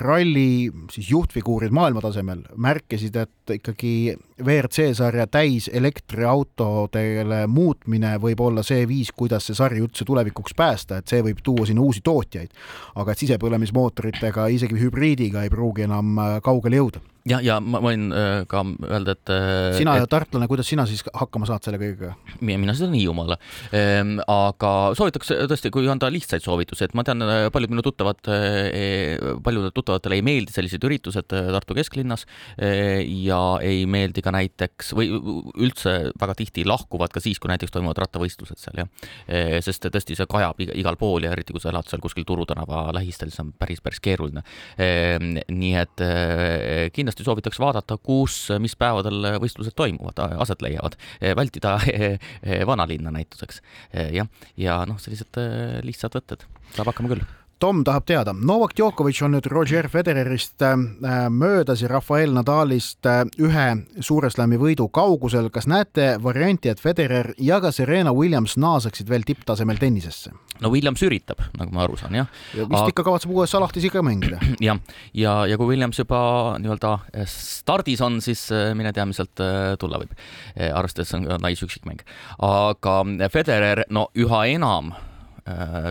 ralli 0.00 0.72
siis 0.92 1.10
juhtfiguurid 1.10 1.72
maailma 1.76 2.00
tasemel 2.00 2.40
märkisid, 2.56 3.16
et 3.20 3.50
ikkagi 3.58 4.16
WRC 4.40 4.94
sarja 4.96 5.26
täiselektriautodele 5.36 7.46
muutmine 7.52 8.14
võib 8.22 8.40
olla 8.46 8.62
see 8.66 8.88
viis, 8.88 9.12
kuidas 9.12 9.46
see 9.48 9.56
sari 9.58 9.80
üldse 9.84 10.04
tulevikuks 10.08 10.54
päästa, 10.56 10.96
et 10.98 11.08
see 11.12 11.20
võib 11.26 11.38
tuua 11.44 11.66
sinna 11.68 11.82
uusi 11.84 12.00
tootjaid. 12.04 12.50
aga 12.96 13.12
et 13.12 13.18
sisepõlemismootoritega, 13.26 14.46
isegi 14.54 14.80
hübriidiga 14.80 15.42
ei 15.44 15.50
pruugi 15.52 15.82
enam 15.88 16.06
äh, 16.24 16.28
kaugele 16.44 16.76
jõuda 16.80 16.98
ja, 17.26 17.38
ja 17.44 17.56
ma 17.62 17.80
võin 17.82 18.08
äh, 18.14 18.42
ka 18.50 18.62
öelda, 18.86 19.14
et 19.16 19.32
äh, 19.32 19.76
sina 19.78 19.96
ja 19.98 20.06
tartlane, 20.10 20.48
kuidas 20.50 20.68
sina 20.70 20.84
siis 20.88 21.02
hakkama 21.06 21.48
saad 21.48 21.64
selle 21.66 21.80
kõigega? 21.80 22.14
mina 22.44 22.74
sõidan 22.76 22.96
Hiiumaale 22.98 23.38
ehm,. 23.74 24.18
aga 24.28 24.72
soovitaks 24.98 25.32
tõesti, 25.50 25.72
kui 25.74 25.88
anda 25.90 26.10
lihtsaid 26.12 26.44
soovitusi, 26.44 26.86
et 26.88 26.96
ma 26.98 27.04
tean, 27.06 27.22
äh, 27.24 27.46
paljud 27.54 27.72
minu 27.72 27.84
tuttavad, 27.84 28.20
paljudele 29.44 29.72
tuttavatele 29.74 30.18
ei 30.18 30.24
meeldi 30.26 30.54
sellised 30.54 30.84
üritused 30.84 31.28
Tartu 31.28 31.74
kesklinnas 31.76 32.24
ja 32.58 33.40
ei 33.64 33.84
meeldi 33.90 34.22
ka 34.24 34.32
näiteks 34.34 34.92
või 34.96 35.10
üldse 35.58 35.94
väga 36.18 36.36
tihti 36.38 36.64
lahkuvad 36.68 37.12
ka 37.14 37.22
siis, 37.22 37.40
kui 37.40 37.50
näiteks 37.50 37.72
toimuvad 37.74 38.00
rattavõistlused 38.02 38.60
seal 38.60 38.82
jah. 38.82 38.90
sest 39.64 39.88
tõesti 39.88 40.16
see 40.18 40.28
kajab 40.30 40.60
igal 40.66 40.98
pool 41.00 41.26
ja 41.26 41.32
eriti 41.34 41.54
kui 41.54 41.62
sa 41.62 41.72
elad 41.72 41.88
seal 41.90 42.02
kuskil 42.04 42.26
Turu 42.28 42.44
tänava 42.48 42.88
lähistel, 42.96 43.32
siis 43.32 43.42
on 43.42 43.52
päris, 43.56 43.80
päris 43.84 44.02
keeruline. 44.04 44.42
Ehm, 44.82 45.38
nii 45.48 45.74
et 45.80 46.04
kindlasti 46.94 47.17
soovitaks 47.26 47.60
vaadata, 47.62 47.98
kus, 48.02 48.40
mis 48.62 48.76
päevadel 48.78 49.34
võistlused 49.42 49.76
toimuvad, 49.78 50.20
aset 50.44 50.62
leiavad, 50.64 50.98
vältida 51.38 51.78
vanalinna 52.70 53.14
näituseks. 53.14 53.62
Jah, 54.14 54.30
ja 54.60 54.80
noh, 54.88 55.00
sellised 55.02 55.40
lihtsad 55.86 56.18
võtted. 56.18 56.46
Saab 56.76 56.92
hakkama 56.92 57.14
küll 57.14 57.26
Tom 57.58 57.80
tahab 57.82 58.04
teada, 58.06 58.30
Novak 58.32 58.76
Djokovic 58.78 59.18
on 59.26 59.32
nüüd 59.34 59.46
Roger 59.50 59.88
Federerist 59.90 60.62
äh, 60.62 60.76
möödas 61.26 61.80
ja 61.82 61.88
Rafael 61.90 62.30
Nadalist 62.30 63.06
äh, 63.10 63.24
ühe 63.42 63.64
suure 63.98 64.28
slam'i 64.30 64.54
võidu 64.60 64.86
kaugusel. 64.94 65.48
kas 65.50 65.66
näete 65.66 66.20
varianti, 66.22 66.70
et 66.70 66.78
Federer 66.78 67.32
ja 67.42 67.58
ka 67.58 67.72
Serena 67.74 68.12
Williams 68.14 68.54
naaseksid 68.62 69.10
veel 69.10 69.26
tipptasemel 69.26 69.80
tennisesse? 69.82 70.30
no 70.62 70.70
Williams 70.70 71.02
üritab, 71.02 71.42
nagu 71.58 71.74
ma 71.74 71.82
aru 71.82 71.98
saan, 71.98 72.14
jah. 72.14 72.28
ja 72.54 72.68
vist 72.68 72.78
Aga... 72.78 72.92
ikka 72.92 73.06
kavatseb 73.08 73.32
USA 73.34 73.62
lahtis 73.64 73.88
ikka 73.90 74.04
mängida. 74.06 74.38
jah, 74.68 74.78
ja, 74.78 74.78
ja, 75.24 75.34
ja 75.50 75.58
kui 75.58 75.72
Williams 75.72 75.98
juba 75.98 76.20
nii-öelda 76.62 76.92
stardis 77.26 78.04
on, 78.06 78.20
siis 78.22 78.44
mine 78.78 78.92
tea, 78.94 79.08
mis 79.08 79.18
sealt 79.18 79.42
tulla 79.82 79.98
võib, 79.98 80.14
arvestades 80.54 81.10
on 81.18 81.26
ka 81.26 81.40
naisüksikmäng. 81.42 82.06
aga 82.38 83.00
Federer, 83.34 83.82
no 83.90 84.12
üha 84.14 84.44
enam 84.54 84.94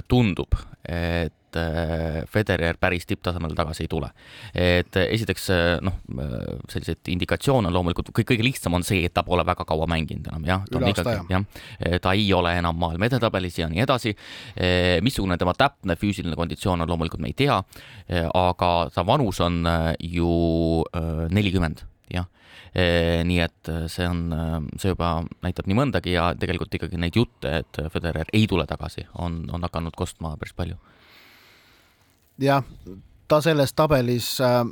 tundub, 0.08 0.56
et 0.88 1.34
Äh, 1.58 2.26
Federer 2.30 2.78
päris 2.80 3.06
tipptasemele 3.06 3.56
tagasi 3.56 3.86
ei 3.86 3.88
tule. 3.92 4.10
et 4.54 4.96
äh, 4.98 5.08
esiteks 5.14 5.50
äh, 5.50 5.80
noh, 5.82 5.96
selliseid 6.70 7.10
indikatsioone 7.14 7.70
on 7.70 7.74
loomulikult, 7.74 8.12
kõige 8.16 8.44
lihtsam 8.46 8.78
on 8.78 8.86
see, 8.86 9.06
et 9.08 9.14
ta 9.16 9.24
pole 9.28 9.46
väga 9.46 9.66
kaua 9.68 9.88
mänginud 9.90 10.28
enam 10.30 10.46
jah, 10.48 10.64
ta 10.70 10.80
on 10.80 10.88
ikkagi 10.92 11.16
jah, 11.34 11.46
ta 12.04 12.14
ei 12.14 12.28
ole 12.34 12.54
enam 12.60 12.78
maailma 12.80 13.10
edetabelis 13.10 13.60
ja 13.60 13.70
nii 13.72 13.84
edasi. 13.84 14.14
missugune 15.02 15.38
tema 15.38 15.54
täpne 15.58 15.96
füüsiline 16.00 16.36
konditsioon 16.36 16.82
on, 16.82 16.90
loomulikult 16.90 17.22
me 17.24 17.32
ei 17.32 17.38
tea, 17.38 17.58
aga 18.34 18.72
ta 18.94 19.06
vanus 19.06 19.40
on 19.42 19.62
ju 20.02 20.32
nelikümmend 21.34 21.86
jah. 22.14 22.28
Nii 23.28 23.40
et 23.42 23.72
see 23.92 24.08
on, 24.08 24.28
see 24.78 24.92
juba 24.92 25.22
näitab 25.46 25.70
nii 25.70 25.80
mõndagi 25.80 26.14
ja 26.14 26.30
tegelikult 26.38 26.76
ikkagi 26.78 27.00
neid 27.02 27.18
jutte, 27.18 27.62
et 27.64 27.82
Federer 27.94 28.30
ei 28.34 28.46
tule 28.48 28.68
tagasi, 28.70 29.08
on, 29.16 29.46
on 29.54 29.66
hakanud 29.66 29.96
kostma 29.98 30.36
päris 30.38 30.56
palju 30.58 30.78
jah, 32.40 32.64
ta 33.28 33.42
selles 33.42 33.74
tabelis 33.74 34.36
äh, 34.42 34.64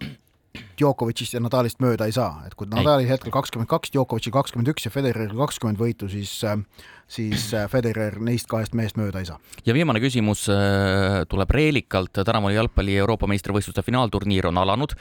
Djokovicist 0.80 1.36
ja 1.36 1.42
Nadalist 1.44 1.80
mööda 1.84 2.08
ei 2.10 2.16
saa, 2.16 2.44
et 2.48 2.56
kui 2.58 2.68
Nadalil 2.70 3.08
hetkel 3.10 3.34
kakskümmend 3.34 3.70
kaks, 3.72 3.92
Djokovicil 3.94 4.34
kakskümmend 4.36 4.72
üks 4.74 4.88
ja 4.88 4.92
Federeril 4.92 5.36
kakskümmend 5.38 5.80
võitu, 5.80 6.10
siis, 6.12 6.32
äh, 6.48 6.58
siis 7.12 7.48
äh, 7.56 7.70
Federer 7.72 8.20
neist 8.24 8.50
kahest 8.52 8.76
mehest 8.76 9.00
mööda 9.00 9.24
ei 9.24 9.30
saa. 9.30 9.40
ja 9.66 9.76
viimane 9.76 10.04
küsimus 10.04 10.48
äh, 10.52 11.24
tuleb 11.32 11.52
Reelikalt, 11.52 12.12
tänavune 12.16 12.56
jalgpalli 12.58 12.98
Euroopa 12.98 13.30
meistrivõistluste 13.32 13.86
finaalturniir 13.86 14.52
on 14.52 14.62
alanud 14.64 14.96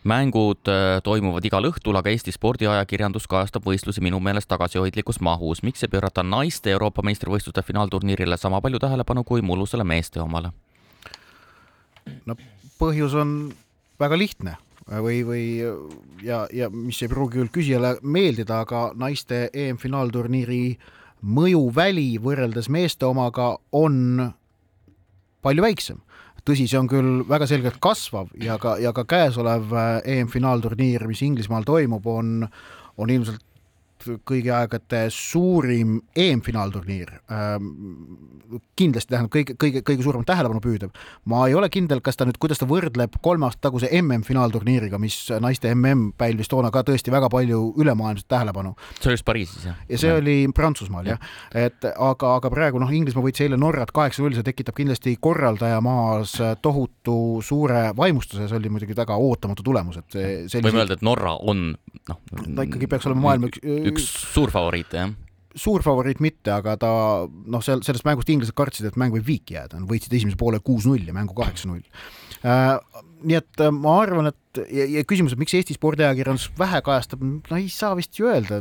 mängud 0.00 0.64
toimuvad 1.04 1.44
igal 1.44 1.66
õhtul, 1.68 1.98
aga 1.98 2.08
Eesti 2.08 2.32
spordiajakirjandus 2.32 3.26
kajastab 3.28 3.66
võistlusi 3.68 4.00
minu 4.00 4.16
meelest 4.16 4.48
tagasihoidlikus 4.48 5.20
mahus. 5.20 5.60
miks 5.62 5.84
ei 5.84 5.92
pöörata 5.92 6.24
naiste 6.24 6.72
Euroopa 6.72 7.04
meistrivõistluste 7.04 7.60
finaalturniirile 7.62 8.40
sama 8.40 8.62
palju 8.64 8.80
tähelepanu 8.80 9.24
kui 9.28 9.44
mullusele 9.44 9.84
meeste 9.84 10.20
omale? 10.24 10.54
No 12.26 12.36
põhjus 12.80 13.14
on 13.18 13.38
väga 14.00 14.18
lihtne 14.18 14.56
või, 14.90 15.20
või 15.26 15.44
ja, 16.24 16.46
ja 16.52 16.70
mis 16.72 17.00
ei 17.02 17.10
pruugi 17.10 17.38
küll 17.38 17.52
küsijale 17.54 17.96
meeldida, 18.02 18.62
aga 18.64 18.90
naiste 18.98 19.48
EM-finaalturniiri 19.54 20.64
mõjuväli 21.20 22.14
võrreldes 22.22 22.70
meeste 22.72 23.06
omaga 23.06 23.52
on 23.76 24.30
palju 25.44 25.62
väiksem. 25.62 26.00
tõsi, 26.44 26.66
see 26.66 26.78
on 26.78 26.88
küll 26.88 27.20
väga 27.28 27.46
selgelt 27.46 27.76
kasvav 27.80 28.30
ja 28.40 28.56
ka, 28.58 28.78
ja 28.80 28.92
ka 28.96 29.04
käesolev 29.04 29.74
EM-finaalturniir, 30.04 31.06
mis 31.06 31.22
Inglismaal 31.22 31.64
toimub, 31.68 32.06
on, 32.06 32.48
on 32.96 33.10
ilmselt 33.10 33.44
kõigi 34.26 34.52
aegade 34.54 35.06
suurim 35.14 35.98
EM-finaalturniir 36.16 37.12
ähm,. 37.30 37.70
kindlasti 38.74 39.12
tähendab 39.12 39.30
kõige, 39.30 39.54
kõige, 39.60 39.82
kõige 39.86 40.02
suuremat 40.02 40.26
tähelepanu 40.26 40.60
püüdev. 40.64 40.90
ma 41.30 41.44
ei 41.46 41.54
ole 41.54 41.68
kindel, 41.70 42.00
kas 42.00 42.16
ta 42.18 42.26
nüüd, 42.26 42.38
kuidas 42.40 42.58
ta 42.58 42.66
võrdleb 42.70 43.18
kolme 43.22 43.46
aasta 43.46 43.68
taguse 43.68 43.90
MM-finaalturniiriga, 44.00 44.98
mis 44.98 45.16
naiste 45.40 45.70
MM 45.74 46.12
pälvis 46.18 46.50
toona 46.50 46.72
ka 46.74 46.82
tõesti 46.86 47.12
väga 47.12 47.28
palju 47.30 47.74
ülemaailmset 47.78 48.28
tähelepanu. 48.28 48.74
see 49.00 49.10
oli 49.10 49.18
just 49.18 49.28
Pariisis, 49.28 49.64
jah? 49.68 49.78
ja 49.88 49.98
see 49.98 50.10
ja. 50.10 50.18
oli 50.22 50.36
Prantsusmaal 50.54 51.12
jah 51.12 51.20
ja., 51.20 51.66
et 51.66 51.84
aga, 51.90 52.34
aga 52.40 52.50
praegu 52.50 52.80
noh, 52.82 52.90
Inglismaa 52.90 53.24
võitis 53.24 53.44
eile 53.44 53.58
Norrat 53.60 53.92
kaheksa-null, 53.94 54.34
see 54.34 54.46
tekitab 54.46 54.76
kindlasti 54.78 55.16
korraldaja 55.20 55.80
maas 55.84 56.34
tohutu 56.62 57.40
suure 57.44 57.90
vaimustuse, 57.96 58.48
see 58.48 58.58
oli 58.58 58.72
muidugi 58.72 58.96
väga 58.96 59.16
ootamatu 59.20 59.64
tulemus, 59.66 60.00
et 60.00 60.16
see 60.16 60.26
sellise... 60.48 60.66
võime 60.68 60.82
öelda, 60.82 60.98
et 60.98 61.06
Norra 61.06 61.36
on 61.38 61.70
noh, 62.10 62.20
ta 62.56 62.66
ikkagi 62.66 62.88
peaks 62.90 63.08
olema 63.10 63.28
maailma 63.28 63.50
üks 63.50 63.62
üks 63.90 64.06
suurfavoriite, 64.34 65.02
jah? 65.02 65.16
suur 65.58 65.82
favoriit 65.82 66.20
mitte, 66.22 66.52
aga 66.54 66.76
ta 66.78 66.90
noh, 67.26 67.62
seal 67.64 67.82
sellest 67.82 68.06
mängust 68.06 68.30
inglased 68.30 68.54
kartsid, 68.56 68.86
et 68.86 68.98
mäng 69.00 69.14
võib 69.16 69.26
viiki 69.26 69.56
jääda, 69.56 69.80
võitsid 69.88 70.14
esimese 70.14 70.38
poole 70.38 70.60
kuus-null 70.62 71.08
ja 71.08 71.14
mängu 71.16 71.34
kaheksa-null 71.38 71.82
äh,. 72.46 72.76
nii 73.26 73.38
et 73.40 73.64
äh, 73.64 73.72
ma 73.74 73.96
arvan, 74.04 74.30
et 74.30 74.49
ja, 74.58 74.86
ja 74.98 75.02
küsimus, 75.08 75.34
et 75.34 75.40
miks 75.40 75.54
Eesti 75.54 75.74
spordiajakirjandus 75.76 76.48
vähe 76.58 76.80
kajastab, 76.84 77.22
no 77.22 77.58
ei 77.58 77.68
saa 77.72 77.92
vist 77.98 78.18
ju 78.18 78.28
öelda. 78.30 78.58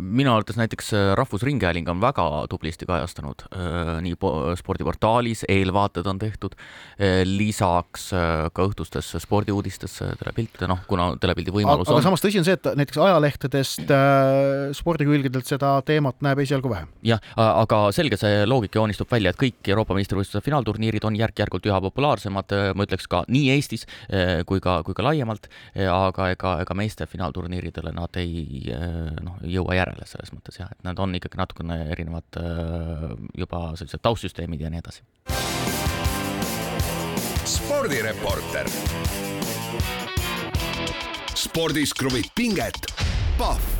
minu 0.00 0.32
arvates 0.32 0.56
näiteks 0.58 0.92
äh, 0.96 1.12
Rahvusringhääling 1.18 1.88
on 1.92 2.00
väga 2.00 2.24
tublisti 2.50 2.88
kajastanud 2.88 3.46
äh, 3.50 3.92
nii 4.04 4.16
spordiportaalis, 4.60 5.44
eelvaated 5.52 6.08
on 6.08 6.20
tehtud, 6.22 6.56
äh, 6.96 7.22
lisaks 7.28 8.08
ka 8.56 8.66
õhtustes 8.66 9.12
spordiuudistes 9.22 9.98
telepiltide, 10.20 10.68
noh, 10.70 10.82
kuna 10.88 11.10
telepildi 11.20 11.54
võimalus 11.54 11.86
aga, 11.86 11.96
on. 11.96 12.00
aga 12.00 12.08
samas 12.08 12.24
tõsi 12.24 12.40
on 12.40 12.48
see, 12.48 12.56
et 12.56 12.70
näiteks 12.80 13.00
ajalehtedest 13.06 13.92
äh, 13.92 14.72
spordikülgedelt 14.76 15.48
seda 15.48 15.76
teemat 15.86 16.22
näeb 16.24 16.40
esialgu 16.46 16.72
vähe. 16.72 16.88
jah, 17.06 17.22
aga 17.36 17.86
selge 17.96 18.18
see 18.20 18.44
loogika 18.48 18.80
joonistub 18.80 19.10
välja, 19.12 19.34
et 19.34 19.40
kõik 19.40 19.72
Euroopa 19.72 19.96
meistrivõistluste 19.98 20.44
finaalturniirid 20.46 21.04
on 21.08 21.18
järk-järgult 21.18 21.68
üha 21.68 21.80
populaarsemad, 21.88 22.56
ma 22.76 22.86
ütleks 22.88 23.08
ka 23.10 23.24
nii 23.32 23.50
Eestis 23.56 23.86
kui 24.46 24.60
ka, 24.62 24.78
kui 24.86 24.96
ka 24.96 25.04
laiemalt, 25.06 25.25
aga 25.92 26.30
ega, 26.34 26.52
ega 26.64 26.76
meeste 26.78 27.06
finaalturniiridele 27.06 27.92
nad 27.96 28.16
ei 28.20 28.62
noh, 29.24 29.38
jõua 29.42 29.78
järele 29.78 30.06
selles 30.08 30.32
mõttes 30.34 30.60
jah, 30.60 30.70
et 30.72 30.84
nad 30.86 30.98
on 30.98 31.14
ikkagi 31.18 31.40
natukene 31.40 31.80
erinevad 31.94 32.40
juba 33.36 33.62
sellised 33.76 34.02
taustsüsteemid 34.02 34.60
ja 34.60 34.70
nii 34.72 34.82
edasi. 34.84 35.02
spordireporter. 37.46 38.70
spordis 41.36 41.94
kruvib 41.94 42.30
pinget, 42.34 42.86
Pahv 43.38 43.76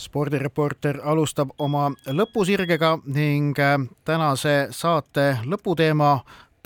spordireporter 0.00 1.00
alustab 1.04 1.52
oma 1.58 1.88
lõpusirgega 2.08 2.94
ning 3.12 3.58
tänase 4.06 4.54
saate 4.74 5.26
lõputeema 5.44 6.14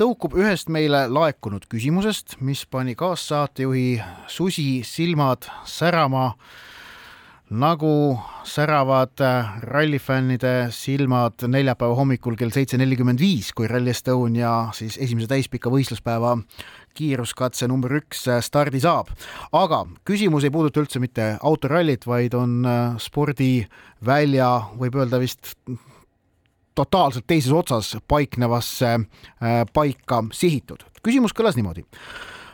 tõukub 0.01 0.35
ühest 0.39 0.71
meile 0.73 1.05
laekunud 1.13 1.69
küsimusest, 1.71 2.39
mis 2.43 2.65
pani 2.67 2.97
kaassaatejuhi 2.99 4.03
Susi 4.31 4.83
silmad 4.87 5.47
särama 5.71 6.33
nagu 7.55 8.19
säravad 8.49 9.21
rallifännide 9.69 10.73
silmad 10.75 11.45
neljapäeva 11.47 11.95
hommikul 11.95 12.39
kell 12.41 12.51
seitse 12.55 12.79
nelikümmend 12.81 13.21
viis, 13.21 13.53
kui 13.55 13.69
Rally 13.71 13.93
Estonia 13.93 14.73
siis 14.75 14.97
esimese 14.99 15.29
täispika 15.31 15.71
võistluspäeva 15.71 16.35
kiiruskatse 16.95 17.69
number 17.71 17.95
üks 18.01 18.27
stardi 18.47 18.81
saab. 18.83 19.13
aga 19.53 19.85
küsimus 20.09 20.47
ei 20.47 20.55
puuduta 20.55 20.83
üldse 20.83 21.03
mitte 21.03 21.35
autorallit, 21.43 22.07
vaid 22.07 22.35
on 22.39 22.63
spordivälja, 22.99 24.51
võib 24.81 24.99
öelda 24.99 25.23
vist 25.23 25.55
totaalselt 26.75 27.27
teises 27.27 27.53
otsas 27.53 27.97
paiknevasse 28.09 28.87
äh, 28.95 29.65
paika 29.73 30.25
sihitud. 30.33 30.85
küsimus 31.03 31.33
kõlas 31.33 31.57
niimoodi. 31.57 31.85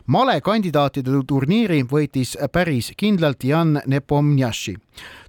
malekandidaatide 0.06 1.10
turniiri 1.26 1.82
võitis 1.82 2.36
päris 2.52 2.92
kindlalt 2.96 3.44
Jan 3.44 3.82
Nepomniachtchi. 3.86 4.76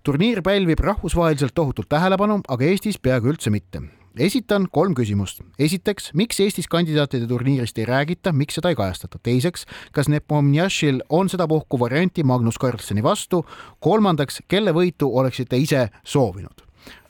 turniir 0.03 0.41
pälvib 0.41 0.79
rahvusvaheliselt 0.79 1.53
tohutult 1.55 1.89
tähelepanu, 1.89 2.41
aga 2.47 2.65
Eestis 2.65 2.99
peaaegu 2.99 3.27
üldse 3.27 3.49
mitte 3.49 3.81
esitan 4.17 4.67
kolm 4.71 4.95
küsimust. 4.95 5.41
esiteks, 5.59 6.11
miks 6.13 6.39
Eestis 6.39 6.67
kandidaatide 6.67 7.27
turniirist 7.27 7.77
ei 7.77 7.85
räägita, 7.85 8.33
miks 8.33 8.55
seda 8.55 8.69
ei 8.69 8.75
kajastata? 8.75 9.19
teiseks, 9.23 9.65
kas 9.91 10.09
Nepomniachtchil 10.09 11.01
on 11.09 11.29
sedapuhku 11.29 11.79
varianti 11.79 12.23
Magnus 12.23 12.59
Carlseni 12.59 13.03
vastu? 13.03 13.45
kolmandaks, 13.79 14.41
kelle 14.47 14.73
võitu 14.73 15.09
oleksite 15.13 15.57
ise 15.57 15.89
soovinud? 16.03 16.65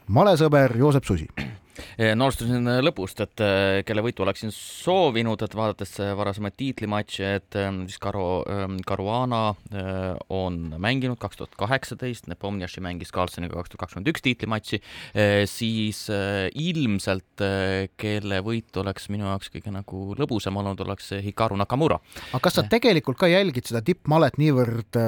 malesõber 0.07 0.77
Joosep 0.77 1.03
Susi 1.03 1.27
no 2.16 2.26
alustasin 2.26 2.66
lõpust, 2.82 3.20
et 3.22 3.41
äh, 3.45 3.82
kelle 3.86 4.02
võitu 4.02 4.24
oleksin 4.26 4.49
soovinud, 4.56 5.41
et 5.45 5.54
vaadates 5.58 5.93
varasemaid 6.18 6.56
tiitlimatše, 6.58 7.32
et 7.38 7.58
ähm, 7.62 7.84
siis 7.91 7.99
ähm, 8.02 8.80
Caruana 8.88 9.41
on 10.34 10.58
mänginud 10.82 11.20
kaks 11.22 11.38
tuhat 11.38 11.54
kaheksateist, 11.60 12.30
Nepomniachtchi 12.32 12.82
mängis 12.84 13.14
Carlsoniga 13.14 13.60
kaks 13.60 13.74
tuhat 13.74 13.84
kakskümmend 13.86 14.10
üks 14.12 14.24
tiitlimatši, 14.26 14.80
siis 15.49 15.99
ilmselt 16.12 17.43
kelle 18.02 18.39
võit 18.45 18.78
oleks 18.82 19.08
minu 19.14 19.28
jaoks 19.30 19.52
kõige 19.54 19.74
nagu 19.74 20.04
lõbusam 20.20 20.60
olnud, 20.62 20.82
oleks 20.86 21.12
Hikaru 21.24 21.58
Nakamura. 21.60 21.99
aga 22.32 22.43
kas 22.43 22.60
sa 22.60 22.66
tegelikult 22.72 23.20
ka 23.22 23.30
jälgid 23.32 23.70
seda 23.70 23.84
tippmalet 23.86 24.39
niivõrd 24.41 24.99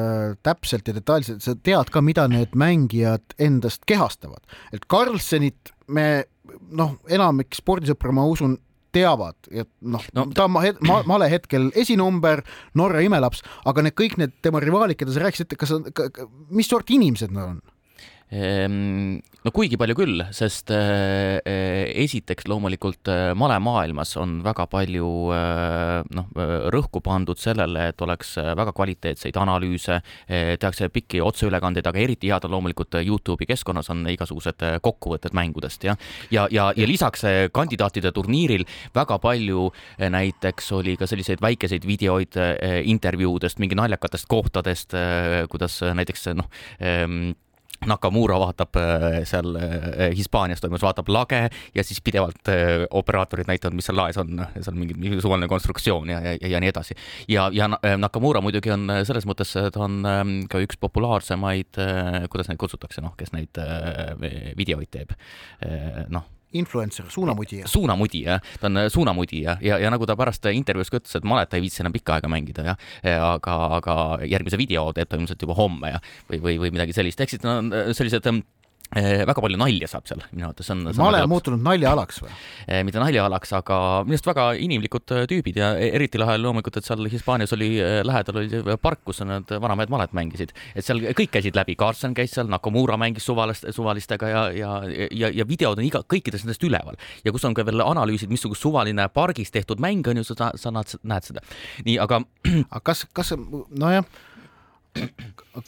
täpselt 0.46 0.90
ja 0.90 0.98
detailselt, 0.98 1.44
sa 1.46 1.56
tead 1.56 1.94
ka, 1.94 2.04
mida 2.06 2.28
need 2.32 2.58
mängijad 2.60 3.38
endast 3.42 3.88
kehastavad, 3.90 4.44
et 4.76 4.88
Carlsenit 4.92 5.74
me 5.88 6.24
noh, 6.72 6.98
enamik 7.12 7.56
spordisõpru, 7.58 8.14
ma 8.16 8.26
usun, 8.30 8.58
teavad, 8.94 9.38
et 9.50 9.70
noh 9.82 10.04
no. 10.14 10.28
ta 10.38 10.46
on 10.46 10.54
ma, 10.54 10.68
ma, 10.86 11.00
male 11.10 11.30
hetkel 11.32 11.72
esinumber, 11.80 12.44
Norra 12.78 13.02
imelaps, 13.02 13.42
aga 13.70 13.88
need 13.88 13.98
kõik 13.98 14.20
need 14.22 14.36
tema 14.46 14.62
rivaalid, 14.62 15.00
keda 15.00 15.16
sa 15.16 15.24
rääkisid, 15.24 15.56
kas, 15.58 15.74
mis 16.54 16.70
sorti 16.70 17.00
inimesed 17.00 17.34
nad 17.34 17.56
on? 17.56 17.62
Ehm, 18.34 19.20
no 19.46 19.52
kuigi 19.54 19.78
palju 19.78 19.94
küll, 19.98 20.22
sest 20.34 20.72
äh, 20.74 21.38
äh, 21.46 21.92
esiteks 22.02 22.48
loomulikult 22.50 23.10
äh, 23.12 23.34
malemaailmas 23.38 24.16
on 24.18 24.40
väga 24.46 24.66
palju 24.72 25.10
noh, 26.18 26.32
rõhku 26.74 27.02
pandud 27.06 27.38
sellele, 27.38 27.90
et 27.92 28.02
oleks 28.02 28.34
väga 28.58 28.74
kvaliteetseid 28.76 29.38
analüüse, 29.40 30.00
tehakse 30.28 30.88
pikki 30.94 31.22
otseülekandeid, 31.24 31.86
aga 31.90 32.02
eriti 32.02 32.32
head 32.32 32.48
on 32.48 32.56
loomulikult 32.56 32.98
Youtube'i 33.02 33.48
keskkonnas 33.50 33.92
on 33.94 34.04
igasugused 34.12 34.64
kokkuvõtted 34.84 35.36
mängudest 35.38 35.86
ja, 35.88 35.96
ja, 36.34 36.48
ja, 36.52 36.70
ja 36.78 36.90
lisaks 36.90 37.26
kandidaatide 37.54 38.14
turniiril 38.16 38.66
väga 38.96 39.20
palju 39.24 39.70
näiteks 40.14 40.72
oli 40.80 40.98
ka 41.00 41.08
selliseid 41.10 41.44
väikeseid 41.44 41.88
videoid 41.88 42.40
intervjuudest, 42.90 43.62
mingi 43.64 43.78
naljakatest 43.80 44.30
kohtadest, 44.32 44.98
kuidas 45.52 45.80
näiteks 45.94 46.32
noh 46.38 46.50
ehm, 46.80 47.34
Nakamura 47.90 48.40
vaatab 48.42 48.78
äh, 48.80 49.20
seal 49.28 49.56
äh, 49.60 50.10
Hispaanias 50.18 50.62
toimus, 50.64 50.84
vaatab 50.84 51.10
lage 51.14 51.42
ja 51.76 51.86
siis 51.86 52.02
pidevalt 52.04 52.52
äh, 52.52 52.86
operaatorid 52.92 53.50
näitavad, 53.50 53.78
mis 53.78 53.88
seal 53.90 53.98
laes 54.00 54.20
on, 54.22 54.44
seal 54.60 54.78
mingi, 54.78 54.98
mingi 54.98 55.22
suvaline 55.22 55.50
konstruktsioon 55.52 56.14
ja, 56.14 56.20
ja, 56.34 56.36
ja 56.56 56.62
nii 56.64 56.72
edasi. 56.74 56.98
ja, 57.32 57.50
ja 57.54 57.70
Nakamura 57.98 58.42
muidugi 58.44 58.72
on 58.74 58.90
selles 59.08 59.28
mõttes, 59.30 59.56
ta 59.56 59.84
on 59.86 60.04
ähm, 60.10 60.36
ka 60.52 60.62
üks 60.64 60.80
populaarsemaid, 60.82 61.82
kuidas 62.32 62.50
neid 62.50 62.62
kutsutakse, 62.62 63.04
noh, 63.04 63.16
kes 63.18 63.34
neid 63.36 63.60
videoid 64.58 64.92
teeb, 64.94 65.14
noh 66.14 66.30
influencer, 66.54 67.10
suunamudija. 67.14 67.68
suunamudija, 67.68 68.40
ta 68.62 68.70
on 68.72 68.84
suunamudija. 68.90 69.58
Ja, 69.62 69.80
ja 69.82 69.92
nagu 69.94 70.08
ta 70.10 70.18
pärast 70.20 70.46
intervjuus 70.52 70.92
ka 70.94 71.02
ütles, 71.02 71.16
et 71.18 71.28
Malet 71.28 71.54
ei 71.54 71.64
viitsi 71.64 71.84
enam 71.84 71.94
pikka 71.96 72.18
aega 72.18 72.32
mängida 72.32 72.66
ja, 72.72 72.76
aga, 73.34 73.60
aga 73.80 73.96
järgmise 74.30 74.60
video 74.60 74.90
teeb 74.96 75.10
ta 75.10 75.20
ilmselt 75.20 75.42
juba 75.42 75.58
homme 75.58 75.96
ja, 75.96 76.02
või, 76.30 76.42
või, 76.44 76.58
või 76.66 76.74
midagi 76.76 76.96
sellist, 76.96 77.22
ehk 77.24 77.36
siis 77.36 77.46
no, 77.46 77.60
sellised 77.94 78.24
Eh, 78.24 78.42
väga 78.94 79.42
palju 79.42 79.58
nalja 79.60 79.88
saab 79.90 80.08
seal 80.10 80.22
minu 80.32 80.48
arvates 80.48 80.70
on. 80.74 80.84
male 80.98 81.22
on 81.24 81.32
muutunud 81.32 81.64
naljaalaks 81.66 82.22
või? 82.24 82.32
Eh, 82.68 82.82
mitte 82.86 83.02
naljaalaks, 83.02 83.54
aga 83.58 83.78
minu 84.06 84.18
arust 84.18 84.30
väga 84.30 84.48
inimlikud 84.66 85.14
eh, 85.16 85.24
tüübid 85.30 85.60
ja 85.60 85.72
eriti 85.78 86.22
lahe 86.22 86.38
loomulikult, 86.42 86.78
et 86.78 86.88
seal 86.88 87.10
Hispaanias 87.12 87.54
oli 87.58 87.72
lähedal 88.06 88.42
oli 88.42 88.78
park, 88.82 89.04
kus 89.08 89.24
need 89.26 89.54
vanamehed 89.64 89.94
malet 89.94 90.14
mängisid, 90.18 90.54
et 90.76 90.86
seal 90.86 91.02
kõik 91.18 91.34
käisid 91.38 91.58
läbi, 91.58 91.78
Carlsen 91.80 92.16
käis 92.18 92.36
seal, 92.36 92.50
Nakamura 92.52 92.98
mängis 93.02 93.26
suvalist, 93.30 93.66
suvalistega 93.76 94.30
ja, 94.30 94.44
ja, 94.58 94.74
ja, 95.12 95.32
ja 95.34 95.48
videod 95.50 95.82
on 95.82 95.88
iga, 95.88 96.04
kõikidest 96.10 96.48
nendest 96.48 96.68
üleval 96.68 97.00
ja 97.26 97.34
kus 97.34 97.46
on 97.50 97.58
ka 97.58 97.66
veel 97.68 97.84
analüüsid, 97.86 98.32
missugust 98.34 98.64
suvaline 98.66 99.08
pargis 99.14 99.54
tehtud 99.54 99.82
mäng 99.84 100.06
on 100.12 100.22
ju, 100.22 100.28
sa, 100.28 100.52
sa 100.60 100.74
näed, 100.74 100.98
näed 101.04 101.32
seda. 101.32 101.46
nii, 101.86 101.98
aga. 102.04 102.22
aga 102.76 102.84
kas, 102.84 103.06
kas 103.16 103.34
nojah 103.34 104.06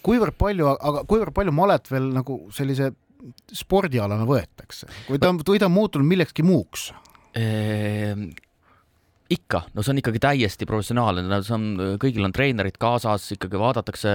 kuivõrd 0.05 0.35
palju, 0.37 0.67
aga 0.75 1.03
kuivõrd 1.09 1.33
palju 1.35 1.53
malet 1.55 1.89
veel 1.91 2.11
nagu 2.13 2.37
sellise 2.53 2.91
spordialana 3.53 4.27
võetakse, 4.29 4.89
kui 5.07 5.19
ta 5.21 5.31
või 5.33 5.59
ta 5.61 5.69
on 5.69 5.75
muutunud 5.75 6.07
millekski 6.07 6.45
muuks? 6.45 6.91
Ikka, 9.25 9.63
no 9.73 9.81
see 9.81 9.89
on 9.89 9.97
ikkagi 9.97 10.19
täiesti 10.21 10.67
professionaalne, 10.69 11.23
no 11.25 11.39
see 11.41 11.55
on, 11.55 11.63
kõigil 11.97 12.27
on 12.27 12.33
treenerid 12.35 12.75
kaasas, 12.77 13.23
ikkagi 13.33 13.57
vaadatakse 13.57 14.11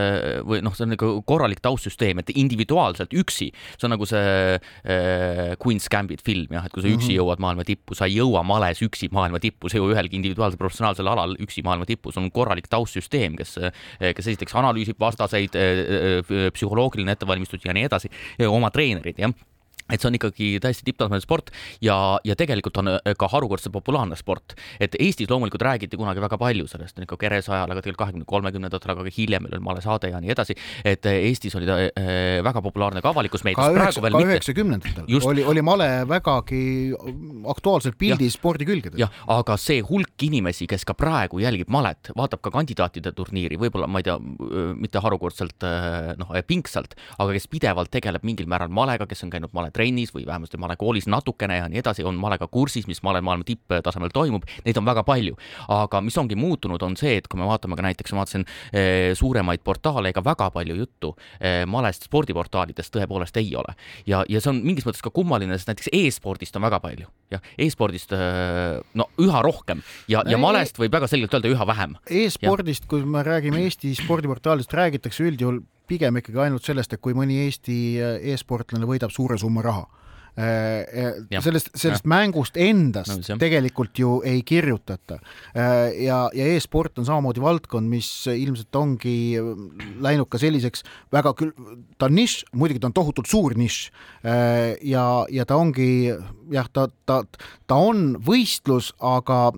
või 0.47 0.61
noh, 0.63 0.77
see 0.79 0.85
on 0.87 0.93
nagu 0.95 1.09
korralik 1.27 1.59
taustsüsteem, 1.65 2.21
et 2.23 2.31
individuaalselt 2.31 3.17
üksi, 3.19 3.49
see 3.75 3.89
on 3.89 3.95
nagu 3.97 4.07
see 4.07 4.23
äh, 4.55 5.57
Queen's 5.59 5.91
Gambit 5.91 6.23
film 6.23 6.55
jah, 6.55 6.69
et 6.69 6.77
kui 6.77 6.85
sa 6.85 6.87
üksi 6.87 6.95
mm 6.95 7.03
-hmm. 7.09 7.19
jõuad 7.19 7.43
maailma 7.43 7.67
tippu, 7.67 7.99
sa 7.99 8.07
ei 8.07 8.21
jõua 8.21 8.45
males 8.47 8.85
üksi 8.87 9.11
maailma 9.11 9.43
tippu, 9.43 9.67
sa 9.67 9.81
ei 9.81 9.83
jõua 9.83 9.97
ühelgi 9.97 10.21
individuaalsel 10.21 10.63
professionaalsel 10.63 11.11
alal 11.11 11.35
üksi 11.43 11.67
maailma 11.67 11.91
tippu, 11.91 12.15
see 12.15 12.23
on 12.23 12.31
korralik 12.31 12.71
taustsüsteem, 12.71 13.35
kes, 13.35 13.59
kes 13.99 14.27
esiteks 14.27 14.55
analüüsib 14.55 15.01
vastaseid, 15.01 15.59
psühholoogiline 16.55 17.19
ettevalmistus 17.19 17.67
ja 17.67 17.75
nii 17.75 17.91
edasi, 17.91 18.15
oma 18.47 18.71
treenerid 18.71 19.19
jah 19.19 19.35
et 19.93 20.01
see 20.01 20.11
on 20.11 20.19
ikkagi 20.19 20.51
täiesti 20.63 20.87
tipptasemel 20.87 21.23
sport 21.23 21.51
ja, 21.85 21.97
ja 22.27 22.37
tegelikult 22.39 22.81
on 22.83 22.93
äh, 22.95 23.15
ka 23.19 23.29
harukordselt 23.33 23.75
populaarne 23.75 24.19
sport. 24.19 24.55
et 24.81 24.97
Eestis 24.99 25.31
loomulikult 25.31 25.63
räägiti 25.63 25.99
kunagi 26.01 26.23
väga 26.23 26.39
palju 26.41 26.67
sellest, 26.71 26.99
ikka 27.03 27.19
Kerese 27.21 27.53
ajal, 27.55 27.71
aga 27.71 27.83
tegelikult 27.83 28.05
kahekümne, 28.05 28.29
kolmekümnendatel, 28.29 28.95
aga 28.95 29.07
ka 29.07 29.15
hiljem 29.17 29.49
oli 29.51 29.61
Male 29.65 29.85
saade 29.85 30.11
ja 30.13 30.21
nii 30.23 30.33
edasi, 30.35 30.57
et 30.85 31.07
äh, 31.07 31.21
Eestis 31.31 31.57
oli 31.59 31.69
ta 31.69 31.79
äh, 31.81 32.41
väga 32.45 32.63
populaarne 32.65 33.03
ka 33.05 33.13
avalikus 33.15 33.45
meedias. 33.47 33.75
ka 33.75 34.25
üheksakümnendatel 34.25 35.09
oli, 35.31 35.45
oli 35.45 35.65
Male 35.67 35.91
vägagi 36.09 36.63
aktuaalselt 37.51 37.99
pildis 38.01 38.39
spordi 38.39 38.69
külgedel. 38.69 38.99
jah, 39.01 39.13
aga 39.31 39.57
see 39.61 39.81
hulk 39.87 40.27
inimesi, 40.27 40.69
kes 40.71 40.87
ka 40.89 40.95
praegu 40.99 41.43
jälgib 41.43 41.71
Malet, 41.71 42.13
vaatab 42.17 42.43
ka 42.45 42.53
kandidaatide 42.55 43.13
turniiri, 43.17 43.59
võib-olla 43.61 43.89
ma 43.91 44.01
ei 44.01 44.07
tea, 44.07 44.17
mitte 44.77 45.03
harukordselt 45.03 45.67
noh, 46.21 46.33
pingsalt, 46.47 46.97
aga 47.19 47.35
kes 47.37 47.49
pidevalt 47.51 47.93
tegeleb 47.93 48.25
mingil 48.27 48.49
määral 48.51 48.73
Malega, 48.73 49.07
kes 49.11 49.25
on 49.27 49.33
käinud 49.33 49.53
Malet 49.57 49.77
trennis 49.81 50.13
või 50.15 50.27
vähemasti 50.29 50.61
male 50.61 50.77
koolis 50.81 51.09
natukene 51.11 51.61
ja 51.61 51.69
nii 51.71 51.81
edasi, 51.81 52.05
on 52.07 52.19
malega 52.21 52.49
kursis, 52.53 52.87
mis 52.91 53.01
male 53.07 53.23
maailma 53.25 53.47
tipptasemel 53.49 54.13
toimub, 54.13 54.45
neid 54.67 54.79
on 54.81 54.89
väga 54.89 55.05
palju. 55.07 55.37
aga 55.69 56.01
mis 56.05 56.19
ongi 56.21 56.37
muutunud, 56.37 56.83
on 56.83 56.97
see, 57.01 57.17
et 57.21 57.29
kui 57.31 57.41
me 57.41 57.49
vaatame 57.49 57.79
ka 57.79 57.87
näiteks, 57.87 58.13
ma 58.13 58.23
vaatasin 58.23 58.45
eh, 58.73 59.13
suuremaid 59.17 59.65
portaale, 59.65 60.13
ega 60.13 60.23
väga 60.25 60.51
palju 60.55 60.77
juttu 60.77 61.15
eh, 61.41 61.65
malest 61.67 62.09
spordiportaalidest 62.09 62.93
tõepoolest 62.97 63.41
ei 63.41 63.55
ole. 63.57 63.75
ja, 64.07 64.25
ja 64.29 64.41
see 64.43 64.53
on 64.53 64.61
mingis 64.67 64.87
mõttes 64.89 65.05
ka 65.05 65.13
kummaline, 65.15 65.57
sest 65.57 65.73
näiteks 65.73 65.93
e-spordist 65.97 66.57
on 66.61 66.67
väga 66.69 66.81
palju, 66.85 67.09
jah, 67.33 67.45
e-spordist 67.59 68.13
eh, 68.17 68.79
no 68.95 69.09
üha 69.23 69.43
rohkem 69.47 69.85
ja, 70.11 70.25
ja 70.29 70.41
malest 70.41 70.81
võib 70.81 70.93
väga 70.99 71.09
selgelt 71.11 71.35
öelda 71.39 71.55
üha 71.55 71.69
vähem 71.73 71.97
e. 72.05 72.27
e-spordist, 72.27 72.89
kui 72.91 73.05
me 73.07 73.25
räägime 73.27 73.65
Eesti 73.65 73.95
spordiportaalidest, 73.99 74.75
räägitakse 74.77 75.29
üldjuhul 75.31 75.63
pigem 75.91 76.21
ikkagi 76.21 76.45
ainult 76.47 76.67
sellest, 76.67 76.95
et 76.95 77.03
kui 77.03 77.17
mõni 77.17 77.41
Eesti 77.47 77.79
äh, 77.99 78.21
e-sportlane 78.33 78.89
võidab 78.89 79.13
suure 79.15 79.39
summa 79.41 79.65
raha 79.65 79.87
äh, 79.87 79.97
äh, 80.41 81.09
Ja, 81.33 81.43
sellest, 81.45 81.73
sellest 81.79 82.07
ja. 82.07 82.11
mängust 82.13 82.59
endast 82.61 83.27
no, 83.29 83.39
tegelikult 83.41 83.99
ju 83.99 84.21
ei 84.27 84.45
kirjutata. 84.47 85.19
ja, 85.55 86.21
ja 86.37 86.47
e-sport 86.55 87.01
on 87.03 87.09
samamoodi 87.09 87.43
valdkond, 87.43 87.91
mis 87.91 88.09
ilmselt 88.31 88.77
ongi 88.79 89.17
läinud 90.01 90.31
ka 90.31 90.39
selliseks 90.41 90.87
väga 91.13 91.35
küll, 91.39 91.51
ta 91.99 92.09
on 92.09 92.17
nišš, 92.19 92.53
muidugi 92.55 92.83
ta 92.83 92.91
on 92.91 92.97
tohutult 92.97 93.31
suur 93.31 93.57
nišš. 93.59 93.91
ja, 94.87 95.05
ja 95.29 95.49
ta 95.49 95.59
ongi 95.59 95.91
jah, 96.55 96.71
ta, 96.73 96.87
ta, 97.07 97.23
ta 97.67 97.83
on 97.91 98.15
võistlus, 98.23 98.95
aga 99.03 99.51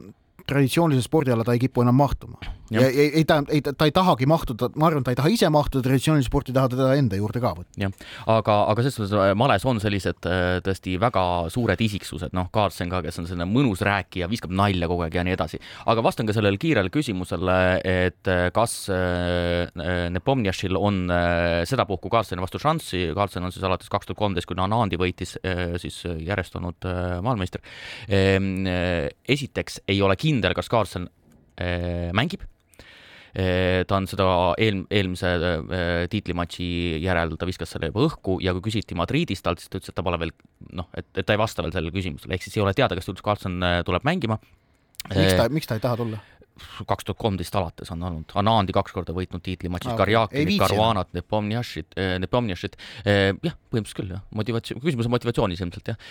traditsioonilise 0.48 1.06
spordiala 1.06 1.44
ta 1.46 1.54
ei 1.54 1.62
kipu 1.62 1.84
enam 1.84 2.00
mahtuma 2.00 2.40
ja 2.72 2.86
ei, 2.88 3.08
ei 3.20 3.24
ta, 3.28 3.40
ei 3.52 3.60
ta 3.62 3.86
ei 3.86 3.92
tahagi 3.94 4.26
mahtuda, 4.30 4.70
ma 4.80 4.88
arvan, 4.88 5.04
ta 5.04 5.12
ei 5.12 5.18
taha 5.18 5.30
ise 5.32 5.48
mahtuda 5.52 5.84
traditsioonilise 5.86 6.28
sporti, 6.28 6.54
taha 6.56 6.70
teda 6.72 6.88
enda 6.98 7.18
juurde 7.18 7.42
ka 7.42 7.52
võtta. 7.58 7.72
jah, 7.80 7.92
aga, 8.30 8.56
aga 8.72 8.84
selles 8.84 8.98
suhtes 8.98 9.14
äh, 9.16 9.32
males 9.38 9.66
on 9.68 9.80
sellised 9.82 10.28
äh, 10.28 10.58
tõesti 10.64 10.96
väga 11.00 11.24
suured 11.52 11.82
isiksused, 11.84 12.34
noh, 12.36 12.48
Carlsen 12.54 12.92
ka, 12.92 13.02
kes 13.04 13.20
on 13.22 13.28
selline 13.28 13.48
mõnus 13.50 13.82
rääkija, 13.86 14.28
viskab 14.32 14.54
nalja 14.56 14.88
kogu 14.90 15.06
aeg 15.06 15.18
ja 15.18 15.24
nii 15.26 15.36
edasi. 15.36 15.60
aga 15.92 16.04
vastan 16.04 16.28
ka 16.28 16.36
sellele 16.36 16.60
kiirele 16.60 16.92
küsimusele, 16.92 17.58
et 17.84 18.30
äh, 18.30 18.44
kas 18.54 18.74
Nepomniašil 20.12 20.76
on 20.78 21.04
sedapuhku 21.68 22.10
Carlseni 22.12 22.42
vastu 22.42 22.60
šanssi, 22.62 23.04
Carlsen 23.16 23.44
on 23.46 23.52
siis 23.54 23.64
alates 23.66 23.90
kaks 23.92 24.08
tuhat 24.08 24.20
kolmteist, 24.20 24.48
kui 24.48 24.58
Anandi 24.62 24.98
võitis 25.00 25.34
siis 25.82 25.96
järjest 26.04 26.54
olnud 26.58 26.86
maailmameister. 26.86 27.62
Ehm, 28.08 28.66
esiteks 29.28 29.82
ei 29.90 30.00
ole 30.04 30.16
kindel, 30.20 30.54
kas 30.56 30.70
Carlsen 30.72 31.08
mängib 32.16 32.46
ta 33.32 33.96
on 33.96 34.06
seda 34.10 34.26
eel, 34.60 34.82
eelmise 34.92 35.30
eh, 35.32 35.92
tiitlimatši 36.12 36.66
järel, 37.00 37.36
ta 37.40 37.48
viskas 37.48 37.70
selle 37.72 37.88
juba 37.88 38.04
õhku 38.08 38.36
ja 38.44 38.52
kui 38.56 38.66
küsiti 38.68 38.96
Madridist 38.98 39.46
talt, 39.46 39.62
siis 39.62 39.72
ta 39.72 39.80
ütles, 39.80 39.92
et 39.92 39.96
ta 39.96 40.04
pole 40.04 40.18
veel 40.20 40.34
noh, 40.76 40.90
et, 40.92 41.08
et 41.16 41.24
ta 41.24 41.32
ei 41.32 41.40
vasta 41.40 41.64
veel 41.64 41.72
sellele 41.72 41.94
küsimusele, 41.94 42.36
ehk 42.36 42.44
siis 42.44 42.58
ei 42.58 42.64
ole 42.64 42.74
teada, 42.76 42.98
kas 42.98 43.08
Julius 43.08 43.24
Carlson 43.24 43.56
eh, 43.64 43.78
tuleb 43.88 44.04
mängima. 44.04 44.36
miks 45.08 45.38
ta, 45.38 45.48
miks 45.48 45.70
ta 45.70 45.80
ei 45.80 45.84
taha 45.84 46.02
tulla? 46.02 46.20
kaks 46.84 47.06
tuhat 47.08 47.16
kolmteist 47.16 47.54
alates 47.56 47.88
on 47.94 48.02
olnud, 48.04 48.34
Anandi 48.36 48.74
kaks 48.76 48.92
korda 48.92 49.14
võitnud 49.16 49.40
tiitlimatšis 49.42 49.94
ah,, 49.94 49.96
Karjakinit, 49.96 50.60
Caruanat, 50.60 51.08
Nepomniašit, 51.16 51.96
Nepomniašit, 52.20 52.76
jah, 53.08 53.56
põhimõtteliselt 53.72 53.96
küll 53.96 54.12
jah, 54.12 54.20
motivatsioon, 54.36 54.82
küsimus 54.84 55.08
on 55.08 55.14
motivatsioonis 55.16 55.64
ilmselt 55.64 55.88
jah. 55.94 56.04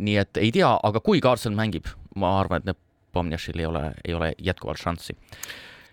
nii 0.00 0.16
et 0.24 0.40
ei 0.40 0.48
tea, 0.56 0.72
aga 0.72 1.04
kui 1.04 1.20
Carlson 1.22 1.54
mängib, 1.58 1.92
ma 2.16 2.32
arvan, 2.40 2.64
et 2.64 2.72
Nepomniašil 2.72 3.60
ei 3.60 3.68
ole, 3.68 3.84
ei 4.08 4.16
ole 4.16 4.32
jätkuvalt 4.40 4.80
šanssi 4.80 5.20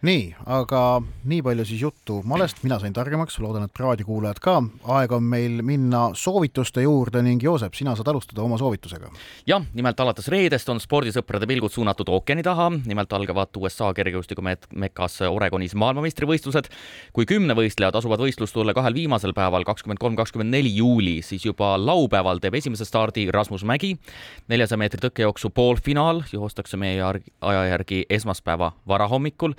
nii, 0.04 0.24
aga 0.52 1.02
nii 1.32 1.40
palju 1.46 1.64
siis 1.68 1.82
juttu 1.82 2.18
malest, 2.28 2.60
mina 2.66 2.76
sain 2.82 2.94
targemaks, 2.96 3.38
loodan, 3.40 3.64
et 3.70 3.80
raadiokuulajad 3.80 4.40
ka. 4.44 4.56
aeg 4.98 5.12
on 5.16 5.24
meil 5.24 5.62
minna 5.64 6.10
soovituste 6.20 6.84
juurde 6.84 7.22
ning 7.24 7.44
Joosep, 7.44 7.74
sina 7.78 7.94
saad 7.96 8.12
alustada 8.12 8.44
oma 8.44 8.58
soovitusega. 8.60 9.12
jah, 9.48 9.64
nimelt 9.74 10.00
alates 10.04 10.28
reedest 10.28 10.70
on 10.70 10.82
spordisõprade 10.84 11.48
pilgud 11.48 11.72
suunatud 11.72 12.12
ookeani 12.12 12.44
taha, 12.44 12.70
nimelt 12.86 13.14
algavad 13.14 13.56
USA 13.58 13.94
kergejõustikumekas 13.96 15.22
Oregonis 15.30 15.76
maailmameistrivõistlused. 15.80 16.68
kui 17.14 17.26
kümnevõistlejad 17.26 17.96
asuvad 17.96 18.20
võistlustulle 18.26 18.76
kahel 18.76 18.94
viimasel 19.00 19.34
päeval, 19.34 19.64
kakskümmend 19.64 20.04
kolm, 20.04 20.20
kakskümmend 20.20 20.52
neli 20.52 20.76
juuli, 20.76 21.22
siis 21.22 21.46
juba 21.46 21.78
laupäeval 21.80 22.44
teeb 22.44 22.60
esimese 22.60 22.86
stardi 22.86 23.30
Rasmus 23.32 23.64
Mägi. 23.64 23.96
neljasaja 24.52 24.78
meetri 24.78 25.00
tõkkejooksu 25.08 25.50
poolfinaal 25.50 26.24
joostakse 26.34 26.78
meie 26.78 27.00
aja 27.00 27.66
järgi 27.72 28.06
esmaspäeva 28.10 28.74
varahommikul 28.88 29.54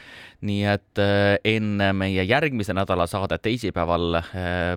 nii 0.44 0.64
et 0.68 1.00
äh, 1.00 1.36
enne 1.44 1.90
meie 1.96 2.24
järgmise 2.28 2.74
nädala 2.76 3.06
saadet 3.10 3.42
teisipäeval 3.44 4.18
äh, 4.20 4.26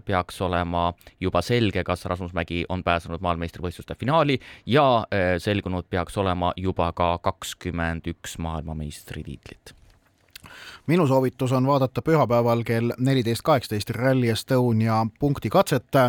peaks 0.05 0.41
olema 0.41 0.91
juba 1.20 1.41
selge, 1.45 1.84
kas 1.84 2.05
Rasmus 2.05 2.34
Mägi 2.38 2.63
on 2.70 2.84
pääsenud 2.84 3.22
maailmameistrivõistluste 3.22 3.97
finaali 3.99 4.39
ja 4.65 4.88
äh, 5.01 5.36
selgunud 5.43 5.89
peaks 5.89 6.18
olema 6.18 6.53
juba 6.57 6.91
ka 6.95 7.18
kakskümmend 7.24 8.07
üks 8.13 8.38
maailmameistritiitlit. 8.43 9.76
Minu 10.88 11.07
soovitus 11.07 11.51
on 11.51 11.68
vaadata 11.68 12.01
pühapäeval 12.01 12.63
kell 12.63 12.93
neliteist 12.97 13.43
kaheksateist 13.43 13.89
Rally 13.97 14.30
Estonia 14.32 15.05
punktikatset 15.20 15.99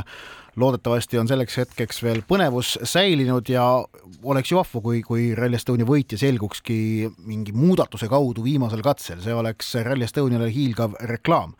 loodetavasti 0.58 1.18
on 1.18 1.28
selleks 1.28 1.56
hetkeks 1.60 2.02
veel 2.02 2.22
põnevus 2.28 2.74
säilinud 2.86 3.48
ja 3.52 3.64
oleks 4.22 4.52
ju 4.52 4.58
vahva, 4.58 4.82
kui, 4.84 5.02
kui 5.06 5.28
Rally 5.38 5.58
Estonia 5.58 5.86
võitja 5.88 6.18
selgukski 6.20 6.78
mingi 7.28 7.54
muudatuse 7.56 8.08
kaudu 8.10 8.44
viimasel 8.44 8.82
katsel, 8.84 9.20
see 9.24 9.34
oleks 9.34 9.74
Rally 9.86 10.06
Estoniale 10.08 10.50
hiilgav 10.52 10.96
reklaam. 11.10 11.54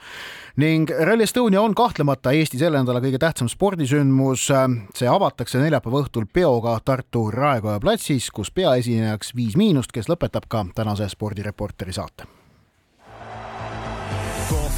ning 0.57 0.91
Rally 0.91 1.23
Estonia 1.23 1.63
on 1.63 1.75
kahtlemata 1.75 2.33
Eesti 2.33 2.59
selle 2.59 2.81
nädala 2.83 3.03
kõige 3.05 3.19
tähtsam 3.19 3.49
spordisündmus. 3.49 4.49
see 4.95 5.09
avatakse 5.09 5.59
neljapäeva 5.59 6.03
õhtul 6.03 6.27
peoga 6.33 6.79
Tartu 6.85 7.31
Raekoja 7.31 7.81
platsis, 7.81 8.31
kus 8.31 8.51
peaesinejaks 8.51 9.35
Viis 9.37 9.57
Miinust, 9.57 9.93
kes 9.93 10.09
lõpetab 10.09 10.49
ka 10.49 10.67
tänase 10.75 11.09
spordireporteri 11.09 11.93
saate 11.93 12.38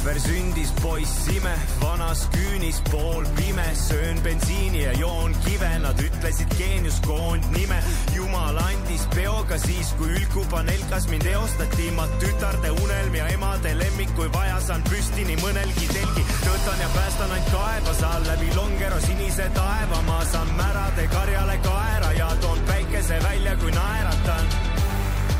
ohver 0.01 0.19
sündis 0.19 0.71
poiss 0.81 1.27
ime, 1.29 1.53
vanas 1.81 2.23
küünis 2.33 2.81
poolpime, 2.91 3.65
söön 3.75 4.23
bensiini 4.23 4.81
ja 4.81 4.93
joon 4.97 5.35
kive, 5.45 5.69
nad 5.79 5.99
ütlesid 5.99 6.55
geenius 6.57 6.97
koondnime. 7.05 7.77
jumal 8.15 8.57
andis 8.57 9.05
peoga 9.15 9.57
siis, 9.57 9.93
kui 9.97 10.09
ülkupanelkas 10.09 11.07
mind 11.09 11.25
eostati, 11.25 11.91
ma 11.91 12.07
tütarde 12.23 12.71
unelm 12.71 13.15
ja 13.15 13.27
emade 13.27 13.75
lemmik, 13.77 14.15
kui 14.15 14.33
vaja, 14.33 14.57
saan 14.61 14.81
püsti 14.89 15.25
nii 15.27 15.37
mõnelgi 15.43 15.87
telgi. 15.93 16.25
tõotan 16.47 16.81
ja 16.81 16.89
päästan 16.95 17.31
ainult 17.37 17.53
kaeva, 17.53 17.93
saan 18.01 18.27
läbi 18.27 18.49
Longero 18.55 18.99
sinise 19.05 19.49
taeva, 19.53 20.01
ma 20.07 20.23
saan 20.25 20.49
märade 20.57 21.07
karjale 21.13 21.57
kaera 21.67 22.13
ja 22.17 22.31
toon 22.41 22.59
päikese 22.67 23.21
välja, 23.23 23.55
kui 23.55 23.71
naeratan. 23.71 24.45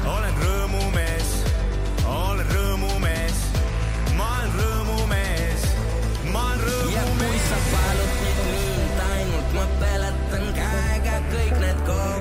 olen 0.05 0.35
rõõmumees, 0.45 1.33
olen 2.05 2.50
kõik 11.91 12.20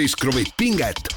spordis 0.00 0.16
kruvib 0.16 0.48
pinget, 0.56 1.09